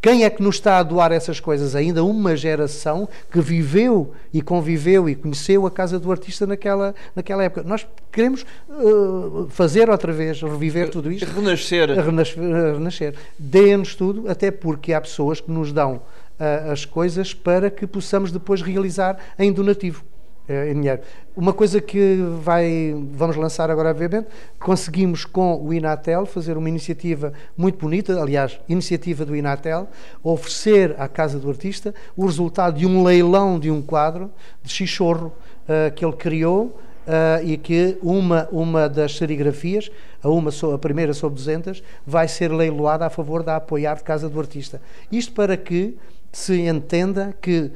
quem 0.01 0.23
é 0.23 0.29
que 0.29 0.41
nos 0.41 0.55
está 0.55 0.79
a 0.79 0.83
doar 0.83 1.11
essas 1.11 1.39
coisas? 1.39 1.75
Ainda 1.75 2.03
uma 2.03 2.35
geração 2.35 3.07
que 3.31 3.41
viveu 3.41 4.13
e 4.33 4.41
conviveu 4.41 5.09
e 5.09 5.15
conheceu 5.15 5.65
a 5.65 5.71
casa 5.71 5.99
do 5.99 6.09
artista 6.09 6.47
naquela, 6.47 6.95
naquela 7.13 7.43
época. 7.43 7.63
Nós 7.63 7.85
queremos 8.11 8.45
uh, 8.69 9.47
fazer 9.49 9.89
outra 9.89 10.13
vez, 10.13 10.41
reviver 10.41 10.89
tudo 10.89 11.11
isto. 11.11 11.25
Renascer. 11.25 11.89
Renascer. 11.89 12.39
renascer. 12.39 13.15
Dê-nos 13.37 13.93
tudo, 13.93 14.29
até 14.29 14.51
porque 14.51 14.93
há 14.93 15.01
pessoas 15.01 15.41
que 15.41 15.51
nos 15.51 15.73
dão 15.73 15.95
uh, 15.95 16.71
as 16.71 16.85
coisas 16.85 17.33
para 17.33 17.69
que 17.69 17.85
possamos 17.85 18.31
depois 18.31 18.61
realizar 18.61 19.17
em 19.37 19.51
donativo. 19.51 20.03
Em 20.49 20.73
dinheiro. 20.73 21.01
Uma 21.35 21.53
coisa 21.53 21.79
que 21.79 22.17
vai, 22.41 22.95
vamos 23.11 23.35
lançar 23.35 23.69
agora, 23.69 23.89
obviamente, 23.91 24.27
conseguimos 24.59 25.23
com 25.23 25.63
o 25.63 25.73
Inatel 25.73 26.25
fazer 26.25 26.57
uma 26.57 26.67
iniciativa 26.67 27.31
muito 27.55 27.77
bonita, 27.77 28.19
aliás, 28.19 28.59
iniciativa 28.67 29.23
do 29.23 29.35
Inatel, 29.35 29.87
oferecer 30.23 30.95
à 30.97 31.07
Casa 31.07 31.37
do 31.37 31.49
Artista 31.49 31.93
o 32.17 32.25
resultado 32.25 32.79
de 32.79 32.85
um 32.85 33.03
leilão 33.03 33.59
de 33.59 33.69
um 33.69 33.81
quadro 33.81 34.31
de 34.63 34.71
Xixorro 34.71 35.27
uh, 35.27 35.93
que 35.93 36.03
ele 36.03 36.15
criou 36.15 36.77
Uh, 37.07 37.43
e 37.43 37.57
que 37.57 37.97
uma, 38.03 38.47
uma 38.51 38.87
das 38.87 39.17
serigrafias, 39.17 39.89
a, 40.21 40.29
uma, 40.29 40.51
a 40.51 40.77
primeira 40.77 41.11
sobre 41.11 41.37
200, 41.37 41.81
vai 42.05 42.27
ser 42.27 42.51
leiloada 42.51 43.03
a 43.03 43.09
favor 43.09 43.41
da 43.41 43.55
apoiar 43.55 43.95
de 43.95 44.03
Casa 44.03 44.29
do 44.29 44.39
Artista. 44.39 44.79
Isto 45.11 45.31
para 45.31 45.57
que 45.57 45.97
se 46.31 46.61
entenda 46.67 47.35
que 47.41 47.71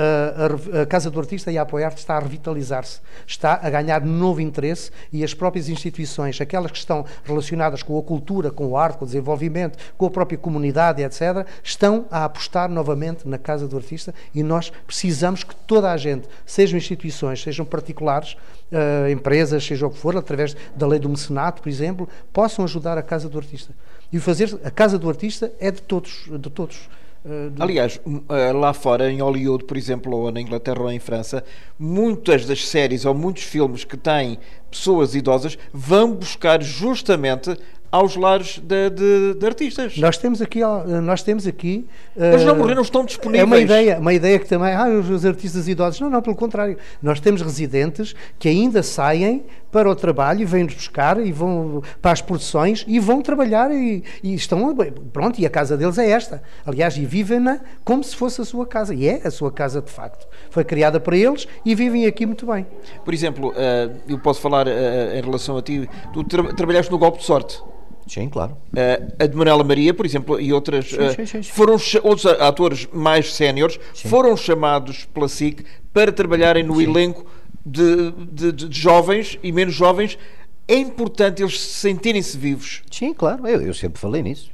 a, 0.00 0.82
a, 0.82 0.86
Casa 0.86 1.10
do 1.10 1.18
Artista 1.18 1.50
e 1.50 1.58
a 1.58 1.62
Apoiar-te 1.62 1.98
está 1.98 2.16
a 2.16 2.20
revitalizar-se, 2.20 3.00
está 3.26 3.58
a 3.62 3.68
ganhar 3.68 4.04
novo 4.04 4.40
interesse 4.40 4.90
e 5.12 5.24
as 5.24 5.34
próprias 5.34 5.68
instituições, 5.68 6.40
aquelas 6.40 6.70
que 6.70 6.78
estão 6.78 7.04
relacionadas 7.24 7.82
com 7.82 7.98
a 7.98 8.02
cultura, 8.02 8.50
com 8.50 8.76
a 8.76 8.82
arte, 8.82 8.98
com 8.98 9.04
o 9.04 9.06
desenvolvimento, 9.06 9.78
com 9.96 10.06
a 10.06 10.10
própria 10.10 10.38
comunidade, 10.38 11.02
etc., 11.02 11.46
estão 11.62 12.06
a 12.10 12.24
apostar 12.24 12.68
novamente 12.68 13.26
na 13.26 13.38
Casa 13.38 13.66
do 13.66 13.76
Artista 13.76 14.14
e 14.34 14.42
nós 14.42 14.70
precisamos 14.86 15.42
que 15.44 15.54
toda 15.54 15.90
a 15.90 15.96
gente, 15.96 16.28
sejam 16.46 16.78
instituições, 16.78 17.42
sejam 17.42 17.64
particulares, 17.64 18.36
uh, 18.72 19.10
empresas, 19.10 19.64
seja 19.64 19.86
o 19.86 19.90
que 19.90 19.98
for, 19.98 20.16
através 20.16 20.56
da 20.74 20.86
lei 20.86 20.98
do 20.98 21.08
mecenato, 21.08 21.62
por 21.62 21.68
exemplo, 21.68 22.08
possam 22.32 22.64
ajudar 22.64 22.96
a 22.98 23.02
Casa 23.02 23.28
do 23.28 23.38
Artista. 23.38 23.74
E 24.12 24.18
fazer 24.18 24.58
a 24.64 24.70
Casa 24.70 24.98
do 24.98 25.08
Artista 25.08 25.52
é 25.60 25.70
de 25.70 25.82
todos, 25.82 26.28
de 26.30 26.50
todos. 26.50 26.88
Uh, 27.28 27.52
Aliás, 27.58 28.00
uh, 28.06 28.56
lá 28.58 28.72
fora, 28.72 29.12
em 29.12 29.20
Hollywood, 29.20 29.64
por 29.64 29.76
exemplo, 29.76 30.16
ou 30.16 30.32
na 30.32 30.40
Inglaterra 30.40 30.80
ou 30.80 30.90
em 30.90 30.98
França, 30.98 31.44
muitas 31.78 32.46
das 32.46 32.66
séries 32.66 33.04
ou 33.04 33.12
muitos 33.12 33.42
filmes 33.42 33.84
que 33.84 33.98
têm 33.98 34.38
pessoas 34.70 35.14
idosas 35.14 35.58
vão 35.72 36.12
buscar 36.12 36.62
justamente 36.62 37.56
aos 37.90 38.16
lares 38.16 38.58
de, 38.58 38.90
de, 38.90 39.34
de, 39.34 39.46
artistas. 39.46 39.96
Nós 39.96 40.18
temos 40.18 40.42
aqui, 40.42 40.60
nós 41.02 41.22
temos 41.22 41.46
aqui. 41.46 41.86
Eles 42.14 42.44
não 42.44 42.56
morreram, 42.56 42.82
estão 42.82 43.04
disponíveis. 43.04 43.42
É 43.42 43.46
uma 43.46 43.58
ideia, 43.58 43.98
uma 43.98 44.12
ideia 44.12 44.38
que 44.38 44.46
também, 44.46 44.74
ah, 44.74 44.88
os 44.88 45.24
artistas 45.24 45.66
idosos. 45.68 46.00
Não, 46.00 46.10
não, 46.10 46.20
pelo 46.20 46.36
contrário. 46.36 46.76
Nós 47.02 47.18
temos 47.18 47.40
residentes 47.40 48.14
que 48.38 48.48
ainda 48.48 48.82
saem 48.82 49.44
para 49.70 49.88
o 49.90 49.94
trabalho 49.94 50.40
e 50.40 50.44
vêm-nos 50.44 50.74
buscar 50.74 51.20
e 51.20 51.30
vão 51.30 51.82
para 52.00 52.12
as 52.12 52.22
produções 52.22 52.84
e 52.88 52.98
vão 52.98 53.20
trabalhar 53.20 53.70
e, 53.70 54.02
e, 54.22 54.34
estão, 54.34 54.74
pronto, 55.12 55.38
e 55.38 55.46
a 55.46 55.50
casa 55.50 55.76
deles 55.76 55.98
é 55.98 56.10
esta. 56.10 56.42
Aliás, 56.66 56.96
e 56.96 57.04
vivem-na 57.04 57.60
como 57.84 58.02
se 58.02 58.16
fosse 58.16 58.40
a 58.40 58.44
sua 58.44 58.66
casa. 58.66 58.94
E 58.94 59.06
é 59.06 59.20
a 59.24 59.30
sua 59.30 59.52
casa 59.52 59.80
de 59.80 59.90
facto. 59.90 60.26
Foi 60.50 60.64
criada 60.64 60.98
para 60.98 61.16
eles 61.16 61.46
e 61.64 61.74
vivem 61.74 62.06
aqui 62.06 62.26
muito 62.26 62.46
bem. 62.46 62.66
Por 63.04 63.12
exemplo, 63.12 63.52
eh, 63.56 63.90
eu 64.08 64.18
posso 64.18 64.40
falar 64.40 64.57
eh, 64.66 65.18
em 65.18 65.22
relação 65.22 65.56
a 65.56 65.62
ti, 65.62 65.88
tu 66.12 66.24
tra 66.24 66.42
trabalhaste 66.54 66.90
no 66.90 66.98
golpe 66.98 67.18
de 67.18 67.24
sorte. 67.24 67.62
Sim, 68.08 68.28
claro. 68.28 68.56
Uh, 68.72 69.14
a 69.22 69.26
de 69.26 69.36
Manuela 69.36 69.62
Maria, 69.62 69.92
por 69.92 70.06
exemplo, 70.06 70.40
e 70.40 70.52
outras. 70.52 70.88
Sim, 70.88 71.26
sim, 71.26 71.42
sim, 71.42 71.42
foram 71.42 71.76
outros 72.02 72.26
atores 72.26 72.88
mais 72.92 73.34
séniores 73.34 73.78
foram 74.06 74.36
chamados 74.36 75.04
pela 75.12 75.28
SIC 75.28 75.64
para 75.92 76.10
trabalharem 76.10 76.62
no 76.62 76.80
elenco 76.80 77.26
de, 77.64 78.12
de, 78.12 78.52
de, 78.52 78.80
jovens 78.80 79.38
e 79.42 79.52
menos 79.52 79.74
jovens. 79.74 80.18
É 80.66 80.76
importante 80.76 81.42
eles 81.42 81.60
sentirem-se 81.60 82.36
vivos. 82.36 82.82
Sim, 82.90 83.12
claro. 83.12 83.46
Eu, 83.46 83.62
eu 83.62 83.74
sempre 83.74 84.00
falei 84.00 84.22
nisso. 84.22 84.50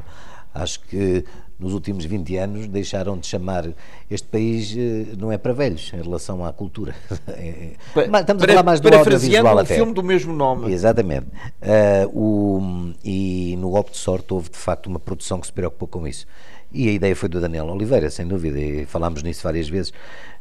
Acho 0.54 0.80
que 0.80 1.24
nos 1.60 1.74
últimos 1.74 2.04
20 2.04 2.36
anos 2.36 2.66
deixaram 2.66 3.18
de 3.18 3.26
chamar 3.26 3.68
este 4.10 4.26
país 4.26 4.74
eh, 4.76 5.14
não 5.18 5.30
é 5.30 5.38
para 5.38 5.52
velhos 5.52 5.92
em 5.92 6.02
relação 6.02 6.44
à 6.44 6.52
cultura. 6.52 6.94
É, 7.30 7.72
é, 7.96 8.20
estamos 8.20 8.42
para, 8.42 8.52
a 8.52 8.56
falar 8.56 8.62
mais 8.62 8.80
do 8.80 8.88
audiovisual 8.94 9.56
um 9.56 9.58
até. 9.58 9.74
filme 9.74 9.92
do 9.92 10.02
mesmo 10.02 10.32
nome. 10.32 10.72
Exatamente. 10.72 11.26
Uh, 11.62 12.18
o, 12.18 12.92
e 13.04 13.56
no 13.58 13.70
golpe 13.70 13.92
de 13.92 13.98
sorte 13.98 14.32
houve 14.34 14.50
de 14.50 14.56
facto 14.56 14.86
uma 14.86 14.98
produção 14.98 15.40
que 15.40 15.46
se 15.46 15.52
preocupou 15.52 15.86
com 15.86 16.06
isso. 16.06 16.26
E 16.72 16.88
a 16.88 16.92
ideia 16.92 17.14
foi 17.16 17.28
do 17.28 17.40
Daniel 17.40 17.66
Oliveira, 17.66 18.10
sem 18.10 18.26
dúvida, 18.26 18.58
e 18.58 18.84
falámos 18.86 19.22
nisso 19.22 19.42
várias 19.42 19.68
vezes. 19.68 19.92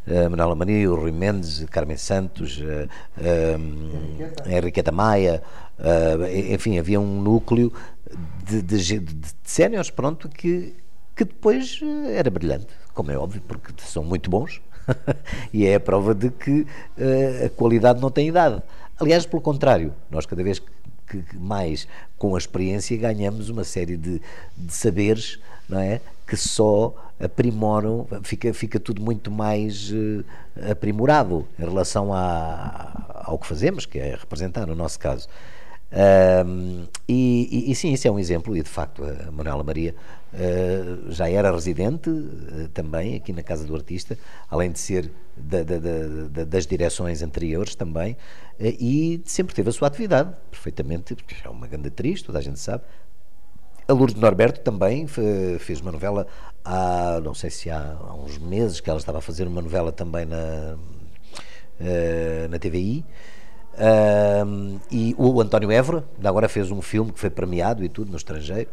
Uh, 0.07 0.29
Manuela 0.29 0.55
Maria, 0.55 0.91
o 0.91 0.95
Rui 0.95 1.11
Mendes, 1.11 1.65
Carmen 1.69 1.97
Santos, 1.97 2.59
uh, 2.59 2.87
uh, 3.17 4.49
Henriqueta 4.49 4.91
Maia, 4.91 5.41
uh, 5.79 6.53
enfim, 6.53 6.79
havia 6.79 6.99
um 6.99 7.21
núcleo 7.21 7.71
de, 8.45 8.61
de, 8.61 8.77
de, 8.77 8.99
de 8.99 9.27
séniores, 9.43 9.89
pronto, 9.89 10.27
que 10.29 10.75
que 11.19 11.25
depois 11.25 11.81
eh, 11.83 12.15
era 12.15 12.29
brilhante, 12.29 12.67
como 12.93 13.11
é 13.11 13.17
óbvio, 13.17 13.41
porque 13.45 13.73
são 13.79 14.01
muito 14.01 14.29
bons 14.29 14.61
e 15.51 15.65
é 15.65 15.75
a 15.75 15.79
prova 15.79 16.15
de 16.15 16.29
que 16.29 16.61
uh, 16.61 17.45
a 17.45 17.49
qualidade 17.49 17.99
não 17.99 18.09
tem 18.09 18.29
idade. 18.29 18.63
Aliás, 18.97 19.25
pelo 19.25 19.41
contrário, 19.41 19.93
nós 20.09 20.25
cada 20.25 20.41
vez 20.41 20.59
que, 20.59 21.21
que 21.21 21.37
mais 21.37 21.89
com 22.17 22.35
a 22.35 22.37
experiência 22.37 22.95
ganhamos 22.95 23.49
uma 23.49 23.65
série 23.65 23.97
de, 23.97 24.21
de 24.57 24.73
saberes, 24.73 25.41
não 25.67 25.81
é? 25.81 25.99
Que 26.25 26.37
só 26.37 26.95
aprimoram, 27.19 28.07
fica, 28.23 28.53
fica 28.53 28.79
tudo 28.79 29.01
muito 29.01 29.29
mais 29.29 29.91
uh, 29.91 30.23
aprimorado 30.71 31.45
em 31.59 31.65
relação 31.65 32.13
a, 32.13 33.23
ao 33.25 33.37
que 33.37 33.45
fazemos, 33.45 33.85
que 33.85 33.99
é 33.99 34.15
representar, 34.15 34.65
no 34.65 34.73
nosso 34.73 34.97
caso. 34.97 35.27
E, 37.09 37.49
e, 37.51 37.71
e, 37.71 37.75
sim, 37.75 37.91
isso 37.91 38.07
é 38.07 38.11
um 38.11 38.19
exemplo, 38.19 38.55
e 38.55 38.61
de 38.61 38.69
facto 38.69 39.03
a 39.03 39.31
Manuela 39.31 39.63
Maria 39.63 39.95
uh, 40.33 41.11
já 41.11 41.29
era 41.29 41.51
residente 41.51 42.09
uh, 42.09 42.69
também 42.73 43.15
aqui 43.15 43.33
na 43.33 43.43
Casa 43.43 43.65
do 43.65 43.75
Artista, 43.75 44.17
além 44.49 44.71
de 44.71 44.79
ser 44.79 45.11
da, 45.35 45.63
da, 45.63 45.77
da, 45.79 46.43
das 46.45 46.67
direções 46.67 47.21
anteriores 47.21 47.75
também, 47.75 48.13
uh, 48.13 48.17
e 48.59 49.21
sempre 49.25 49.55
teve 49.55 49.69
a 49.69 49.71
sua 49.71 49.87
atividade, 49.87 50.33
perfeitamente, 50.51 51.15
porque 51.15 51.35
é 51.43 51.49
uma 51.49 51.67
grande 51.67 51.87
atriz, 51.87 52.21
toda 52.21 52.39
a 52.39 52.41
gente 52.41 52.59
sabe. 52.59 52.83
A 53.87 53.93
Lourdes 53.93 54.21
Norberto 54.21 54.61
também 54.61 55.07
fez 55.07 55.81
uma 55.81 55.91
novela 55.91 56.27
há, 56.63 57.19
não 57.23 57.33
sei 57.33 57.49
se 57.49 57.71
há, 57.71 57.97
há 57.99 58.13
uns 58.13 58.37
meses 58.37 58.79
que 58.79 58.87
ela 58.87 58.99
estava 58.99 59.17
a 59.17 59.21
fazer 59.21 59.47
uma 59.47 59.63
novela 59.63 59.91
também 59.91 60.25
na, 60.25 60.77
na 62.47 62.59
TVI. 62.59 63.03
E 64.91 65.15
o 65.17 65.41
António 65.41 65.71
Évora, 65.71 66.03
agora 66.23 66.47
fez 66.47 66.69
um 66.69 66.83
filme 66.83 67.11
que 67.11 67.19
foi 67.19 67.31
premiado 67.31 67.83
e 67.83 67.89
tudo 67.89 68.11
no 68.11 68.17
estrangeiro, 68.17 68.69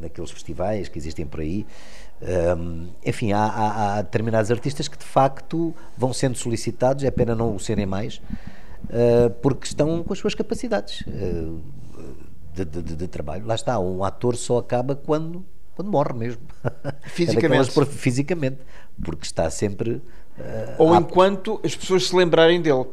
naqueles 0.00 0.30
festivais 0.30 0.88
que 0.88 0.98
existem 0.98 1.26
por 1.26 1.40
aí. 1.40 1.66
Uh, 2.20 2.88
enfim, 3.04 3.32
há, 3.32 3.44
há, 3.44 3.98
há, 3.98 4.02
determinados 4.02 4.50
artistas 4.50 4.86
que 4.86 4.96
de 4.96 5.04
facto 5.04 5.74
vão 5.96 6.12
sendo 6.12 6.36
solicitados, 6.36 7.02
é 7.02 7.10
pena 7.10 7.34
não 7.34 7.56
o 7.56 7.58
serem 7.58 7.86
mais, 7.86 8.20
ah, 8.90 9.30
porque 9.40 9.66
estão 9.66 10.02
com 10.02 10.12
as 10.12 10.18
suas 10.18 10.34
capacidades 10.34 11.04
ah, 11.08 11.60
de, 12.54 12.64
de, 12.64 12.96
de, 12.96 13.08
trabalho. 13.08 13.46
Lá 13.46 13.54
está, 13.54 13.78
um 13.78 14.04
ator 14.04 14.36
só 14.36 14.58
acaba 14.58 14.94
quando, 14.94 15.44
quando 15.74 15.90
morre 15.90 16.12
mesmo. 16.12 16.42
Fisicamente. 17.06 17.80
É 17.80 17.84
fisicamente, 17.86 18.58
porque 19.02 19.24
está 19.24 19.48
sempre. 19.50 20.02
Ou 20.78 20.94
enquanto 20.94 21.60
as 21.64 21.74
pessoas 21.74 22.06
se 22.06 22.16
lembrarem 22.16 22.60
dele. 22.60 22.84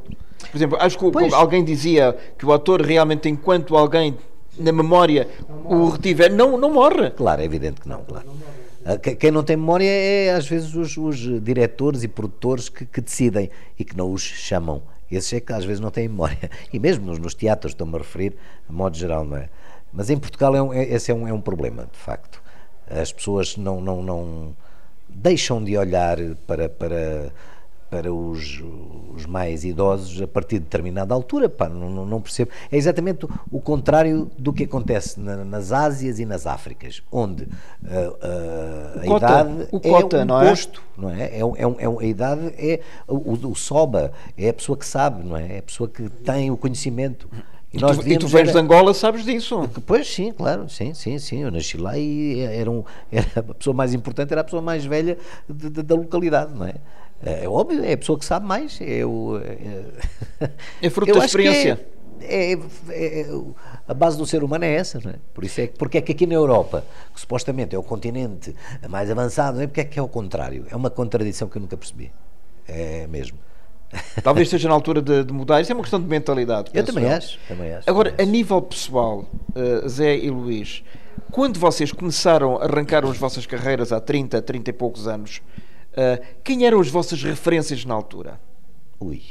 Por 0.52 0.56
exemplo, 0.58 0.78
acho 0.80 0.98
que 0.98 1.12
pois. 1.12 1.34
alguém 1.34 1.64
dizia 1.64 2.18
que 2.38 2.46
o 2.46 2.54
ator 2.54 2.82
realmente, 2.82 3.28
enquanto 3.28 3.76
alguém 3.76 4.18
na 4.60 4.72
memória 4.72 5.28
o 5.66 5.90
retiver, 5.90 6.34
não, 6.34 6.58
não 6.58 6.74
morre. 6.74 7.10
Claro, 7.12 7.42
é 7.42 7.46
evidente 7.46 7.82
que 7.82 7.88
não, 7.88 8.04
claro. 8.04 8.28
Ah, 8.86 8.98
quem 8.98 9.32
não 9.32 9.44
tem 9.44 9.58
memória 9.58 9.86
é 9.86 10.32
às 10.32 10.48
vezes 10.48 10.74
os, 10.74 10.98
os 10.98 11.44
diretores 11.44 12.04
e 12.04 12.08
produtores 12.08 12.70
que, 12.70 12.86
que, 12.86 13.02
decidem 13.02 13.50
e 13.78 13.84
que 13.84 13.96
não 13.96 14.12
os 14.12 14.22
chamam. 14.22 14.82
Esses 15.12 15.34
é 15.34 15.40
que 15.40 15.52
às 15.52 15.66
vezes 15.66 15.80
não 15.80 15.92
têm 15.92 16.08
memória. 16.08 16.50
E 16.72 16.80
mesmo 16.80 17.06
nos, 17.06 17.20
nos 17.20 17.34
teatros, 17.34 17.74
estou-me 17.74 17.96
a 17.96 17.98
referir, 17.98 18.36
a 18.68 18.72
modo 18.72 18.96
geral, 18.96 19.26
não 19.26 19.38
é? 19.38 19.50
Mas 19.92 20.10
em 20.10 20.18
Portugal 20.18 20.56
é 20.56 20.62
um, 20.62 20.74
é, 20.74 20.84
esse 20.84 21.12
é 21.12 21.16
um, 21.16 21.28
é 21.28 21.34
um 21.34 21.42
problema, 21.42 21.88
de 21.92 21.98
facto. 21.98 22.42
As 22.90 23.12
pessoas 23.12 23.58
não, 23.58 23.82
não, 23.82 24.04
não 24.04 24.56
deixam 25.08 25.64
de 25.64 25.78
olhar 25.78 26.18
para, 26.46 26.70
para 26.70 27.32
para 27.90 28.14
os, 28.14 28.62
os, 29.16 29.26
mais 29.26 29.64
idosos 29.64 30.22
a 30.22 30.28
partir 30.28 30.60
de 30.60 30.66
determinada 30.66 31.14
altura. 31.14 31.50
Pá, 31.50 31.68
não, 31.68 32.06
não, 32.06 32.22
percebo. 32.22 32.52
É 32.72 32.78
exatamente 32.78 33.28
o, 33.52 33.60
contrário 33.60 34.30
do 34.38 34.54
que 34.54 34.64
acontece 34.64 35.20
na, 35.20 35.44
nas 35.44 35.72
Ásias 35.72 36.20
e 36.20 36.26
nas 36.26 36.46
Áfricas, 36.46 37.02
onde 37.12 37.44
uh, 37.44 37.48
uh, 37.48 39.02
a 39.02 39.06
cota, 39.06 39.26
idade 39.26 39.68
o 39.72 39.80
cota, 39.80 40.18
é 40.18 40.22
um 40.22 40.26
não 40.26 40.42
é? 40.42 40.50
posto, 40.50 40.84
não 40.98 41.10
é? 41.10 41.24
É, 41.24 41.40
é, 41.40 41.86
é, 41.86 42.00
a 42.00 42.06
idade 42.06 42.54
é 42.58 42.80
o, 43.08 43.34
o, 43.48 43.56
soba, 43.56 44.12
é 44.38 44.50
a 44.50 44.54
pessoa 44.54 44.78
que 44.78 44.86
sabe, 44.86 45.26
não 45.26 45.36
é? 45.36 45.56
É 45.56 45.60
a 45.60 45.64
pessoa 45.64 45.90
que 45.90 46.08
tem 46.10 46.52
o 46.52 46.58
conhecimento. 46.58 47.28
E, 47.72 47.78
e, 47.78 47.80
tu, 47.80 48.08
e 48.08 48.18
tu 48.18 48.28
vens 48.28 48.50
era... 48.50 48.52
de 48.52 48.58
Angola, 48.58 48.94
sabes 48.94 49.24
disso? 49.24 49.70
Pois 49.86 50.08
sim, 50.08 50.32
claro, 50.32 50.68
sim, 50.70 50.94
sim, 50.94 51.20
sim. 51.20 51.44
Eu 51.44 51.52
nasci 51.52 51.78
lá 51.78 51.98
e 51.98 52.40
era, 52.40 52.70
um, 52.70 52.84
era 53.12 53.28
a 53.38 53.54
pessoa 53.54 53.76
mais 53.76 53.94
importante, 53.94 54.32
era 54.32 54.42
a 54.42 54.44
pessoa 54.44 54.62
mais 54.62 54.86
velha 54.86 55.18
de, 55.48 55.70
de, 55.70 55.84
da 55.84 55.96
localidade, 55.96 56.54
não 56.54 56.66
é? 56.66 56.76
É, 57.24 57.46
é 57.46 57.50
óbvio, 57.50 57.84
é 57.84 57.94
a 57.94 57.98
pessoa 57.98 58.18
que 58.18 58.26
sabe 58.26 58.46
mais. 58.46 58.80
É, 58.82 59.06
o, 59.06 59.38
é, 59.38 60.48
é 60.82 60.90
fruto 60.90 61.14
da 61.14 61.26
experiência. 61.26 61.86
É, 62.22 62.54
é, 62.54 63.22
é, 63.22 63.42
a 63.88 63.94
base 63.94 64.18
do 64.18 64.26
ser 64.26 64.44
humano 64.44 64.66
é 64.66 64.74
essa, 64.74 65.00
não 65.04 65.12
é? 65.12 65.16
Por 65.34 65.44
isso 65.44 65.62
é 65.62 65.68
que, 65.68 65.78
porque 65.78 65.98
é 65.98 66.02
que 66.02 66.12
aqui 66.12 66.26
na 66.26 66.36
Europa, 66.36 66.84
que 67.14 67.20
supostamente 67.20 67.76
é 67.76 67.80
o 67.80 67.84
continente 67.84 68.54
mais 68.90 69.10
avançado, 69.10 69.58
não 69.58 69.64
é? 69.64 69.68
Porque 69.68 69.82
é 69.82 69.86
que 69.86 69.98
é 69.98 70.02
o 70.02 70.08
contrário? 70.08 70.66
É 70.70 70.76
uma 70.76 70.90
contradição 70.90 71.48
que 71.48 71.58
eu 71.58 71.62
nunca 71.62 71.78
percebi. 71.78 72.12
É 72.68 73.08
mesmo. 73.08 73.38
Talvez 74.24 74.48
esteja 74.48 74.68
na 74.68 74.76
altura 74.76 75.02
de, 75.02 75.24
de 75.24 75.34
mudar. 75.34 75.62
Isso 75.62 75.72
é 75.72 75.76
uma 75.76 75.82
questão 75.82 76.00
de 76.00 76.08
mentalidade. 76.08 76.70
Eu 76.74 76.84
também 76.84 77.10
acho, 77.10 77.40
também 77.48 77.74
acho. 77.74 77.90
Agora, 77.90 78.12
também 78.12 78.26
a 78.26 78.28
acho. 78.28 78.32
nível 78.32 78.62
pessoal, 78.62 79.26
eh, 79.56 79.88
Zé 79.88 80.18
e 80.18 80.30
Luís, 80.30 80.84
quando 81.32 81.60
vocês 81.60 81.92
começaram, 81.92 82.62
arrancaram 82.62 83.10
as 83.10 83.18
vossas 83.18 83.46
carreiras 83.46 83.92
há 83.92 84.00
30, 84.00 84.42
30 84.42 84.70
e 84.70 84.74
poucos 84.74 85.08
anos, 85.08 85.42
eh, 85.94 86.22
quem 86.44 86.66
eram 86.66 86.80
as 86.80 86.90
vossas 86.90 87.22
referências 87.24 87.84
na 87.86 87.94
altura? 87.94 88.40
Ui, 89.00 89.22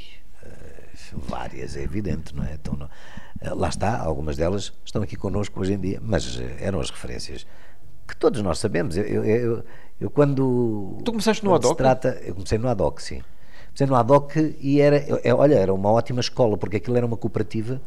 eh, 0.42 0.50
várias, 1.12 1.76
é 1.76 1.82
evidente, 1.82 2.34
não 2.34 2.44
é? 2.44 2.54
Então, 2.54 2.74
não- 2.74 2.88
eh, 3.40 3.50
lá 3.54 3.68
está, 3.68 3.98
algumas 4.00 4.36
delas 4.36 4.72
estão 4.84 5.02
aqui 5.02 5.16
connosco 5.16 5.61
hoje 5.61 5.74
em 5.74 5.78
dia, 5.80 6.00
mas 6.02 6.40
eram 6.61 6.80
as 6.80 6.90
referências 6.90 7.46
que 8.06 8.16
todos 8.16 8.40
nós 8.42 8.59
sabemos. 8.59 8.96
Eu, 8.96 9.04
eu, 9.04 9.24
eu- 9.24 9.64
eu 10.00 10.11
quando. 10.11 10.98
Tu 11.04 11.11
começaste 11.12 11.44
no 11.44 11.54
ADOC? 11.54 11.76
Trata, 11.76 12.20
eu 12.24 12.34
comecei 12.34 12.59
no 12.59 12.68
ADOC, 12.68 13.02
sim. 13.02 13.22
Comecei 13.66 13.86
no 13.86 13.94
ADOC 13.94 14.56
e 14.61 14.80
era, 14.80 15.04
olha, 15.36 15.54
era 15.56 15.72
uma 15.74 15.90
ótima 15.90 16.20
escola, 16.20 16.56
porque 16.56 16.76
aquilo 16.78 16.96
era 16.96 17.06
uma 17.06 17.16
cooperativa 17.16 17.80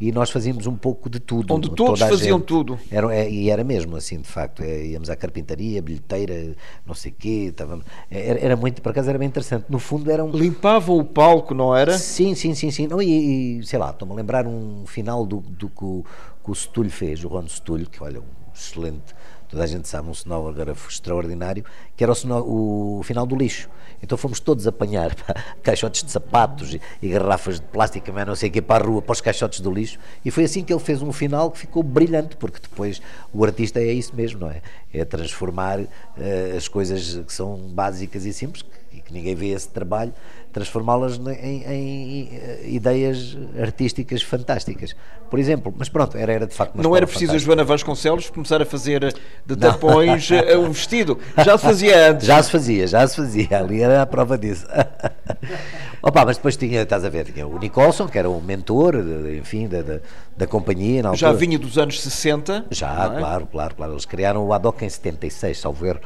e 0.00 0.12
nós 0.12 0.30
fazíamos 0.30 0.66
um 0.66 0.76
pouco 0.76 1.10
de 1.10 1.18
tudo. 1.18 1.52
Onde 1.52 1.70
todos 1.70 1.98
faziam 2.00 2.38
gente. 2.38 2.46
tudo. 2.46 2.78
Era, 2.90 3.14
é, 3.14 3.28
e 3.28 3.50
era 3.50 3.64
mesmo 3.64 3.96
assim, 3.96 4.20
de 4.20 4.28
facto. 4.28 4.62
É, 4.62 4.86
íamos 4.86 5.10
à 5.10 5.16
carpintaria, 5.16 5.82
bilheteira, 5.82 6.54
não 6.86 6.94
sei 6.94 7.10
o 7.10 7.14
quê. 7.14 7.46
Estávamos, 7.50 7.84
era, 8.10 8.38
era 8.38 8.56
muito, 8.56 8.80
por 8.80 8.90
acaso 8.90 9.08
era 9.08 9.18
bem 9.18 9.26
interessante. 9.26 9.66
No 9.68 9.78
fundo 9.78 10.10
era 10.10 10.24
um, 10.24 10.30
Limpavam 10.30 10.98
o 10.98 11.04
palco, 11.04 11.52
não 11.54 11.74
era? 11.74 11.98
Sim, 11.98 12.34
sim, 12.34 12.54
sim, 12.54 12.70
sim. 12.70 12.86
Não, 12.86 13.02
e, 13.02 13.58
e, 13.58 13.66
sei 13.66 13.78
lá, 13.78 13.90
estou-me 13.90 14.14
a 14.14 14.16
lembrar 14.16 14.46
um 14.46 14.86
final 14.86 15.26
do, 15.26 15.40
do 15.40 15.68
que, 15.68 15.84
o, 15.84 16.04
que 16.44 16.50
o 16.50 16.54
Setulho 16.54 16.90
fez, 16.90 17.24
o 17.24 17.28
Ron 17.28 17.48
Setulho, 17.48 17.88
que 17.88 18.02
olha, 18.02 18.20
um 18.20 18.38
excelente, 18.54 19.14
toda 19.48 19.64
a 19.64 19.66
gente 19.66 19.88
sabe, 19.88 20.08
um 20.08 20.14
cenógrafo 20.14 20.88
extraordinário, 20.90 21.64
que 21.96 22.02
era 22.04 22.12
o, 22.12 22.14
cenó- 22.14 22.42
o 22.46 23.00
final 23.04 23.26
do 23.26 23.34
lixo. 23.36 23.68
Então 24.02 24.16
fomos 24.16 24.38
todos 24.38 24.66
apanhar 24.66 25.14
caixotes 25.62 26.04
de 26.04 26.10
sapatos 26.10 26.74
e, 26.74 26.80
e 27.02 27.08
garrafas 27.08 27.58
de 27.58 27.66
plástico, 27.66 28.12
mas 28.12 28.26
não 28.26 28.36
sei 28.36 28.48
o 28.48 28.52
que, 28.52 28.62
para 28.62 28.84
a 28.84 28.86
rua, 28.86 29.02
para 29.02 29.12
os 29.12 29.20
caixotes 29.20 29.60
do 29.60 29.70
lixo. 29.72 29.98
E 30.24 30.30
foi 30.30 30.44
assim 30.44 30.62
que 30.62 30.72
ele 30.72 30.80
fez 30.80 31.02
um 31.02 31.12
final 31.12 31.50
que 31.50 31.58
ficou 31.58 31.82
brilhante, 31.82 32.36
porque 32.36 32.60
depois 32.60 33.02
o 33.32 33.44
artista 33.44 33.80
é 33.80 33.92
isso 33.92 34.14
mesmo, 34.14 34.40
não 34.40 34.50
é? 34.50 34.62
É 34.92 35.04
transformar 35.04 35.80
eh, 36.16 36.54
as 36.56 36.68
coisas 36.68 37.20
que 37.26 37.32
são 37.32 37.56
básicas 37.56 38.24
e 38.24 38.32
simples, 38.32 38.62
que, 38.62 38.87
que 38.90 39.12
ninguém 39.12 39.34
vê 39.34 39.48
esse 39.48 39.68
trabalho, 39.68 40.12
transformá-las 40.52 41.18
em, 41.18 41.62
em, 41.64 42.28
eh, 42.32 42.60
ideias 42.66 43.36
artísticas 43.60 44.22
fantásticas. 44.22 44.94
Por 45.30 45.38
exemplo, 45.38 45.72
mas 45.76 45.88
pronto, 45.88 46.16
era, 46.16 46.32
era 46.32 46.46
de 46.46 46.54
facto 46.54 46.74
Não 46.76 46.96
era 46.96 47.06
preciso 47.06 47.34
a. 47.34 47.38
Joana 47.38 47.64
Vasconcelos 47.64 48.30
começar 48.30 48.60
a 48.60 48.66
fazer 48.66 49.14
de 49.46 49.56
tapões 49.56 50.30
eh, 50.30 50.56
um 50.58 50.70
vestido. 50.70 51.18
Já 51.44 51.56
se 51.58 51.64
fazia 51.64 52.10
antes. 52.10 52.26
Já 52.26 52.42
se 52.42 52.50
fazia, 52.50 52.86
já 52.86 53.06
se 53.06 53.16
fazia, 53.16 53.58
ali 53.58 53.82
era 53.82 54.02
a 54.02 54.06
prova 54.06 54.36
disso. 54.38 54.66
Opa, 56.02 56.24
mas 56.24 56.36
depois 56.36 56.56
tinha, 56.56 56.82
estás 56.82 57.04
a 57.04 57.08
ver, 57.08 57.24
tinha 57.26 57.46
o 57.46 57.58
Nicholson, 57.58 58.06
que 58.08 58.18
era 58.18 58.30
o 58.30 58.40
mentor, 58.40 59.02
de- 59.02 59.38
enfim, 59.38 59.66
da, 59.66 60.00
da, 60.38 60.46
companhia. 60.46 61.02
Na 61.02 61.14
Já 61.14 61.32
vinha 61.32 61.58
dos 61.58 61.76
anos 61.76 62.00
60. 62.00 62.66
Já, 62.70 62.88
é? 62.88 63.18
claro, 63.18 63.46
claro, 63.46 63.74
claro. 63.74 63.92
Eles 63.92 64.04
criaram 64.04 64.46
o 64.46 64.52
ADOC 64.52 64.84
em 64.84 64.88
76, 64.88 65.58
salvo 65.58 65.84
erro. 65.84 66.00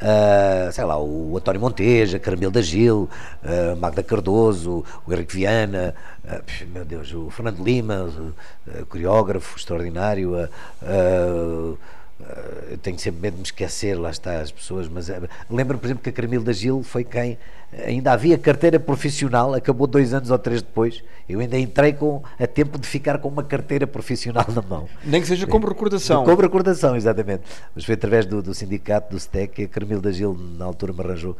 Ah, 0.00 0.68
sei 0.70 0.84
lá, 0.84 1.00
o 1.00 1.36
António 1.36 1.60
Monteja, 1.60 2.18
Caramelo 2.18 2.52
da 2.52 2.62
Gil, 2.62 3.08
ah, 3.42 3.74
Magda 3.76 4.02
Cardoso, 4.02 4.84
o 5.06 5.12
Henrique 5.12 5.36
Viana, 5.36 5.94
pff, 6.46 6.66
meu 6.66 6.84
Deus, 6.84 7.12
o 7.12 7.30
Fernando 7.30 7.64
Lima, 7.64 8.08
coreógrafo 8.88 9.56
extraordinário. 9.56 10.48
Ah, 12.20 12.70
eu 12.70 12.78
tenho 12.78 12.98
sempre 12.98 13.20
medo 13.20 13.34
de 13.34 13.40
me 13.40 13.44
esquecer, 13.44 13.94
lá 13.98 14.10
está, 14.10 14.40
as 14.40 14.50
pessoas, 14.50 14.88
mas 14.88 15.10
ah, 15.10 15.22
lembro, 15.50 15.78
por 15.78 15.86
exemplo, 15.86 16.02
que 16.02 16.10
a 16.10 16.12
Caramelo 16.12 16.44
da 16.44 16.52
Gil 16.52 16.82
foi 16.82 17.04
quem 17.04 17.38
ainda 17.86 18.12
havia 18.12 18.38
carteira 18.38 18.80
profissional, 18.80 19.54
acabou 19.54 19.86
dois 19.86 20.14
anos 20.14 20.30
ou 20.30 20.38
três 20.38 20.62
depois. 20.62 21.02
Eu 21.28 21.40
ainda 21.40 21.58
entrei 21.58 21.92
com, 21.92 22.22
a 22.38 22.46
tempo 22.46 22.78
de 22.78 22.86
ficar 22.86 23.18
com 23.18 23.28
uma 23.28 23.42
carteira 23.42 23.86
profissional 23.86 24.46
na 24.54 24.62
mão. 24.62 24.88
Nem 25.04 25.20
que 25.20 25.26
seja 25.26 25.46
como 25.46 25.66
recordação. 25.66 26.24
Como 26.24 26.40
recordação, 26.40 26.96
exatamente. 26.96 27.42
Mas 27.74 27.84
foi 27.84 27.94
através 27.94 28.24
do, 28.24 28.42
do 28.42 28.54
sindicato, 28.54 29.10
do 29.10 29.20
STEC, 29.20 29.54
que 29.54 29.62
a 29.64 29.68
Carmilda 29.68 30.12
Gil, 30.12 30.34
na 30.34 30.64
altura, 30.64 30.92
me 30.92 31.00
arranjou 31.00 31.36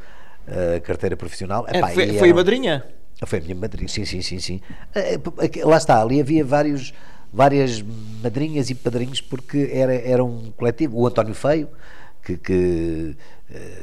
eh, 0.46 0.76
a 0.76 0.80
carteira 0.80 1.16
profissional. 1.16 1.64
É, 1.68 1.78
Epá, 1.78 1.88
foi, 1.88 2.18
foi 2.18 2.30
a 2.30 2.34
madrinha. 2.34 2.84
Foi 3.24 3.38
a 3.38 3.42
minha 3.42 3.54
madrinha, 3.54 3.88
sim, 3.88 4.04
sim, 4.04 4.20
sim. 4.22 4.38
sim. 4.38 4.60
Eh, 4.94 5.18
eh, 5.38 5.64
Lá 5.64 5.78
está, 5.78 6.00
ali 6.00 6.20
havia 6.20 6.44
vários, 6.44 6.92
várias 7.32 7.82
madrinhas 8.22 8.70
e 8.70 8.74
padrinhos, 8.74 9.20
porque 9.20 9.70
era, 9.72 9.94
era 9.94 10.24
um 10.24 10.50
coletivo. 10.56 10.98
O 10.98 11.06
António 11.06 11.34
Feio, 11.34 11.68
que, 12.22 12.36
que, 12.36 13.16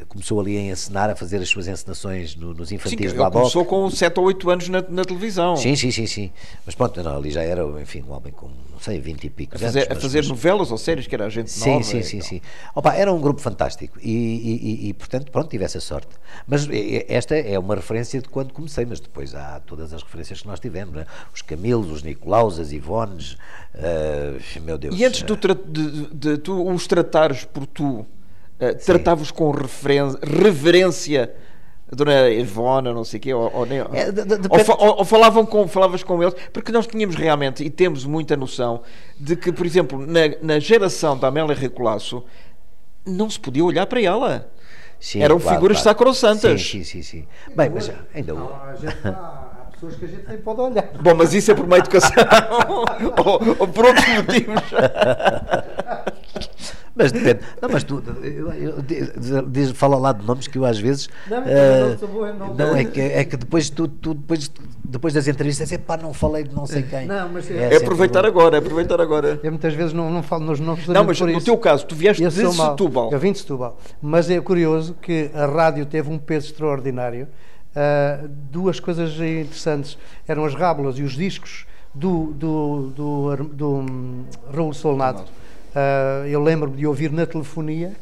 começou 0.07 0.39
ali 0.39 0.57
a 0.57 0.61
encenar, 0.61 1.09
a 1.09 1.16
fazer 1.16 1.38
as 1.38 1.49
suas 1.49 1.68
encenações 1.68 2.36
no- 2.36 2.53
nos 2.53 2.70
Sim, 2.70 2.76
infantis 2.76 2.99
ele 2.99 3.13
do 3.13 3.24
ADOC. 3.24 3.34
começou 3.41 3.66
com 3.66 3.89
7 3.89 4.20
ou 4.20 4.26
8 4.28 4.49
anos 4.49 4.70
na, 4.70 4.82
na 4.88 5.03
televisão. 5.03 5.55
Sim, 5.55 5.76
sim, 5.76 5.89
sim, 5.89 6.05
sim. 6.05 6.32
Mas 6.66 6.76
pronto, 6.76 7.01
não, 7.01 7.18
ali 7.18 7.32
já 7.32 7.41
era, 7.41 7.63
enfim, 7.82 8.03
um 8.07 8.11
homem 8.13 8.32
com, 8.32 8.47
não 8.72 8.80
sei, 8.80 8.99
20 8.99 9.24
e 9.24 9.30
pico 9.30 9.55
A 9.55 9.57
anos, 9.57 9.66
fazer, 9.74 9.84
a 9.91 9.93
mas- 9.95 10.01
fazer 10.03 10.18
mas- 10.20 10.28
novelas 10.30 10.72
ou 10.72 10.78
séries, 10.78 11.07
que 11.07 11.16
era 11.16 11.26
a 11.26 11.30
gente 11.30 11.49
Sim, 11.49 11.70
nova. 11.72 11.84
sim, 11.84 12.03
sim, 12.03 12.22
sim. 12.22 12.41
Opa, 12.76 12.93
era 12.93 13.11
um 13.11 13.20
grupo 13.20 13.41
fantástico 13.41 13.97
e, 13.99 14.11
e- 14.11 14.86
e- 14.86 14.89
e, 14.89 14.93
portanto, 14.93 15.32
pronto, 15.32 15.49
tive 15.49 15.63
essa 15.63 15.80
sorte. 15.80 16.09
Mas 16.47 16.68
eh, 16.70 17.05
esta 17.09 17.36
é 17.36 17.57
uma 17.57 17.74
referência 17.74 18.22
de 18.22 18.30
quando 18.30 18.53
comecei, 18.53 18.86
mas 18.86 18.99
depois 18.99 19.34
há 19.34 19.59
todas 19.66 19.91
as 19.93 20.03
referências 20.03 20.41
que 20.41 20.47
nós 20.47 20.59
tivemos, 20.59 20.93
né? 20.93 21.07
os 21.34 21.41
Camilos, 21.41 21.89
os 21.91 22.03
Nicolaus, 22.03 22.59
as 22.59 22.72
Ivones, 22.72 23.36
eh, 23.74 24.38
meu 24.61 24.78
Deus. 24.78 24.95
E 24.95 25.03
antes 25.03 25.24
eh, 25.24 25.26
de, 25.26 25.91
de- 25.91 26.13
de 26.13 26.38
tu 26.38 26.70
os 26.72 26.86
tratares 26.86 27.45
por 27.45 27.66
tu, 27.66 28.05
eh, 28.60 28.74
tratavas 28.74 29.32
com 29.32 29.51
reverência 29.51 31.34
a 31.91 31.95
Dona 31.95 32.30
Ivona, 32.32 32.91
não 32.93 33.03
sei 33.03 33.20
o 33.20 33.22
quê, 33.22 33.34
ou, 33.34 33.51
ou, 33.53 33.66
nem- 33.66 33.80
É, 33.93 34.12
de- 34.12 34.26
de- 34.26 34.47
ou 34.49 34.60
ou- 34.88 34.97
ou 34.99 35.06
falavam 35.06 35.45
com, 35.45 35.68
falavas 35.68 36.01
com 36.03 36.22
eles, 36.24 36.34
porque 36.51 36.72
nós 36.72 36.88
tínhamos 36.88 37.16
realmente, 37.16 37.64
e 37.64 37.70
temos 37.70 38.06
muita 38.06 38.36
noção, 38.36 38.82
de 39.20 39.36
que, 39.36 39.51
por 39.51 39.66
exemplo, 39.68 40.03
na, 40.06 40.22
na 40.41 40.60
geração 40.60 41.16
da 41.16 41.28
Amélia 41.28 41.53
Recolasso, 41.56 42.24
não 43.06 43.30
se 43.30 43.39
podia 43.39 43.64
olhar 43.64 43.86
para 43.86 44.01
ela. 44.01 44.49
sim, 44.99 45.22
eram 45.22 45.39
claro, 45.39 45.56
figuras 45.58 45.78
claro. 45.78 45.89
sacrossantas. 45.97 46.60
Sim, 46.62 46.84
sim, 46.84 46.86
sim, 47.01 47.01
sim. 47.03 47.28
Bem, 47.56 47.70
mas 47.70 47.91
ainda 48.16 48.34
Há, 48.34 48.76
gente- 48.76 49.08
há 49.08 49.68
pessoas 49.72 49.95
que 49.95 50.06
a 50.06 50.08
gente 50.08 50.28
nem 50.28 50.38
pode 50.39 50.62
olhar. 50.62 50.89
Bom, 50.99 51.14
mas 51.14 51.36
isso 51.36 51.51
é 51.51 51.53
por 51.53 51.66
uma 51.66 51.78
educação 51.78 52.10
ou, 53.24 53.56
ou 53.60 53.68
por 53.68 53.86
outros 53.86 54.08
motivos. 54.08 54.56
Mas 56.95 57.11
depende. 57.11 57.39
Não, 57.61 57.69
mas 57.69 57.83
tu 57.83 58.01
eu, 58.23 58.51
eu, 58.53 58.81
diz- 58.81 59.71
fala 59.71 59.97
lá 59.97 60.13
de 60.13 60.25
nomes 60.25 60.47
que 60.47 60.57
eu 60.57 60.63
às 60.65 60.79
vezes. 60.79 61.09
Não, 61.29 61.41
mas 61.41 61.49
eh, 61.49 61.97
não 62.57 62.75
é 62.75 62.85
que, 62.85 63.01
é 63.01 63.23
que 63.25 63.35
depois 63.35 63.69
tu, 63.69 63.87
tu 63.87 64.13
depois, 64.13 64.49
depois 64.83 65.13
das 65.13 65.27
entrevistas 65.27 65.71
é 65.73 65.77
pá, 65.77 65.97
não 65.97 66.13
falei 66.13 66.43
de 66.45 66.55
não 66.55 66.65
sei 66.65 66.83
quem. 66.83 67.05
Não, 67.05 67.27
mas 67.29 67.51
é- 67.51 67.73
É 67.73 67.77
aproveitar 67.77 68.21
bom. 68.21 68.27
agora, 68.29 68.55
é 68.55 68.59
aproveitar 68.59 69.01
agora. 69.01 69.39
Eu 69.43 69.51
muitas 69.51 69.73
vezes 69.73 69.91
não, 69.91 70.09
não 70.09 70.23
falo 70.23 70.45
nos 70.45 70.59
nomes 70.59 70.87
Não, 70.87 71.03
mas 71.03 71.19
por 71.19 71.27
no 71.27 71.35
isso. 71.37 71.45
teu 71.45 71.57
caso, 71.57 71.85
tu 71.85 71.95
vieste 71.95 72.23
Eu 72.23 72.29
de. 72.29 72.35
Setúbal. 72.53 73.11
Eu 73.11 73.19
vim 73.19 73.31
de 73.33 73.39
Setúbal. 73.39 73.77
Mas 74.01 74.29
é 74.29 74.39
curioso 74.39 74.95
que 75.01 75.29
a 75.33 75.45
rádio 75.45 75.85
teve 75.85 76.09
um 76.09 76.17
peso 76.17 76.47
extraordinário. 76.47 77.27
Ah, 77.75 78.21
duas 78.51 78.79
coisas 78.79 79.11
interessantes 79.15 79.97
eram 80.25 80.45
as 80.45 80.55
rábulas 80.55 80.97
e 80.97 81.03
os 81.03 81.11
discos 81.11 81.65
do, 81.93 82.27
do, 82.33 82.87
do, 82.95 83.29
Ar- 83.31 83.43
do, 83.43 83.69
hum, 83.79 84.23
Raul 84.53 84.73
Solnado. 84.73 85.23
Ah, 85.76 86.23
eu 86.28 86.41
lembro-me 86.41 86.78
de 86.78 86.88
ouvir 86.88 87.11
na 87.11 87.26
telefonia, 87.26 87.93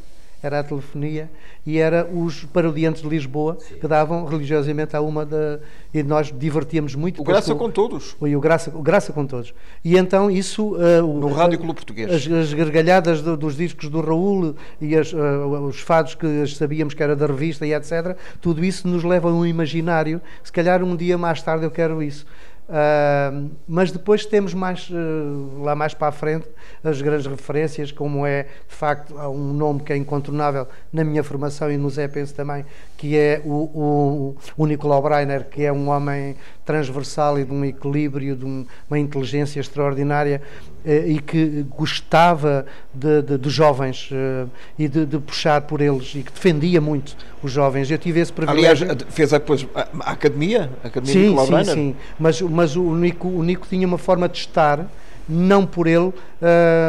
era 0.42 0.60
a 0.60 0.64
telefonia, 0.64 1.30
e 1.66 1.78
era 1.80 2.06
os 2.06 2.44
parodiantes 2.44 3.02
de 3.02 3.08
Lisboa 3.08 3.56
que 3.80 3.88
davam 3.88 4.26
religiosamente 4.26 4.94
a 4.96 5.00
uma 5.02 5.26
da. 5.26 5.60
E 5.94 6.04
nós 6.04 6.34
divertíamos 6.38 6.94
muito. 6.96 7.22
O 7.22 7.24
Graça 7.24 7.54
com- 7.54 7.60
com 7.60 7.72
todos. 7.72 8.12
Foi 8.20 8.36
o 8.36 8.40
Graça, 8.42 8.70
o 8.76 8.82
Graça 8.82 9.14
com 9.14 9.26
todos. 9.26 9.54
E 9.86 9.96
então 9.98 10.30
isso. 10.30 10.76
ah, 10.76 11.02
o- 11.04 11.20
No 11.22 11.30
Rádio 11.30 11.58
Clube 11.60 11.74
Português. 11.76 12.12
As, 12.12 12.28
as 12.30 12.54
gargalhadas 12.54 13.22
do- 13.22 13.38
dos 13.38 13.56
discos 13.56 13.88
do 13.90 14.02
Raul 14.02 14.54
e 14.82 14.96
as, 14.98 15.14
ah, 15.14 15.48
os 15.62 15.80
fados 15.80 16.14
que 16.16 16.46
sabíamos 16.48 16.94
que 16.94 17.02
era 17.02 17.16
da 17.16 17.26
revista 17.26 17.66
e 17.66 17.74
etc. 17.74 18.18
Tudo 18.42 18.64
isso 18.66 18.86
nos 18.88 19.04
leva 19.06 19.30
a 19.30 19.34
um 19.34 19.46
imaginário. 19.46 20.20
Se 20.44 20.52
calhar 20.52 20.84
um 20.84 20.96
dia 20.98 21.18
mais 21.18 21.42
tarde 21.42 21.64
eu 21.64 21.72
quero 21.72 22.04
isso. 22.04 22.26
Ah, 22.70 23.32
mas 23.68 23.92
depois 23.92 24.26
temos 24.26 24.54
mais 24.54 24.90
ah, 24.92 25.64
lá 25.64 25.76
mais 25.76 25.94
para 25.94 26.08
a 26.08 26.12
frente 26.12 26.48
as 26.84 27.02
grandes 27.02 27.26
referências, 27.28 27.92
como 27.92 28.26
é 28.26 28.44
de 28.44 28.76
facto 28.76 29.14
um 29.16 29.54
nome 29.54 29.82
que 29.82 29.92
é 29.92 29.98
incontornável 29.98 30.68
na 30.92 31.04
minha 31.04 31.24
formação 31.24 31.70
e 31.72 31.78
no 31.78 31.90
Zé 31.90 32.08
penso 32.08 32.34
também, 32.34 32.66
que 32.98 33.18
é 33.18 33.42
o, 33.44 33.50
o, 33.52 34.38
o 34.58 34.66
Nicolau 34.66 35.02
Breiner, 35.02 35.46
que 35.50 35.64
é 35.64 35.72
um 35.74 35.90
homem 35.90 36.36
transversal 36.66 37.38
e 37.38 37.44
de 37.44 37.52
um 37.52 37.66
equilíbrio, 37.66 38.36
de 38.36 38.46
um- 38.46 38.66
uma 38.90 38.98
inteligência 38.98 39.60
extraordinária 39.60 40.42
e 40.86 41.20
que 41.20 41.66
gostava 41.78 42.66
de, 42.94 43.22
de- 43.22 43.38
de 43.38 43.50
jovens 43.50 44.10
eh, 44.12 44.46
e 44.78 44.88
de, 44.88 45.06
de 45.06 45.18
puxar 45.20 45.62
por 45.62 45.82
eles 45.82 46.14
e 46.16 46.24
que 46.24 46.32
defendia 46.32 46.82
muito 46.82 47.16
os 47.42 47.52
jovens. 47.52 47.90
Eu 47.90 47.98
tive 47.98 48.20
esse 48.20 48.34
Aliás, 48.46 48.80
privilégio. 48.80 49.08
fez 49.12 49.30
depois 49.32 49.66
a, 49.76 49.88
a 50.02 50.12
academia, 50.12 50.70
a 50.84 50.88
academia 50.88 51.14
Sim, 51.14 51.30
Nicolau 51.30 51.66
sim, 51.66 51.72
sim. 51.74 51.96
Mas, 52.20 52.42
mas 52.42 52.76
o, 52.76 52.94
Nico, 52.96 53.28
o 53.28 53.44
Nico 53.44 53.66
tinha 53.70 53.88
uma 53.88 53.98
forma 53.98 54.28
de 54.28 54.38
estar 54.38 54.86
não 55.28 55.66
por 55.66 55.88
ele, 55.88 56.08
uh, 56.08 56.14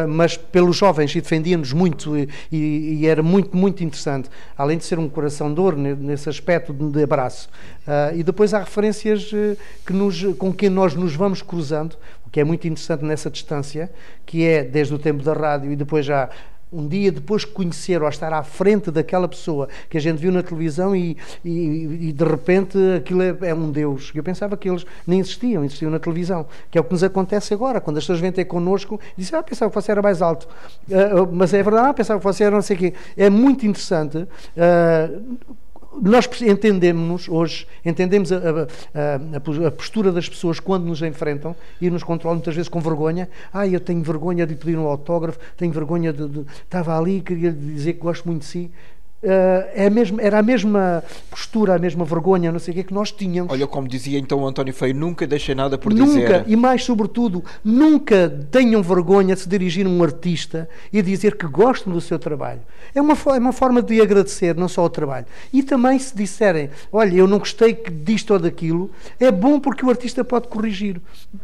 mas 0.09 0.36
pelos 0.36 0.76
jovens, 0.76 1.14
e 1.14 1.20
defendia-nos 1.20 1.72
muito, 1.72 2.16
e, 2.16 2.28
e, 2.51 3.07
era 3.07 3.22
muito, 3.22 3.57
muito 3.57 3.84
interessante, 3.84 4.28
além 4.59 4.76
de 4.76 4.84
ser 4.84 4.99
um 4.99 5.09
coração 5.09 5.55
de 5.55 5.61
ouro 5.61 5.76
nesse 5.76 6.28
aspecto 6.28 6.72
de 6.72 7.01
abraço. 7.05 7.49
Uh, 7.86 8.16
e 8.18 8.24
depois 8.24 8.53
há 8.53 8.59
referências 8.59 9.30
que 9.86 9.92
nos, 9.92 10.20
com 10.36 10.53
quem 10.53 10.68
nós 10.68 10.95
nos 10.97 11.14
vamos 11.14 11.42
cruzando, 11.42 11.97
que 12.35 12.41
é 12.41 12.45
muito 12.45 12.66
interessante 12.66 13.05
nessa 13.05 13.30
distância, 13.30 13.89
que 14.26 14.45
é 14.45 14.64
desde 14.64 14.93
o 14.93 14.99
tempo 14.99 15.22
da 15.22 15.32
rádio 15.32 15.70
e 15.70 15.76
depois 15.76 16.05
já 16.05 16.28
um 16.72 16.89
dia 16.89 17.12
depois 17.12 17.43
de 17.43 17.47
conhecer 17.47 18.03
ou 18.03 18.09
estar 18.09 18.32
à 18.32 18.43
frente 18.43 18.91
daquela 18.91 19.28
pessoa 19.28 19.68
que 19.89 19.97
a 19.97 20.01
gente 20.01 20.18
viu 20.18 20.32
na 20.32 20.43
televisão 20.43 20.97
e, 20.97 21.16
e, 21.45 22.09
e 22.09 22.12
de 22.12 22.24
repente 22.24 22.76
aquilo 22.97 23.22
é, 23.22 23.37
é, 23.43 23.55
um 23.55 23.70
Deus. 23.70 24.11
Eu 24.12 24.24
pensava 24.24 24.57
que 24.57 24.68
eles 24.68 24.85
nem 25.07 25.20
existiam, 25.20 25.64
existiam 25.64 25.93
na 25.93 26.01
televisão, 26.01 26.45
que 26.72 26.76
é 26.76 26.80
o 26.80 26.82
que 26.82 26.91
nos 26.91 27.05
acontece 27.05 27.55
agora, 27.55 27.80
quando 27.80 27.99
as 27.99 28.03
pessoas 28.03 28.18
vêm 28.18 28.32
ter 28.32 28.47
connosco 28.47 28.99
e 29.16 29.20
dizem, 29.20 29.39
ah, 29.39 29.43
pensava 29.45 29.70
que 29.70 29.80
você 29.80 29.93
era 29.93 30.03
mais 30.03 30.20
alto. 30.20 30.49
Uh, 30.89 31.32
mas 31.32 31.55
é 31.55 31.62
verdade, 31.62 31.87
ah, 31.91 31.95
pensava 31.95 32.18
que 32.18 32.24
você 32.24 32.43
era 32.43 32.57
não 32.57 32.62
sei 32.62 32.74
o 32.74 32.78
quê. 32.80 32.95
É 33.16 33.30
muito 33.30 33.64
interessante. 33.64 34.18
Uh, 34.18 35.55
nós 36.05 36.28
entendemos 36.42 37.28
hoje, 37.30 37.66
entendemos 37.82 38.30
a, 38.30 38.36
a, 38.36 39.66
a, 39.66 39.70
postura 39.70 40.12
das 40.12 40.28
pessoas 40.28 40.61
quando 40.61 40.84
nos 40.84 41.00
enfrentam 41.00 41.57
e 41.80 41.88
nos 41.88 42.02
controlam 42.02 42.36
muitas 42.36 42.55
vezes 42.55 42.68
com 42.68 42.78
vergonha. 42.78 43.26
Ah, 43.50 43.66
eu 43.66 43.80
tenho 43.80 44.02
vergonha 44.02 44.46
de 44.46 44.55
pedir 44.55 44.76
um 44.76 44.86
autógrafo, 44.86 45.38
tenho 45.57 45.72
vergonha 45.72 46.12
de, 46.12 46.28
de 46.28 46.44
estava 46.62 46.98
ali, 46.98 47.22
queria 47.22 47.50
dizer 47.50 47.94
que 47.94 48.00
gosto 48.00 48.26
muito 48.26 48.40
de 48.40 48.46
si. 48.46 48.70
Uh, 49.25 49.70
é 49.75 49.87
a 49.87 49.91
mesma, 49.91 50.20
era 50.20 50.39
a 50.39 50.43
mesma 50.43 51.03
postura, 51.31 51.77
a 51.77 51.79
mesma 51.79 52.05
vergonha, 52.05 52.53
não 52.53 52.59
sei 52.59 52.72
o 52.72 52.77
que, 52.77 52.85
que 52.85 52.93
nós 52.93 53.11
tínhamos. 53.11 53.51
Olha, 53.51 53.66
como 53.66 53.89
dizia 53.89 54.18
então 54.18 54.43
o 54.43 54.47
António 54.47 54.75
Feio, 54.75 54.95
nunca 54.95 55.27
deixei 55.27 55.55
nada 55.55 55.79
por 55.79 55.95
nunca, 55.95 56.05
dizer. 56.05 56.20
Nunca, 56.20 56.45
e 56.47 56.55
mais 56.55 56.85
sobretudo, 56.85 57.43
nunca 57.64 58.29
tenham 58.51 58.83
vergonha 58.83 59.35
de 59.35 59.41
se 59.41 59.49
dirigir 59.49 59.87
a 59.87 59.89
um 59.89 60.03
artista 60.03 60.68
e 60.93 61.01
dizer 61.01 61.39
que 61.39 61.47
gostam 61.47 61.91
do 61.91 62.03
seu 62.03 62.18
trabalho. 62.18 62.61
É 62.95 63.01
uma, 63.01 63.14
é 63.14 63.39
uma 63.39 63.53
forma 63.53 63.81
de 63.81 63.99
agradecer, 63.99 64.55
não 64.57 64.68
só 64.68 64.85
o 64.85 64.91
trabalho. 64.91 65.25
E 65.51 65.62
também 65.62 65.99
se 65.99 66.14
disserem, 66.14 66.68
olha, 66.93 67.14
eu 67.14 67.27
não 67.27 67.39
gostei 67.39 67.72
disto 67.72 68.35
ou 68.35 68.39
daquilo, 68.39 68.91
é 69.18 69.31
bom 69.31 69.59
porque 69.59 69.87
o 69.87 69.89
artista 69.89 70.22
pode 70.22 70.49
corrigir. 70.49 71.01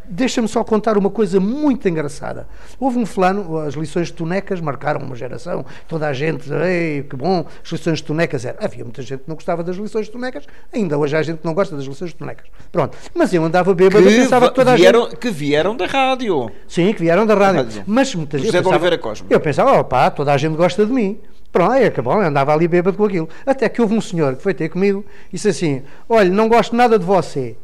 Deixa-me 0.07 0.47
só 0.47 0.63
contar 0.63 0.99
uma 0.99 1.09
coisa 1.09 1.39
muito 1.39 1.89
engraçada. 1.89 2.47
Houve 2.79 2.99
um 2.99 3.07
fulano, 3.07 3.57
as 3.57 3.73
lições 3.73 4.07
de 4.07 4.13
tonecas 4.13 4.61
marcaram 4.61 5.01
uma 5.01 5.15
geração, 5.15 5.65
toda 5.87 6.07
a 6.07 6.13
gente, 6.13 6.47
ei, 6.53 7.01
que 7.03 7.15
bom, 7.15 7.45
lições 7.71 7.97
de 7.99 8.03
tonecas 8.03 8.45
era. 8.45 8.57
Havia 8.63 8.83
muita 8.83 9.01
gente 9.01 9.21
que 9.21 9.29
não 9.29 9.35
gostava 9.35 9.63
das 9.63 9.75
lições 9.75 10.05
de 10.05 10.11
tonecas, 10.11 10.45
ainda 10.73 10.97
hoje 10.97 11.15
há 11.15 11.21
gente 11.21 11.39
que 11.39 11.45
não 11.45 11.53
gosta 11.53 11.75
das 11.75 11.85
lições 11.85 12.11
de 12.11 12.17
tonecas. 12.17 12.47
Pronto. 12.71 12.97
Mas 13.13 13.33
eu 13.33 13.43
andava 13.43 13.73
bêbado 13.73 14.09
e 14.09 14.15
pensava 14.15 14.49
que 14.49 14.55
toda 14.55 14.75
vieram, 14.75 15.05
a 15.05 15.09
gente. 15.09 15.17
Que 15.17 15.31
vieram 15.31 15.75
da 15.75 15.85
rádio. 15.85 16.51
Sim, 16.67 16.93
que 16.93 17.01
vieram 17.01 17.25
da 17.25 17.33
rádio. 17.33 17.63
rádio. 17.63 17.83
Mas 17.87 18.13
muita 18.15 18.37
gente. 18.37 18.47
José 18.47 18.61
de 18.61 18.67
Oliveira 18.67 18.97
Cosme. 18.97 19.27
Eu 19.29 19.39
pensava, 19.39 19.79
opá, 19.79 20.09
toda 20.11 20.33
a 20.33 20.37
gente 20.37 20.55
gosta 20.55 20.85
de 20.85 20.91
mim. 20.91 21.19
Pronto, 21.51 21.71
aí 21.71 21.85
acabou, 21.85 22.13
andava 22.13 22.53
ali 22.53 22.67
bêbado 22.67 22.97
com 22.97 23.05
aquilo. 23.05 23.27
Até 23.45 23.67
que 23.67 23.81
houve 23.81 23.93
um 23.93 24.01
senhor 24.01 24.35
que 24.35 24.41
foi 24.41 24.53
ter 24.53 24.69
comigo 24.69 25.03
e 25.29 25.33
disse 25.33 25.49
assim: 25.49 25.83
Olha, 26.07 26.29
não 26.29 26.47
gosto 26.47 26.75
nada 26.75 26.97
de 26.97 27.05
você. 27.05 27.57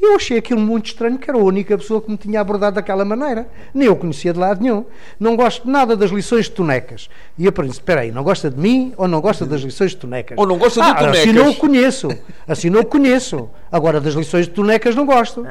E 0.00 0.04
eu 0.04 0.14
achei 0.14 0.38
aquilo 0.38 0.60
muito 0.60 0.86
estranho, 0.86 1.18
que 1.18 1.28
era 1.28 1.36
a 1.36 1.42
única 1.42 1.76
pessoa 1.76 2.00
que 2.00 2.08
me 2.08 2.16
tinha 2.16 2.40
abordado 2.40 2.76
daquela 2.76 3.04
maneira. 3.04 3.48
Nem 3.74 3.88
eu 3.88 3.96
conhecia 3.96 4.32
de 4.32 4.38
lado 4.38 4.62
nenhum. 4.62 4.84
Não 5.18 5.34
gosto 5.34 5.68
nada 5.68 5.96
das 5.96 6.10
lições 6.10 6.44
de 6.44 6.52
tonecas. 6.52 7.10
E 7.36 7.44
eu 7.44 7.52
pergunto, 7.52 7.74
espera 7.74 8.02
aí, 8.02 8.12
não 8.12 8.22
gosta 8.22 8.48
de 8.48 8.56
mim 8.60 8.94
ou 8.96 9.08
não 9.08 9.20
gosta 9.20 9.44
das 9.44 9.60
lições 9.60 9.90
de 9.90 9.96
tonecas? 9.96 10.38
Ou 10.38 10.46
não 10.46 10.56
gosta 10.56 10.84
ah, 10.84 10.92
de 10.92 10.98
tonecas? 10.98 11.20
Assim 11.20 11.32
não 11.32 11.50
o 11.50 11.54
conheço. 11.56 12.08
Assim 12.46 12.70
não 12.70 12.80
o 12.82 12.86
conheço. 12.86 13.50
Agora, 13.72 14.00
das 14.00 14.14
lições 14.14 14.46
de 14.46 14.52
tonecas 14.52 14.94
não 14.94 15.04
gosto. 15.04 15.44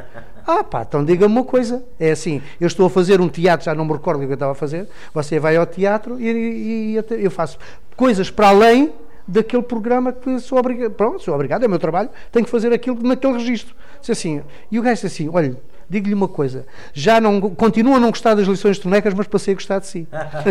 Ah 0.46 0.64
pá, 0.64 0.86
então 0.88 1.04
diga-me 1.04 1.34
uma 1.34 1.44
coisa. 1.44 1.84
É 2.00 2.12
assim, 2.12 2.42
eu 2.60 2.68
estou 2.68 2.88
a 2.88 2.90
fazer 2.90 3.20
um 3.20 3.28
teatro, 3.28 3.66
já 3.66 3.76
não 3.76 3.84
me 3.84 3.92
recordo 3.92 4.24
o 4.24 4.26
que 4.26 4.32
eu 4.32 4.34
estava 4.36 4.54
a 4.54 4.56
fazer. 4.56 4.88
Você 5.14 5.42
vai 5.42 5.58
ao 5.58 5.66
teatro 5.66 6.18
e, 6.22 6.26
e, 6.26 6.94
e 6.96 7.24
eu 7.26 7.30
faço 7.30 7.58
coisas 7.98 8.32
para 8.32 8.48
além 8.48 8.94
daquele 9.28 9.64
programa 9.64 10.14
que 10.14 10.40
sou 10.40 10.58
obrigado, 10.58 10.92
pronto, 10.92 11.22
sou 11.22 11.34
obrigado, 11.34 11.64
é 11.64 11.68
o 11.68 11.70
meu 11.70 11.80
trabalho, 11.80 12.10
tenho 12.32 12.46
que 12.46 12.52
fazer 12.52 12.72
aquilo 12.72 13.02
naquele 13.04 13.34
registro. 13.34 13.76
Disse 14.00 14.12
assim, 14.12 14.42
e 14.72 14.80
o 14.80 14.82
gajo 14.82 14.96
disse 14.96 15.08
assim, 15.08 15.30
olha, 15.32 15.58
digo-lhe 15.90 16.14
uma 16.14 16.28
coisa, 16.28 16.66
já 16.94 17.22
não, 17.22 17.40
continuo 17.42 17.96
a 17.96 18.00
não 18.00 18.10
gostar 18.10 18.36
das 18.36 18.48
lições 18.48 18.78
de 18.78 18.84
tonecas, 18.84 19.14
mas 19.14 19.28
passei 19.28 19.54
a 19.54 19.56
gostar 19.56 19.80
de 19.80 19.88
si. 19.88 20.08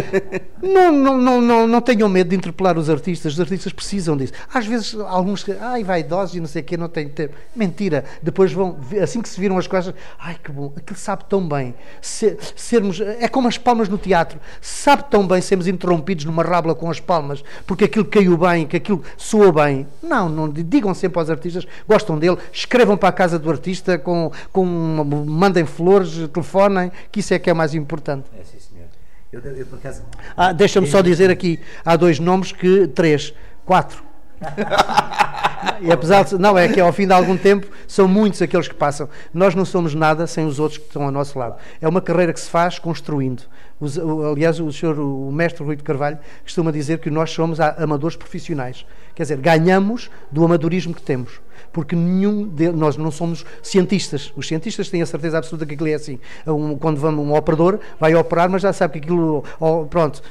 não, 0.63 0.93
não, 0.93 1.19
não, 1.19 1.41
não, 1.41 1.67
não 1.67 1.81
tenham 1.81 2.09
medo 2.09 2.31
de 2.31 2.37
interpelar 2.37 2.79
os 2.79 2.89
artistas, 2.89 3.35
os 3.35 3.41
artistas 3.41 3.73
precisam 3.73 4.17
disso. 4.17 4.33
Às 4.53 4.67
vezes, 4.67 4.95
alguns, 4.95 5.45
ai, 5.61 5.85
vai 5.85 6.01
idosos 6.01 6.37
e 6.37 6.41
não 6.41 6.47
sei 6.47 6.63
o 6.63 6.65
quê, 6.65 6.77
não 6.77 6.89
tem 6.89 7.09
tempo. 7.09 7.35
Mentira, 7.55 8.05
depois 8.23 8.53
vão, 8.53 8.79
assim 9.03 9.21
que 9.21 9.29
se 9.29 9.39
viram 9.39 9.59
as 9.59 9.67
coisas, 9.67 9.95
ai, 10.19 10.37
que 10.43 10.51
bom, 10.51 10.73
aquilo 10.77 10.99
sabe 10.99 11.25
tão 11.29 11.47
bem. 11.47 11.75
Ser, 12.01 12.39
sermos, 12.55 13.01
é 13.01 13.29
como 13.29 13.49
as 13.49 13.59
palmas 13.59 13.89
no 13.89 13.99
teatro, 13.99 14.41
sabe 14.61 15.05
tão 15.11 15.27
bem 15.27 15.41
sermos 15.41 15.67
interrompidos 15.67 16.25
numa 16.25 16.43
rábula 16.43 16.75
com 16.75 16.91
as 16.91 17.01
palmas, 17.01 17.45
porque 17.67 17.85
aquilo 17.85 18.05
caiu 18.05 18.37
bem, 18.37 18.67
que 18.67 18.77
aquilo 18.77 19.03
soa 19.17 19.53
bem. 19.53 19.87
Não, 20.03 20.29
não 20.29 20.49
digam 20.49 20.95
sempre 20.95 21.19
aos 21.19 21.29
artistas, 21.29 21.67
gostam 21.87 22.19
dele, 22.19 22.39
escrevam 22.53 22.97
para 22.97 23.09
a 23.11 23.13
casa 23.13 23.39
do 23.39 23.51
artista 23.51 23.99
com, 23.99 24.31
com 24.53 24.63
uma 24.63 25.26
mandem 25.27 25.65
flores, 25.65 26.29
telefonem, 26.29 26.91
que 27.11 27.21
isso 27.21 27.35
é 27.35 27.39
que 27.39 27.51
é 27.51 27.55
mais 27.55 27.75
importante. 27.75 28.29
É, 28.39 28.45
sim, 28.45 28.59
senhor. 28.59 28.87
Eu, 29.33 29.41
eu, 29.41 29.67
por 29.67 29.79
acaso... 29.79 30.03
Ah, 30.37 30.53
Deixa-me 30.53 30.87
só 30.87 31.01
dizer 31.01 31.31
aqui, 31.31 31.61
há 31.85 31.97
dois 31.97 32.19
nomes 32.19 32.53
que, 32.53 32.87
três, 32.89 33.35
quatro. 33.65 34.05
e 35.81 35.91
apesar 35.91 36.25
de, 36.25 36.37
não, 36.39 36.57
é 36.57 36.69
que 36.69 36.81
ao 36.81 36.93
fim 36.93 37.07
de 37.07 37.13
algum 37.13 37.37
tempo 37.37 37.67
são 37.89 38.07
muitos 38.07 38.41
aqueles 38.41 38.69
que 38.69 38.75
passam. 38.75 39.09
Nós 39.33 39.55
não 39.55 39.65
somos 39.65 39.95
nada 39.95 40.27
sem 40.27 40.47
os 40.47 40.59
outros 40.59 40.79
que 40.79 40.87
estão 40.87 41.03
ao 41.03 41.11
nosso 41.11 41.39
lado. 41.39 41.57
É 41.81 41.89
uma 41.89 42.01
carreira 42.01 42.33
que 42.33 42.41
se 42.41 42.49
faz 42.49 42.79
construindo. 42.79 43.43
Os, 43.81 43.99
aliás, 43.99 44.59
o 44.61 44.73
senhor, 44.73 44.99
o 44.99 45.31
mestre 45.31 45.65
Rui 45.65 45.77
de 45.77 45.83
Carvalho, 45.83 46.19
costuma 46.43 46.71
dizer 46.71 46.99
que 46.99 47.11
nós 47.11 47.31
somos 47.31 47.61
amadores 47.61 48.17
profissionais. 48.17 48.87
Quer 49.15 49.23
dizer, 49.23 49.39
ganhamos 49.39 50.11
do 50.31 50.45
amadorismo 50.45 50.95
que 50.95 51.03
temos 51.03 51.41
porque 51.77 51.95
nenhum 51.95 52.49
de 52.49 52.73
nós 52.73 52.97
não 52.97 53.11
somos 53.11 53.45
cientistas. 53.63 54.33
Os 54.35 54.49
cientistas 54.49 54.89
têm 54.89 55.03
a 55.03 55.07
certeza 55.07 55.37
absoluta 55.37 55.67
que 55.67 55.75
aquilo 55.75 55.91
é 55.91 55.93
assim. 55.93 56.19
Um, 56.47 56.75
quando 56.79 56.99
vamos, 56.99 57.23
um 57.23 57.35
operador 57.35 57.79
vai 58.01 58.15
operar, 58.15 58.49
mas 58.49 58.63
já 58.63 58.73
sabe 58.73 58.95
que 58.95 58.99
aquilo. 59.01 59.45
Oh, 59.61 59.85
pronto. 59.85 60.23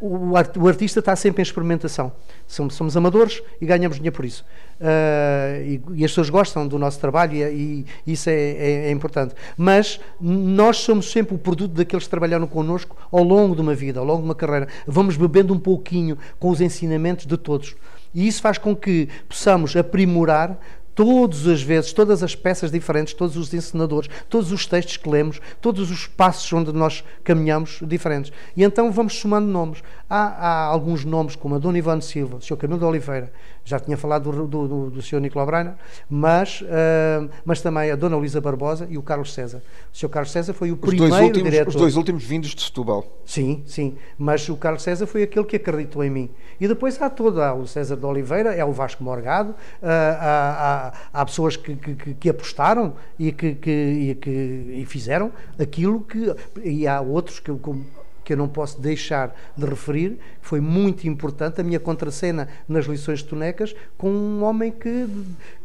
O, 0.00 0.30
o, 0.60 0.68
artista 0.68 1.00
está 1.00 1.16
sempre 1.16 1.40
em 1.40 1.42
experimentação. 1.42 2.12
Somos, 2.46 2.74
somos 2.74 2.96
amadores 2.96 3.42
e 3.60 3.66
ganhamos 3.66 3.96
dinheiro 3.96 4.14
por 4.14 4.24
isso. 4.24 4.44
Uh, 4.80 5.64
e, 5.64 5.82
e, 5.94 6.04
as 6.04 6.12
pessoas 6.12 6.30
gostam 6.30 6.68
do 6.68 6.78
nosso 6.78 7.00
trabalho 7.00 7.34
e, 7.34 7.84
e 8.06 8.12
isso 8.12 8.30
é, 8.30 8.32
é, 8.32 8.70
é, 8.86 8.90
importante. 8.92 9.34
Mas 9.56 9.98
nós 10.20 10.76
somos 10.76 11.10
sempre 11.10 11.34
o 11.34 11.38
produto 11.38 11.72
daqueles 11.72 12.04
que 12.04 12.10
trabalharam 12.10 12.46
connosco 12.46 12.96
ao 13.10 13.24
longo 13.24 13.56
de 13.56 13.62
uma 13.62 13.74
vida, 13.74 13.98
ao 13.98 14.06
longo 14.06 14.20
de 14.20 14.26
uma 14.26 14.34
carreira. 14.36 14.68
Vamos 14.86 15.16
bebendo 15.16 15.52
um 15.52 15.58
pouquinho 15.58 16.16
com 16.38 16.50
os 16.50 16.60
ensinamentos 16.60 17.26
de 17.26 17.36
todos. 17.36 17.74
E 18.14 18.28
isso 18.28 18.40
faz 18.40 18.58
com 18.58 18.76
que 18.76 19.08
possamos 19.28 19.74
aprimorar 19.74 20.56
todas 20.94 21.46
as 21.46 21.62
vezes, 21.62 21.92
todas 21.92 22.22
as 22.22 22.34
peças 22.34 22.70
diferentes, 22.70 23.14
todos 23.14 23.36
os 23.36 23.52
encenadores, 23.52 24.08
todos 24.28 24.52
os 24.52 24.66
textos 24.66 24.96
que 24.96 25.08
lemos, 25.08 25.40
todos 25.60 25.90
os 25.90 26.06
passos 26.06 26.52
onde 26.52 26.72
nós 26.72 27.04
caminhamos 27.22 27.80
diferentes. 27.82 28.32
E 28.56 28.62
então 28.62 28.92
vamos 28.92 29.14
somando 29.18 29.46
nomes. 29.46 29.82
Há, 30.08 30.18
há 30.18 30.64
alguns 30.66 31.04
nomes, 31.04 31.34
como 31.34 31.54
a 31.54 31.58
Dona 31.58 31.78
Ivone 31.78 32.02
Silva, 32.02 32.36
o 32.36 32.40
Sr. 32.40 32.56
Camilo 32.56 32.78
de 32.78 32.84
Oliveira, 32.84 33.32
já 33.64 33.80
tinha 33.80 33.96
falado 33.96 34.30
do, 34.30 34.46
do, 34.46 34.68
do, 34.68 34.90
do 34.90 35.02
Sr. 35.02 35.20
Nicolau 35.20 35.46
Brainer, 35.46 35.74
mas, 36.08 36.60
uh, 36.60 37.28
mas 37.44 37.62
também 37.62 37.90
a 37.90 37.96
Dona 37.96 38.16
Luísa 38.16 38.40
Barbosa 38.40 38.86
e 38.90 38.98
o 38.98 39.02
Carlos 39.02 39.32
César. 39.32 39.62
O 39.92 39.96
Sr. 39.96 40.08
Carlos 40.08 40.30
César 40.30 40.52
foi 40.52 40.70
o 40.70 40.74
os 40.74 40.80
primeiro 40.80 41.08
dois 41.08 41.24
últimos, 41.24 41.50
diretor. 41.50 41.68
Os 41.70 41.74
dois 41.74 41.96
últimos 41.96 42.24
vindos 42.24 42.50
de 42.50 42.62
Setúbal. 42.62 43.06
Sim, 43.24 43.62
sim. 43.66 43.96
Mas 44.18 44.46
o 44.48 44.56
Carlos 44.56 44.82
César 44.82 45.06
foi 45.06 45.22
aquele 45.22 45.46
que 45.46 45.56
acreditou 45.56 46.04
em 46.04 46.10
mim. 46.10 46.30
E 46.60 46.68
depois 46.68 47.00
há 47.00 47.08
todo, 47.08 47.40
há 47.40 47.54
o 47.54 47.66
César 47.66 47.96
de 47.96 48.04
Oliveira, 48.04 48.54
é 48.54 48.64
o 48.64 48.72
Vasco 48.72 49.02
Morgado, 49.02 49.50
uh, 49.50 49.56
há, 49.82 50.92
há, 51.12 51.20
há, 51.20 51.24
pessoas 51.24 51.56
que, 51.56 51.74
que, 51.74 52.14
que, 52.14 52.28
apostaram 52.28 52.94
e 53.18 53.32
que, 53.32 53.54
que, 53.54 53.70
e 53.70 54.14
que 54.14 54.30
e 54.30 54.84
fizeram 54.86 55.32
aquilo 55.58 56.00
que. 56.00 56.34
E 56.62 56.86
há 56.86 57.00
outros 57.00 57.40
que. 57.40 57.52
Como, 57.54 57.84
que 58.24 58.32
eu 58.32 58.36
não 58.36 58.48
posso 58.48 58.80
deixar 58.80 59.36
de 59.56 59.66
referir, 59.66 60.18
foi 60.40 60.60
muito 60.60 61.06
importante, 61.06 61.60
a 61.60 61.64
minha 61.64 61.78
contracena 61.78 62.48
nas 62.66 62.86
lições 62.86 63.20
de 63.20 63.26
tonecas, 63.26 63.76
com 63.98 64.10
um 64.10 64.42
homem 64.42 64.72
que, 64.72 65.06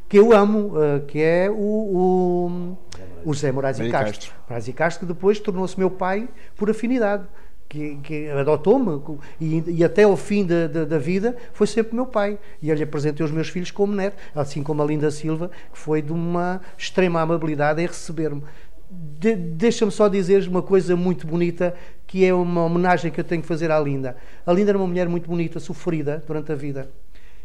que 0.09 0.19
eu 0.19 0.33
amo, 0.33 0.73
uh, 0.77 1.05
que 1.07 1.21
é 1.21 1.49
o, 1.49 1.55
o, 1.55 2.77
o 3.23 3.33
José 3.33 3.51
Moraes 3.51 3.79
e 3.79 3.89
Castro. 3.89 4.31
Moraes 4.47 4.67
e 4.67 4.73
Castro, 4.73 5.07
que 5.07 5.13
depois 5.13 5.39
tornou-se 5.39 5.79
meu 5.79 5.89
pai 5.89 6.27
por 6.55 6.69
afinidade. 6.69 7.23
Que, 7.69 7.97
que 7.97 8.27
adotou-me 8.31 8.99
e, 9.39 9.63
e, 9.67 9.83
até 9.83 10.01
ao 10.01 10.17
fim 10.17 10.43
da, 10.43 10.65
da, 10.65 10.85
da, 10.85 10.97
vida 10.97 11.37
foi 11.53 11.67
sempre 11.67 11.93
meu 11.93 12.07
pai. 12.07 12.39
E 12.63 12.69
eu 12.71 12.75
lhe 12.75 12.81
apresentei 12.81 13.23
os 13.23 13.31
meus 13.31 13.47
filhos 13.47 13.69
como 13.69 13.93
neto, 13.93 14.17
assim 14.33 14.63
como 14.63 14.81
a 14.81 14.85
Linda 14.87 15.11
Silva, 15.11 15.51
que 15.71 15.77
foi 15.77 16.01
de 16.01 16.11
uma 16.11 16.61
extrema 16.75 17.21
amabilidade 17.21 17.79
em 17.79 17.85
receber-me. 17.85 18.41
De, 18.89 19.35
Deixa-me 19.35 19.91
só 19.91 20.07
dizer 20.07 20.47
uma 20.47 20.61
coisa 20.61 20.95
muito 20.95 21.27
bonita 21.27 21.75
que 22.07 22.25
é 22.25 22.33
uma 22.33 22.65
homenagem 22.65 23.11
que 23.11 23.19
eu 23.19 23.23
tenho 23.23 23.41
que 23.41 23.47
fazer 23.47 23.71
à 23.71 23.79
Linda. 23.79 24.17
A 24.45 24.51
Linda 24.51 24.71
era 24.71 24.77
uma 24.77 24.87
mulher 24.87 25.07
muito 25.07 25.29
bonita, 25.29 25.59
sofrida 25.59 26.23
durante 26.25 26.51
a 26.51 26.55
vida. 26.55 26.89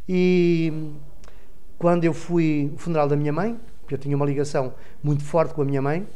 E 0.09 0.93
quando 1.79 2.05
eu 2.05 2.15
fui 2.15 2.71
ao 2.73 2.79
funeral 2.79 3.09
da 3.09 3.17
minha 3.17 3.33
mãe, 3.33 3.59
porque 3.83 3.95
eu 3.95 3.99
tinha 3.99 4.17
uma 4.17 4.25
ligação 4.25 4.75
muito 5.03 5.23
forte 5.23 5.53
com 5.55 5.63
a 5.63 5.65
minha 5.65 5.83
mãe, 5.83 6.07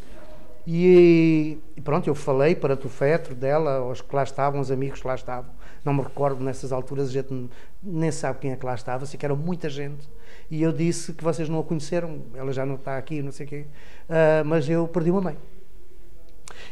E, 0.66 1.58
e 1.76 1.80
pronto, 1.80 2.08
eu 2.08 2.14
falei 2.14 2.54
para 2.54 2.74
o 2.74 2.88
Fetro 2.90 3.34
dela, 3.34 3.82
os 3.90 4.02
que 4.02 4.14
lá 4.14 4.22
estavam, 4.22 4.60
os 4.60 4.70
amigos 4.70 5.00
que 5.00 5.06
lá 5.06 5.14
estavam. 5.14 5.50
Não 5.82 5.94
me 5.94 6.02
recordo 6.02 6.44
nessas 6.44 6.72
alturas, 6.72 7.08
a 7.08 7.12
gente 7.12 7.48
nem 7.82 8.10
sabe 8.12 8.38
quem 8.40 8.52
é 8.52 8.56
que 8.56 8.66
lá 8.66 8.74
estava, 8.74 9.06
sei 9.06 9.18
que 9.18 9.24
era 9.24 9.34
muita 9.34 9.70
gente. 9.70 10.06
E 10.50 10.62
eu 10.62 10.72
disse 10.72 11.12
que 11.12 11.22
vocês 11.22 11.48
não 11.48 11.58
a 11.58 11.64
conheceram, 11.64 12.22
ela 12.34 12.52
já 12.52 12.64
não 12.64 12.76
está 12.76 12.96
aqui, 12.96 13.20
não 13.20 13.30
sei 13.30 13.44
o 13.44 13.48
quê, 13.48 13.66
uh, 14.08 14.44
mas 14.46 14.68
eu 14.68 14.88
perdi 14.88 15.10
uma 15.10 15.20
mãe. 15.20 15.36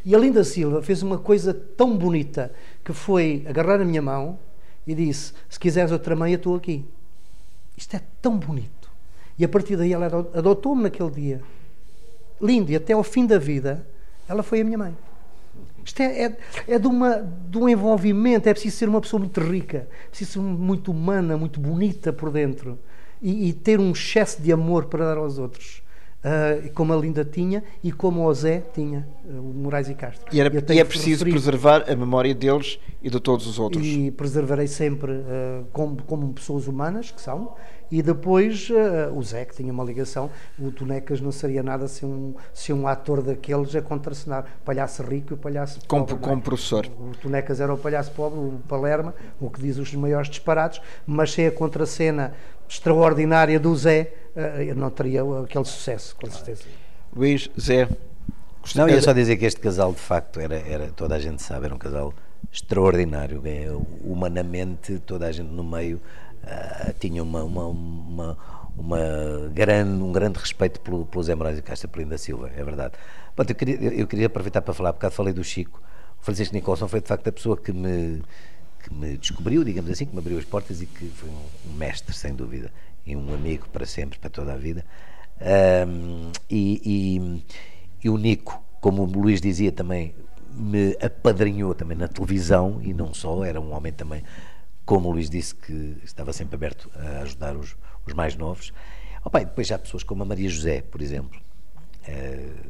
E 0.05 0.15
a 0.15 0.19
Linda 0.19 0.43
Silva 0.45 0.83
fez 0.83 1.03
uma 1.03 1.19
coisa 1.19 1.53
tão 1.53 1.97
bonita 1.97 2.53
que 2.83 2.93
foi 2.93 3.45
agarrar 3.47 3.81
a 3.81 3.85
minha 3.85 4.01
mão 4.01 4.39
e 4.87 4.95
disse: 4.95 5.35
Se 5.49 5.61
quiseres 5.61 5.93
outra 5.93 6.17
mãe, 6.17 6.33
eu 6.33 6.37
estou 6.37 6.57
aqui. 6.57 6.87
Isto 7.77 7.97
é 7.97 8.03
tão 8.23 8.39
bonito. 8.39 8.91
E 9.39 9.45
a 9.45 9.49
partir 9.49 9.77
daí 9.77 9.93
ela 9.93 10.07
adotou-me 10.07 10.85
naquele 10.85 11.11
dia. 11.11 11.43
Lindo, 12.41 12.73
e 12.73 12.77
até 12.77 12.95
ao 12.95 13.03
fim 13.03 13.27
da 13.27 13.39
vida, 13.39 13.87
ela 14.27 14.43
foi 14.43 14.63
a 14.63 14.65
minha 14.65 14.79
mãe. 14.79 14.97
Isto 15.85 16.01
é, 16.01 16.25
é, 16.25 16.37
é 16.69 16.79
de, 16.79 16.87
uma, 16.87 17.19
de 17.19 17.59
um 17.59 17.69
envolvimento, 17.69 18.49
é 18.49 18.53
preciso 18.53 18.77
ser 18.77 18.89
uma 18.89 19.01
pessoa 19.01 19.21
muito 19.21 19.41
rica, 19.41 19.87
é 20.07 20.09
preciso 20.09 20.33
ser 20.33 20.39
muito 20.41 20.91
humana, 20.91 21.37
muito 21.37 21.61
bonita 21.61 22.13
por 22.13 22.31
dentro 22.31 22.79
e, 23.21 23.49
e 23.49 23.53
ter 23.53 23.81
um 23.81 23.93
excesso 23.93 24.41
de 24.41 24.53
amor 24.53 24.87
para 24.87 25.05
dar 25.05 25.19
aos 25.19 25.39
outros 25.39 25.83
uh, 26.27 26.71
como 26.73 26.93
a 26.93 26.97
Linda 26.97 27.25
tinha 27.25 27.63
e 27.83 27.93
como 27.93 28.27
o 28.27 28.35
Zé 28.35 28.63
tinha, 28.75 29.07
uh, 29.25 29.39
o 29.39 29.55
Moraes 29.55 29.89
e 29.89 29.95
Castro. 29.95 30.27
E, 30.33 30.41
era, 30.41 30.53
e 30.53 30.79
é 30.79 30.85
preciso 30.85 31.25
referir, 31.25 31.33
preservar 31.33 31.91
a 31.91 31.95
memória 31.95 32.35
deles 32.35 32.79
e 33.03 33.09
de 33.09 33.21
todos 33.21 33.47
os 33.47 33.59
outros. 33.59 33.85
E 33.87 34.11
preservarei 34.11 34.67
sempre 34.67 35.13
uh, 35.13 35.67
como, 35.73 36.03
como 36.03 36.33
pessoas 36.33 36.67
humanas, 36.67 37.11
que 37.11 37.21
são, 37.21 37.55
e 37.89 38.03
depois 38.03 38.69
o 39.15 39.23
Zé, 39.23 39.45
que 39.45 39.55
tinha 39.55 39.73
uma 39.73 39.85
ligação, 39.85 40.29
o 40.59 40.73
Tonecas 40.73 41.21
não 41.21 41.31
seria 41.31 41.63
nada 41.63 41.87
se 41.87 42.05
um, 42.05 42.35
se 42.53 42.73
um 42.73 42.89
ator 42.89 43.23
daqueles 43.23 43.77
a 43.77 43.81
contracenar. 43.81 44.45
Palhaço 44.65 45.05
rico 45.05 45.35
e 45.35 45.37
palhaço 45.37 45.79
como, 45.87 46.05
pobre. 46.05 46.21
Como 46.21 46.39
é? 46.39 46.43
professor. 46.43 46.87
O, 46.99 47.11
o 47.11 47.15
Tonecas 47.15 47.61
era 47.61 47.73
o 47.73 47.79
palhaço 47.79 48.11
pobre, 48.11 48.41
o 48.41 48.61
Palerma, 48.67 49.15
o 49.41 49.49
que 49.49 49.63
diz 49.63 49.79
os 49.79 49.95
maiores 49.95 50.29
disparados, 50.29 50.83
mas 51.07 51.31
sem 51.31 51.47
a 51.47 51.53
contracena 51.53 52.35
extraordinária 52.69 53.59
do 53.59 53.75
Zé, 53.77 54.13
uh, 54.35 54.63
eu 54.63 54.75
não 54.75 54.91
teria 54.91 55.23
aquele 55.43 55.65
sucesso, 55.65 56.17
com 56.17 56.31
certeza. 56.31 56.65
Luís, 57.15 57.51
Zé. 57.59 57.89
Não, 58.75 58.89
ia 58.89 59.01
só 59.01 59.13
dizer 59.13 59.37
que 59.37 59.45
este 59.45 59.61
casal, 59.61 59.93
de 59.93 60.01
facto, 60.01 60.41
era, 60.41 60.57
era 60.57 60.89
toda 60.89 61.15
a 61.15 61.19
gente 61.19 61.41
sabe, 61.43 61.67
era 61.67 61.75
um 61.75 61.79
casal 61.79 62.13
extraordinário. 62.53 63.41
É, 63.45 63.69
humanamente, 64.03 64.99
toda 64.99 65.27
a 65.27 65.33
gente 65.33 65.51
no 65.51 65.63
meio 65.63 66.01
uh, 66.43 66.93
tinha 66.99 67.23
uma, 67.23 67.45
uma, 67.45 67.67
uma, 67.67 68.39
uma, 68.77 68.99
grande, 69.53 70.03
um 70.03 70.13
grande 70.13 70.39
respeito 70.39 70.81
pelo, 70.81 71.07
pelo 71.07 71.23
Zé 71.23 71.35
Moraes 71.35 71.59
e 71.59 71.63
Castro 71.63 71.89
Pelinho 71.89 72.11
da 72.11 72.19
Silva, 72.19 72.51
é 72.57 72.65
verdade. 72.65 72.95
Bom, 73.37 73.45
eu, 73.49 73.55
queria, 73.55 73.77
eu 73.95 74.07
queria 74.07 74.27
aproveitar 74.27 74.63
para 74.63 74.75
falar, 74.75 74.93
porque 74.93 75.09
falei 75.11 75.33
do 75.33 75.45
Chico. 75.45 75.81
O 76.21 76.25
Francisco 76.25 76.55
Nicolson 76.55 76.89
foi 76.89 77.01
de 77.01 77.07
facto 77.07 77.29
a 77.29 77.33
pessoa 77.33 77.57
que 77.57 77.73
me, 77.73 78.23
que 78.87 78.95
me 78.95 79.17
descobriu, 79.17 79.65
digamos 79.65 79.91
assim, 79.91 80.07
que 80.07 80.13
me 80.13 80.21
abriu 80.21 80.39
as 80.39 80.45
portas 80.45 80.81
e 80.81 80.87
que 80.87 81.09
foi 81.09 81.29
um, 81.29 81.73
mestre, 81.75 82.15
sem 82.15 82.33
dúvida, 82.33 82.73
e 83.05 83.17
um 83.17 83.35
amigo 83.35 83.69
para 83.69 83.85
sempre, 83.85 84.19
para 84.19 84.31
toda 84.31 84.53
a 84.53 84.57
vida. 84.57 84.85
Um, 85.41 86.31
e, 86.49 86.81
e, 86.85 87.45
e 88.05 88.09
o 88.09 88.17
Nico, 88.17 88.63
como 88.81 89.03
o 89.03 89.07
Luís 89.07 89.41
dizia 89.41 89.73
também, 89.73 90.15
me 90.53 90.97
apadrinhou 91.03 91.75
também 91.75 91.99
na 91.99 92.07
televisão 92.07 92.81
e 92.83 92.95
não 92.95 93.13
só, 93.13 93.45
era 93.45 93.61
um 93.61 93.75
homem 93.75 93.93
também 93.93 94.23
como 94.85 95.09
o 95.09 95.13
Luís 95.13 95.29
disse, 95.29 95.53
que 95.53 95.97
estava 96.05 96.33
sempre 96.33 96.55
aberto 96.55 96.89
a 96.95 97.23
ajudar 97.23 97.57
os, 97.57 97.77
os 98.07 98.15
mais 98.15 98.37
novos. 98.37 98.73
Opa, 99.25 99.41
depois 99.41 99.67
já 99.67 99.75
há 99.75 99.79
pessoas 99.81 100.05
como 100.05 100.23
a 100.23 100.27
Maria 100.27 100.49
José, 100.49 100.81
por 100.81 101.03
exemplo. 101.03 101.41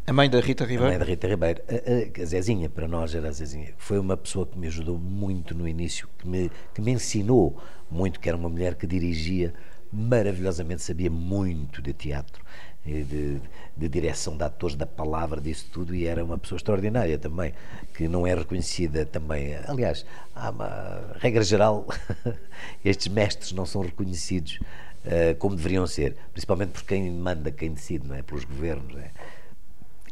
A 0.06 0.12
mãe 0.12 0.30
da 0.30 0.40
Rita 0.40 0.64
Ribeiro? 0.64 0.84
A 0.84 0.88
mãe 0.88 0.98
da 0.98 1.04
Rita 1.04 1.26
Ribeiro. 1.26 1.62
A, 1.68 2.20
a, 2.20 2.22
a 2.22 2.24
Zezinha, 2.24 2.68
para 2.68 2.88
nós 2.88 3.14
era 3.14 3.28
a 3.28 3.32
Zezinha. 3.32 3.74
Foi 3.76 3.98
uma 3.98 4.16
pessoa 4.16 4.46
que 4.46 4.58
me 4.58 4.66
ajudou 4.66 4.98
muito 4.98 5.54
no 5.54 5.66
início, 5.66 6.08
que 6.18 6.26
me, 6.26 6.50
que 6.74 6.80
me 6.80 6.92
ensinou 6.92 7.60
muito, 7.90 8.20
que 8.20 8.28
era 8.28 8.36
uma 8.36 8.48
mulher 8.48 8.74
que 8.74 8.86
dirigia 8.86 9.52
maravilhosamente, 9.92 10.82
sabia 10.82 11.10
muito 11.10 11.80
de 11.80 11.92
teatro 11.92 12.42
de, 12.86 13.40
de, 13.76 13.88
direção 13.88 14.36
de 14.36 14.44
atores, 14.44 14.76
da 14.76 14.86
palavra, 14.86 15.40
disso 15.40 15.66
tudo, 15.72 15.94
e 15.94 16.06
era 16.06 16.24
uma 16.24 16.38
pessoa 16.38 16.56
extraordinária 16.56 17.18
também, 17.18 17.52
que 17.94 18.06
não 18.06 18.26
é 18.26 18.34
reconhecida 18.34 19.04
também. 19.04 19.56
Aliás, 19.66 20.06
há 20.34 20.50
uma 20.50 21.14
regra 21.18 21.42
geral, 21.42 21.86
estes 22.84 23.08
mestres 23.08 23.52
não 23.52 23.66
são 23.66 23.82
reconhecidos 23.82 24.60
uh, 25.06 25.34
como 25.38 25.56
deveriam 25.56 25.86
ser, 25.86 26.16
principalmente 26.32 26.70
por 26.70 26.82
quem 26.82 27.10
manda, 27.10 27.50
quem 27.50 27.72
decide, 27.72 28.06
não 28.06 28.14
é? 28.14 28.22
pelos 28.22 28.44
governos. 28.44 28.94
Não 28.94 29.00
é? 29.00 29.10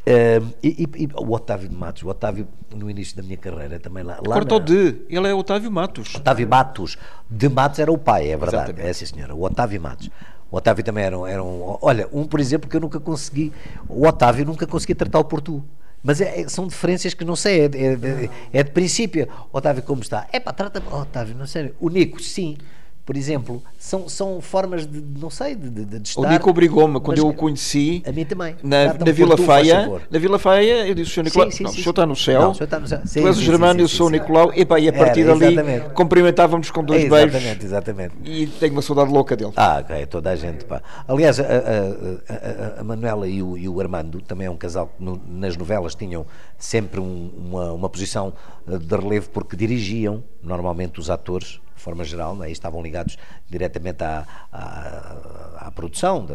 Uh, 0.07 0.53
e, 0.61 0.83
e, 0.83 1.03
e, 1.03 1.09
o 1.15 1.33
Otávio 1.33 1.67
de 1.67 1.75
Matos, 1.75 2.03
o 2.03 2.07
Otávio 2.07 2.47
no 2.73 2.89
início 2.89 3.17
da 3.17 3.23
minha 3.23 3.37
carreira 3.37 3.79
também 3.79 4.03
lá. 4.03 4.19
lá 4.25 4.35
Cortou 4.35 4.59
na... 4.59 4.65
de, 4.65 5.01
ele 5.09 5.27
é 5.27 5.33
Otávio 5.33 5.71
Matos. 5.71 6.13
Otávio 6.15 6.47
Matos, 6.47 6.97
de 7.29 7.49
Matos 7.49 7.79
era 7.79 7.91
o 7.91 7.97
pai, 7.97 8.29
é 8.29 8.37
verdade, 8.37 8.71
Exatamente. 8.71 8.87
é 8.87 8.93
sim 8.93 9.05
senhora, 9.05 9.33
o 9.33 9.43
Otávio 9.43 9.81
Matos. 9.81 10.09
O 10.51 10.57
Otávio 10.57 10.83
também 10.83 11.03
era 11.03 11.17
um, 11.17 11.25
era 11.25 11.43
um. 11.43 11.77
Olha, 11.81 12.07
um, 12.13 12.25
por 12.25 12.39
exemplo, 12.39 12.69
que 12.69 12.77
eu 12.77 12.81
nunca 12.81 12.99
consegui. 12.99 13.51
O 13.89 14.05
Otávio 14.07 14.45
nunca 14.45 14.67
consegui 14.67 14.93
tratar 14.93 15.19
o 15.19 15.23
por 15.23 15.41
tu. 15.41 15.65
Mas 16.03 16.21
é, 16.21 16.41
é, 16.41 16.47
são 16.47 16.67
diferenças 16.67 17.15
que 17.15 17.25
não 17.25 17.35
sei, 17.35 17.61
é, 17.61 17.65
é, 17.65 18.29
é 18.53 18.63
de 18.63 18.69
princípio. 18.69 19.27
Otávio, 19.51 19.81
como 19.81 20.03
está? 20.03 20.27
É 20.31 20.39
pá, 20.39 20.53
trata. 20.53 20.83
Otávio, 20.95 21.35
não 21.35 21.47
sei. 21.47 21.73
O 21.79 21.89
Nico, 21.89 22.21
sim 22.21 22.57
por 23.05 23.15
exemplo, 23.15 23.61
são, 23.77 24.09
são 24.09 24.41
formas 24.41 24.87
de, 24.87 24.99
não 24.99 25.29
sei, 25.29 25.53
de, 25.53 25.69
de, 25.69 25.85
de 25.85 26.09
estar. 26.09 26.21
O 26.21 26.27
Nico 26.27 26.49
obrigou-me, 26.49 26.99
quando 26.99 27.19
eu 27.19 27.27
o 27.27 27.33
conheci. 27.35 28.01
A 28.03 28.11
mim 28.11 28.25
também. 28.25 28.55
Na, 28.63 28.95
na 28.95 29.11
Vila 29.11 29.37
Feia. 29.37 30.01
Na 30.09 30.17
Vila 30.17 30.39
Feia, 30.39 30.87
eu 30.87 30.95
disse: 30.95 31.11
o 31.11 31.13
Senhor 31.13 31.25
Nicolau, 31.25 31.51
sim, 31.51 31.57
sim, 31.57 31.63
não, 31.65 31.69
sim, 31.69 31.77
o 31.77 31.83
senhor 31.83 31.91
está 31.91 32.05
no 32.07 32.15
céu. 32.15 32.41
Não, 32.41 32.51
o 32.51 32.55
senhor 32.55 32.65
está 32.65 32.79
no 32.79 32.87
céu. 32.87 33.01
Sim, 33.05 33.21
tu 33.21 33.27
és 33.27 33.37
o 33.37 33.41
Germano, 33.41 33.79
eu 33.79 33.87
sou 33.87 34.07
o 34.07 34.09
Nicolau. 34.09 34.51
E, 34.55 34.65
pá, 34.65 34.79
e 34.79 34.89
a 34.89 34.93
partir 34.93 35.21
Era, 35.21 35.35
dali 35.35 35.81
cumprimentávamos 35.93 36.71
com 36.71 36.83
dois 36.83 37.03
exatamente, 37.03 37.31
beijos. 37.31 37.63
Exatamente, 37.63 38.15
exatamente. 38.15 38.15
E 38.23 38.47
tenho 38.47 38.73
uma 38.73 38.81
saudade 38.81 39.11
louca 39.11 39.35
dele. 39.35 39.53
Ah, 39.55 39.77
ok, 39.81 40.05
toda 40.07 40.31
a 40.31 40.35
gente. 40.35 40.65
Pá. 40.65 40.81
Aliás, 41.07 41.39
a, 41.39 41.43
a, 41.43 42.77
a, 42.77 42.81
a 42.81 42.83
Manuela 42.83 43.27
e 43.27 43.43
o, 43.43 43.55
e 43.55 43.69
o, 43.69 43.79
Armando, 43.79 44.19
também 44.19 44.47
é 44.47 44.49
um 44.49 44.57
casal 44.57 44.87
que 44.87 45.03
no, 45.03 45.21
nas 45.27 45.55
novelas 45.55 45.93
tinham 45.93 46.25
sempre 46.57 46.99
um, 46.99 47.31
uma, 47.37 47.71
uma 47.71 47.89
posição 47.89 48.33
de 48.67 48.95
relevo 48.95 49.29
porque 49.29 49.55
dirigiam 49.55 50.23
normalmente 50.41 50.99
os 50.99 51.11
atores 51.11 51.59
forma 51.75 52.03
geral, 52.03 52.41
é? 52.43 52.51
estavam 52.51 52.81
ligados 52.81 53.17
diretamente 53.49 54.03
à, 54.03 54.25
à, 54.51 55.67
à 55.67 55.71
produção, 55.71 56.25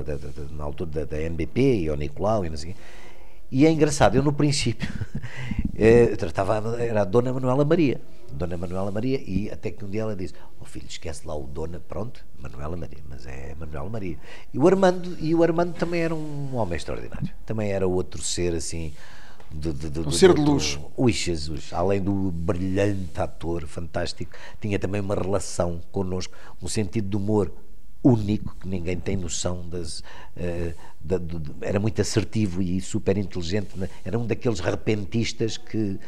na 0.51 0.65
altura 0.65 1.07
da, 1.07 1.21
NBP 1.21 1.83
e 1.83 1.89
ao 1.89 1.97
Nicolau 1.97 2.45
e 2.45 2.57
sei 2.57 2.75
e 3.53 3.67
é 3.67 3.71
engraçado, 3.71 4.15
eu 4.15 4.23
no 4.23 4.33
princípio 4.33 4.89
eh, 5.77 6.15
tratava, 6.15 6.81
era 6.81 7.03
a 7.03 7.05
Dona 7.05 7.33
Manuela 7.33 7.65
Maria, 7.65 8.01
Dona 8.33 8.57
Manuela 8.57 8.93
Maria, 8.93 9.21
e 9.27 9.51
até 9.51 9.73
que 9.73 9.85
um 9.85 9.91
dia 9.91 10.03
ela 10.03 10.15
disse: 10.15 10.35
Oh 10.61 10.65
filho, 10.65 10.87
esquece 10.89 11.27
lá 11.27 11.35
o 11.35 11.49
Dona, 11.49 11.81
pronto, 11.81 12.25
Manuela 12.39 12.77
Maria, 12.77 13.01
mas 13.09 13.27
é 13.27 13.57
Manuela 13.59 13.89
Maria. 13.89 14.17
E 14.55 14.59
o 14.59 14.69
Armando, 14.69 15.17
e 15.19 15.35
o 15.35 15.43
Armando 15.43 15.75
também 15.75 16.01
era 16.01 16.15
um 16.15 16.55
homem 16.55 16.77
extraordinário, 16.77 17.31
também 17.45 17.73
era 17.73 17.89
outro 17.89 18.23
ser 18.23 18.55
assim 18.55 18.93
um 20.07 20.11
ser 20.11 20.33
de 20.35 20.41
luz. 20.41 20.79
Ui, 20.97 21.13
Jesus, 21.13 21.73
além 21.73 22.01
do 22.01 22.31
brilhante 22.31 23.21
ator, 23.21 23.67
fantástico, 23.67 24.33
tinha 24.61 24.79
também 24.79 25.01
uma 25.01 25.15
relação 25.15 25.81
connosco, 25.91 26.35
um 26.63 26.69
sentido 26.69 27.09
de 27.09 27.17
humor 27.17 27.53
único, 28.03 28.55
que 28.57 28.69
ninguém 28.69 28.99
tem 28.99 29.17
noção 29.17 29.69
das. 29.69 30.01
Uh, 30.37 30.75
de, 31.01 31.19
de, 31.19 31.53
era 31.63 31.81
muito 31.81 32.01
assertivo 32.01 32.63
e 32.63 32.81
super 32.81 33.17
inteligente, 33.19 33.77
né? 33.77 33.89
era 34.05 34.19
um 34.19 34.27
daqueles 34.27 34.61
repentistas 34.61 35.57
que, 35.57 35.99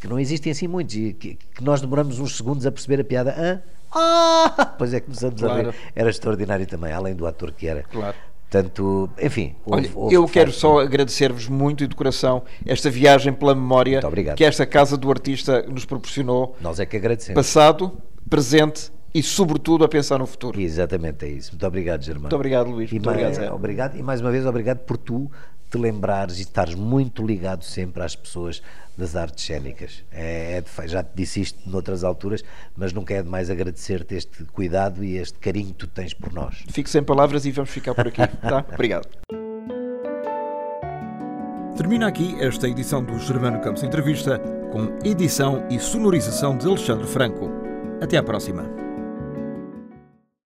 que 0.00 0.08
não 0.08 0.18
existem 0.18 0.52
assim 0.52 0.66
muitos 0.66 0.94
e 0.94 1.12
que, 1.12 1.34
que 1.34 1.62
nós 1.62 1.80
demoramos 1.80 2.18
uns 2.18 2.36
segundos 2.36 2.66
a 2.66 2.72
perceber 2.72 3.00
a 3.00 3.04
piada. 3.04 3.34
Ah, 3.36 3.60
ah! 3.92 4.74
Pois 4.78 4.92
é, 4.94 5.00
começamos 5.00 5.40
claro. 5.40 5.68
a 5.68 5.70
ver. 5.70 5.74
Era 5.94 6.10
extraordinário 6.10 6.66
também, 6.66 6.92
além 6.92 7.14
do 7.14 7.26
ator 7.26 7.52
que 7.52 7.66
era. 7.66 7.82
Claro. 7.82 8.16
Portanto, 8.50 9.10
enfim. 9.20 9.54
Olha, 9.66 9.90
eu 10.10 10.26
quero 10.26 10.50
só 10.50 10.80
agradecer-vos 10.80 11.48
muito 11.48 11.86
de 11.86 11.94
coração 11.94 12.42
esta 12.64 12.88
viagem 12.88 13.32
pela 13.32 13.54
memória 13.54 14.00
que 14.34 14.42
esta 14.42 14.64
Casa 14.64 14.96
do 14.96 15.10
Artista 15.10 15.62
nos 15.62 15.84
proporcionou. 15.84 16.56
Nós 16.58 16.80
é 16.80 16.86
que 16.86 16.96
agradecemos. 16.96 17.34
Passado, 17.34 17.92
presente 18.28 18.90
e, 19.14 19.22
sobretudo, 19.22 19.84
a 19.84 19.88
pensar 19.88 20.18
no 20.18 20.26
futuro. 20.26 20.58
Exatamente, 20.58 21.26
é 21.26 21.28
isso. 21.28 21.52
Muito 21.52 21.66
obrigado, 21.66 22.02
Germano. 22.02 22.22
Muito 22.22 22.36
obrigado, 22.36 22.70
Luís. 22.70 22.90
E 22.90 22.94
muito 22.94 23.06
mais, 23.06 23.18
obrigado, 23.18 23.54
obrigado. 23.54 23.98
E 23.98 24.02
mais 24.02 24.20
uma 24.22 24.30
vez, 24.30 24.46
obrigado 24.46 24.78
por 24.78 24.96
tu 24.96 25.30
te 25.68 25.78
lembrares 25.78 26.38
e 26.38 26.42
estares 26.42 26.74
muito 26.74 27.26
ligado 27.26 27.64
sempre 27.64 28.02
às 28.02 28.16
pessoas 28.16 28.62
das 28.96 29.14
artes 29.14 29.44
cénicas. 29.44 30.02
É, 30.10 30.56
é 30.56 30.60
de, 30.60 30.88
já 30.88 31.02
te 31.02 31.10
disse 31.14 31.40
isto 31.40 31.58
noutras 31.70 32.02
alturas, 32.02 32.42
mas 32.76 32.92
nunca 32.92 33.14
é 33.14 33.22
demais 33.22 33.48
agradecer-te 33.48 34.16
este 34.16 34.44
cuidado 34.44 35.04
e 35.04 35.16
este 35.16 35.38
carinho 35.38 35.68
que 35.68 35.74
tu 35.74 35.86
tens 35.86 36.12
por 36.12 36.32
nós. 36.32 36.64
Fico 36.68 36.88
sem 36.88 37.02
palavras 37.02 37.46
e 37.46 37.52
vamos 37.52 37.70
ficar 37.70 37.94
por 37.94 38.08
aqui. 38.08 38.26
tá? 38.26 38.64
Obrigado. 38.74 39.08
Termina 41.76 42.08
aqui 42.08 42.36
esta 42.40 42.68
edição 42.68 43.04
do 43.04 43.16
Germano 43.20 43.60
Campos 43.60 43.84
Entrevista, 43.84 44.40
com 44.72 44.98
edição 45.08 45.64
e 45.70 45.78
sonorização 45.78 46.56
de 46.56 46.66
Alexandre 46.66 47.06
Franco. 47.06 47.48
Até 48.02 48.16
à 48.16 48.22
próxima. 48.22 48.87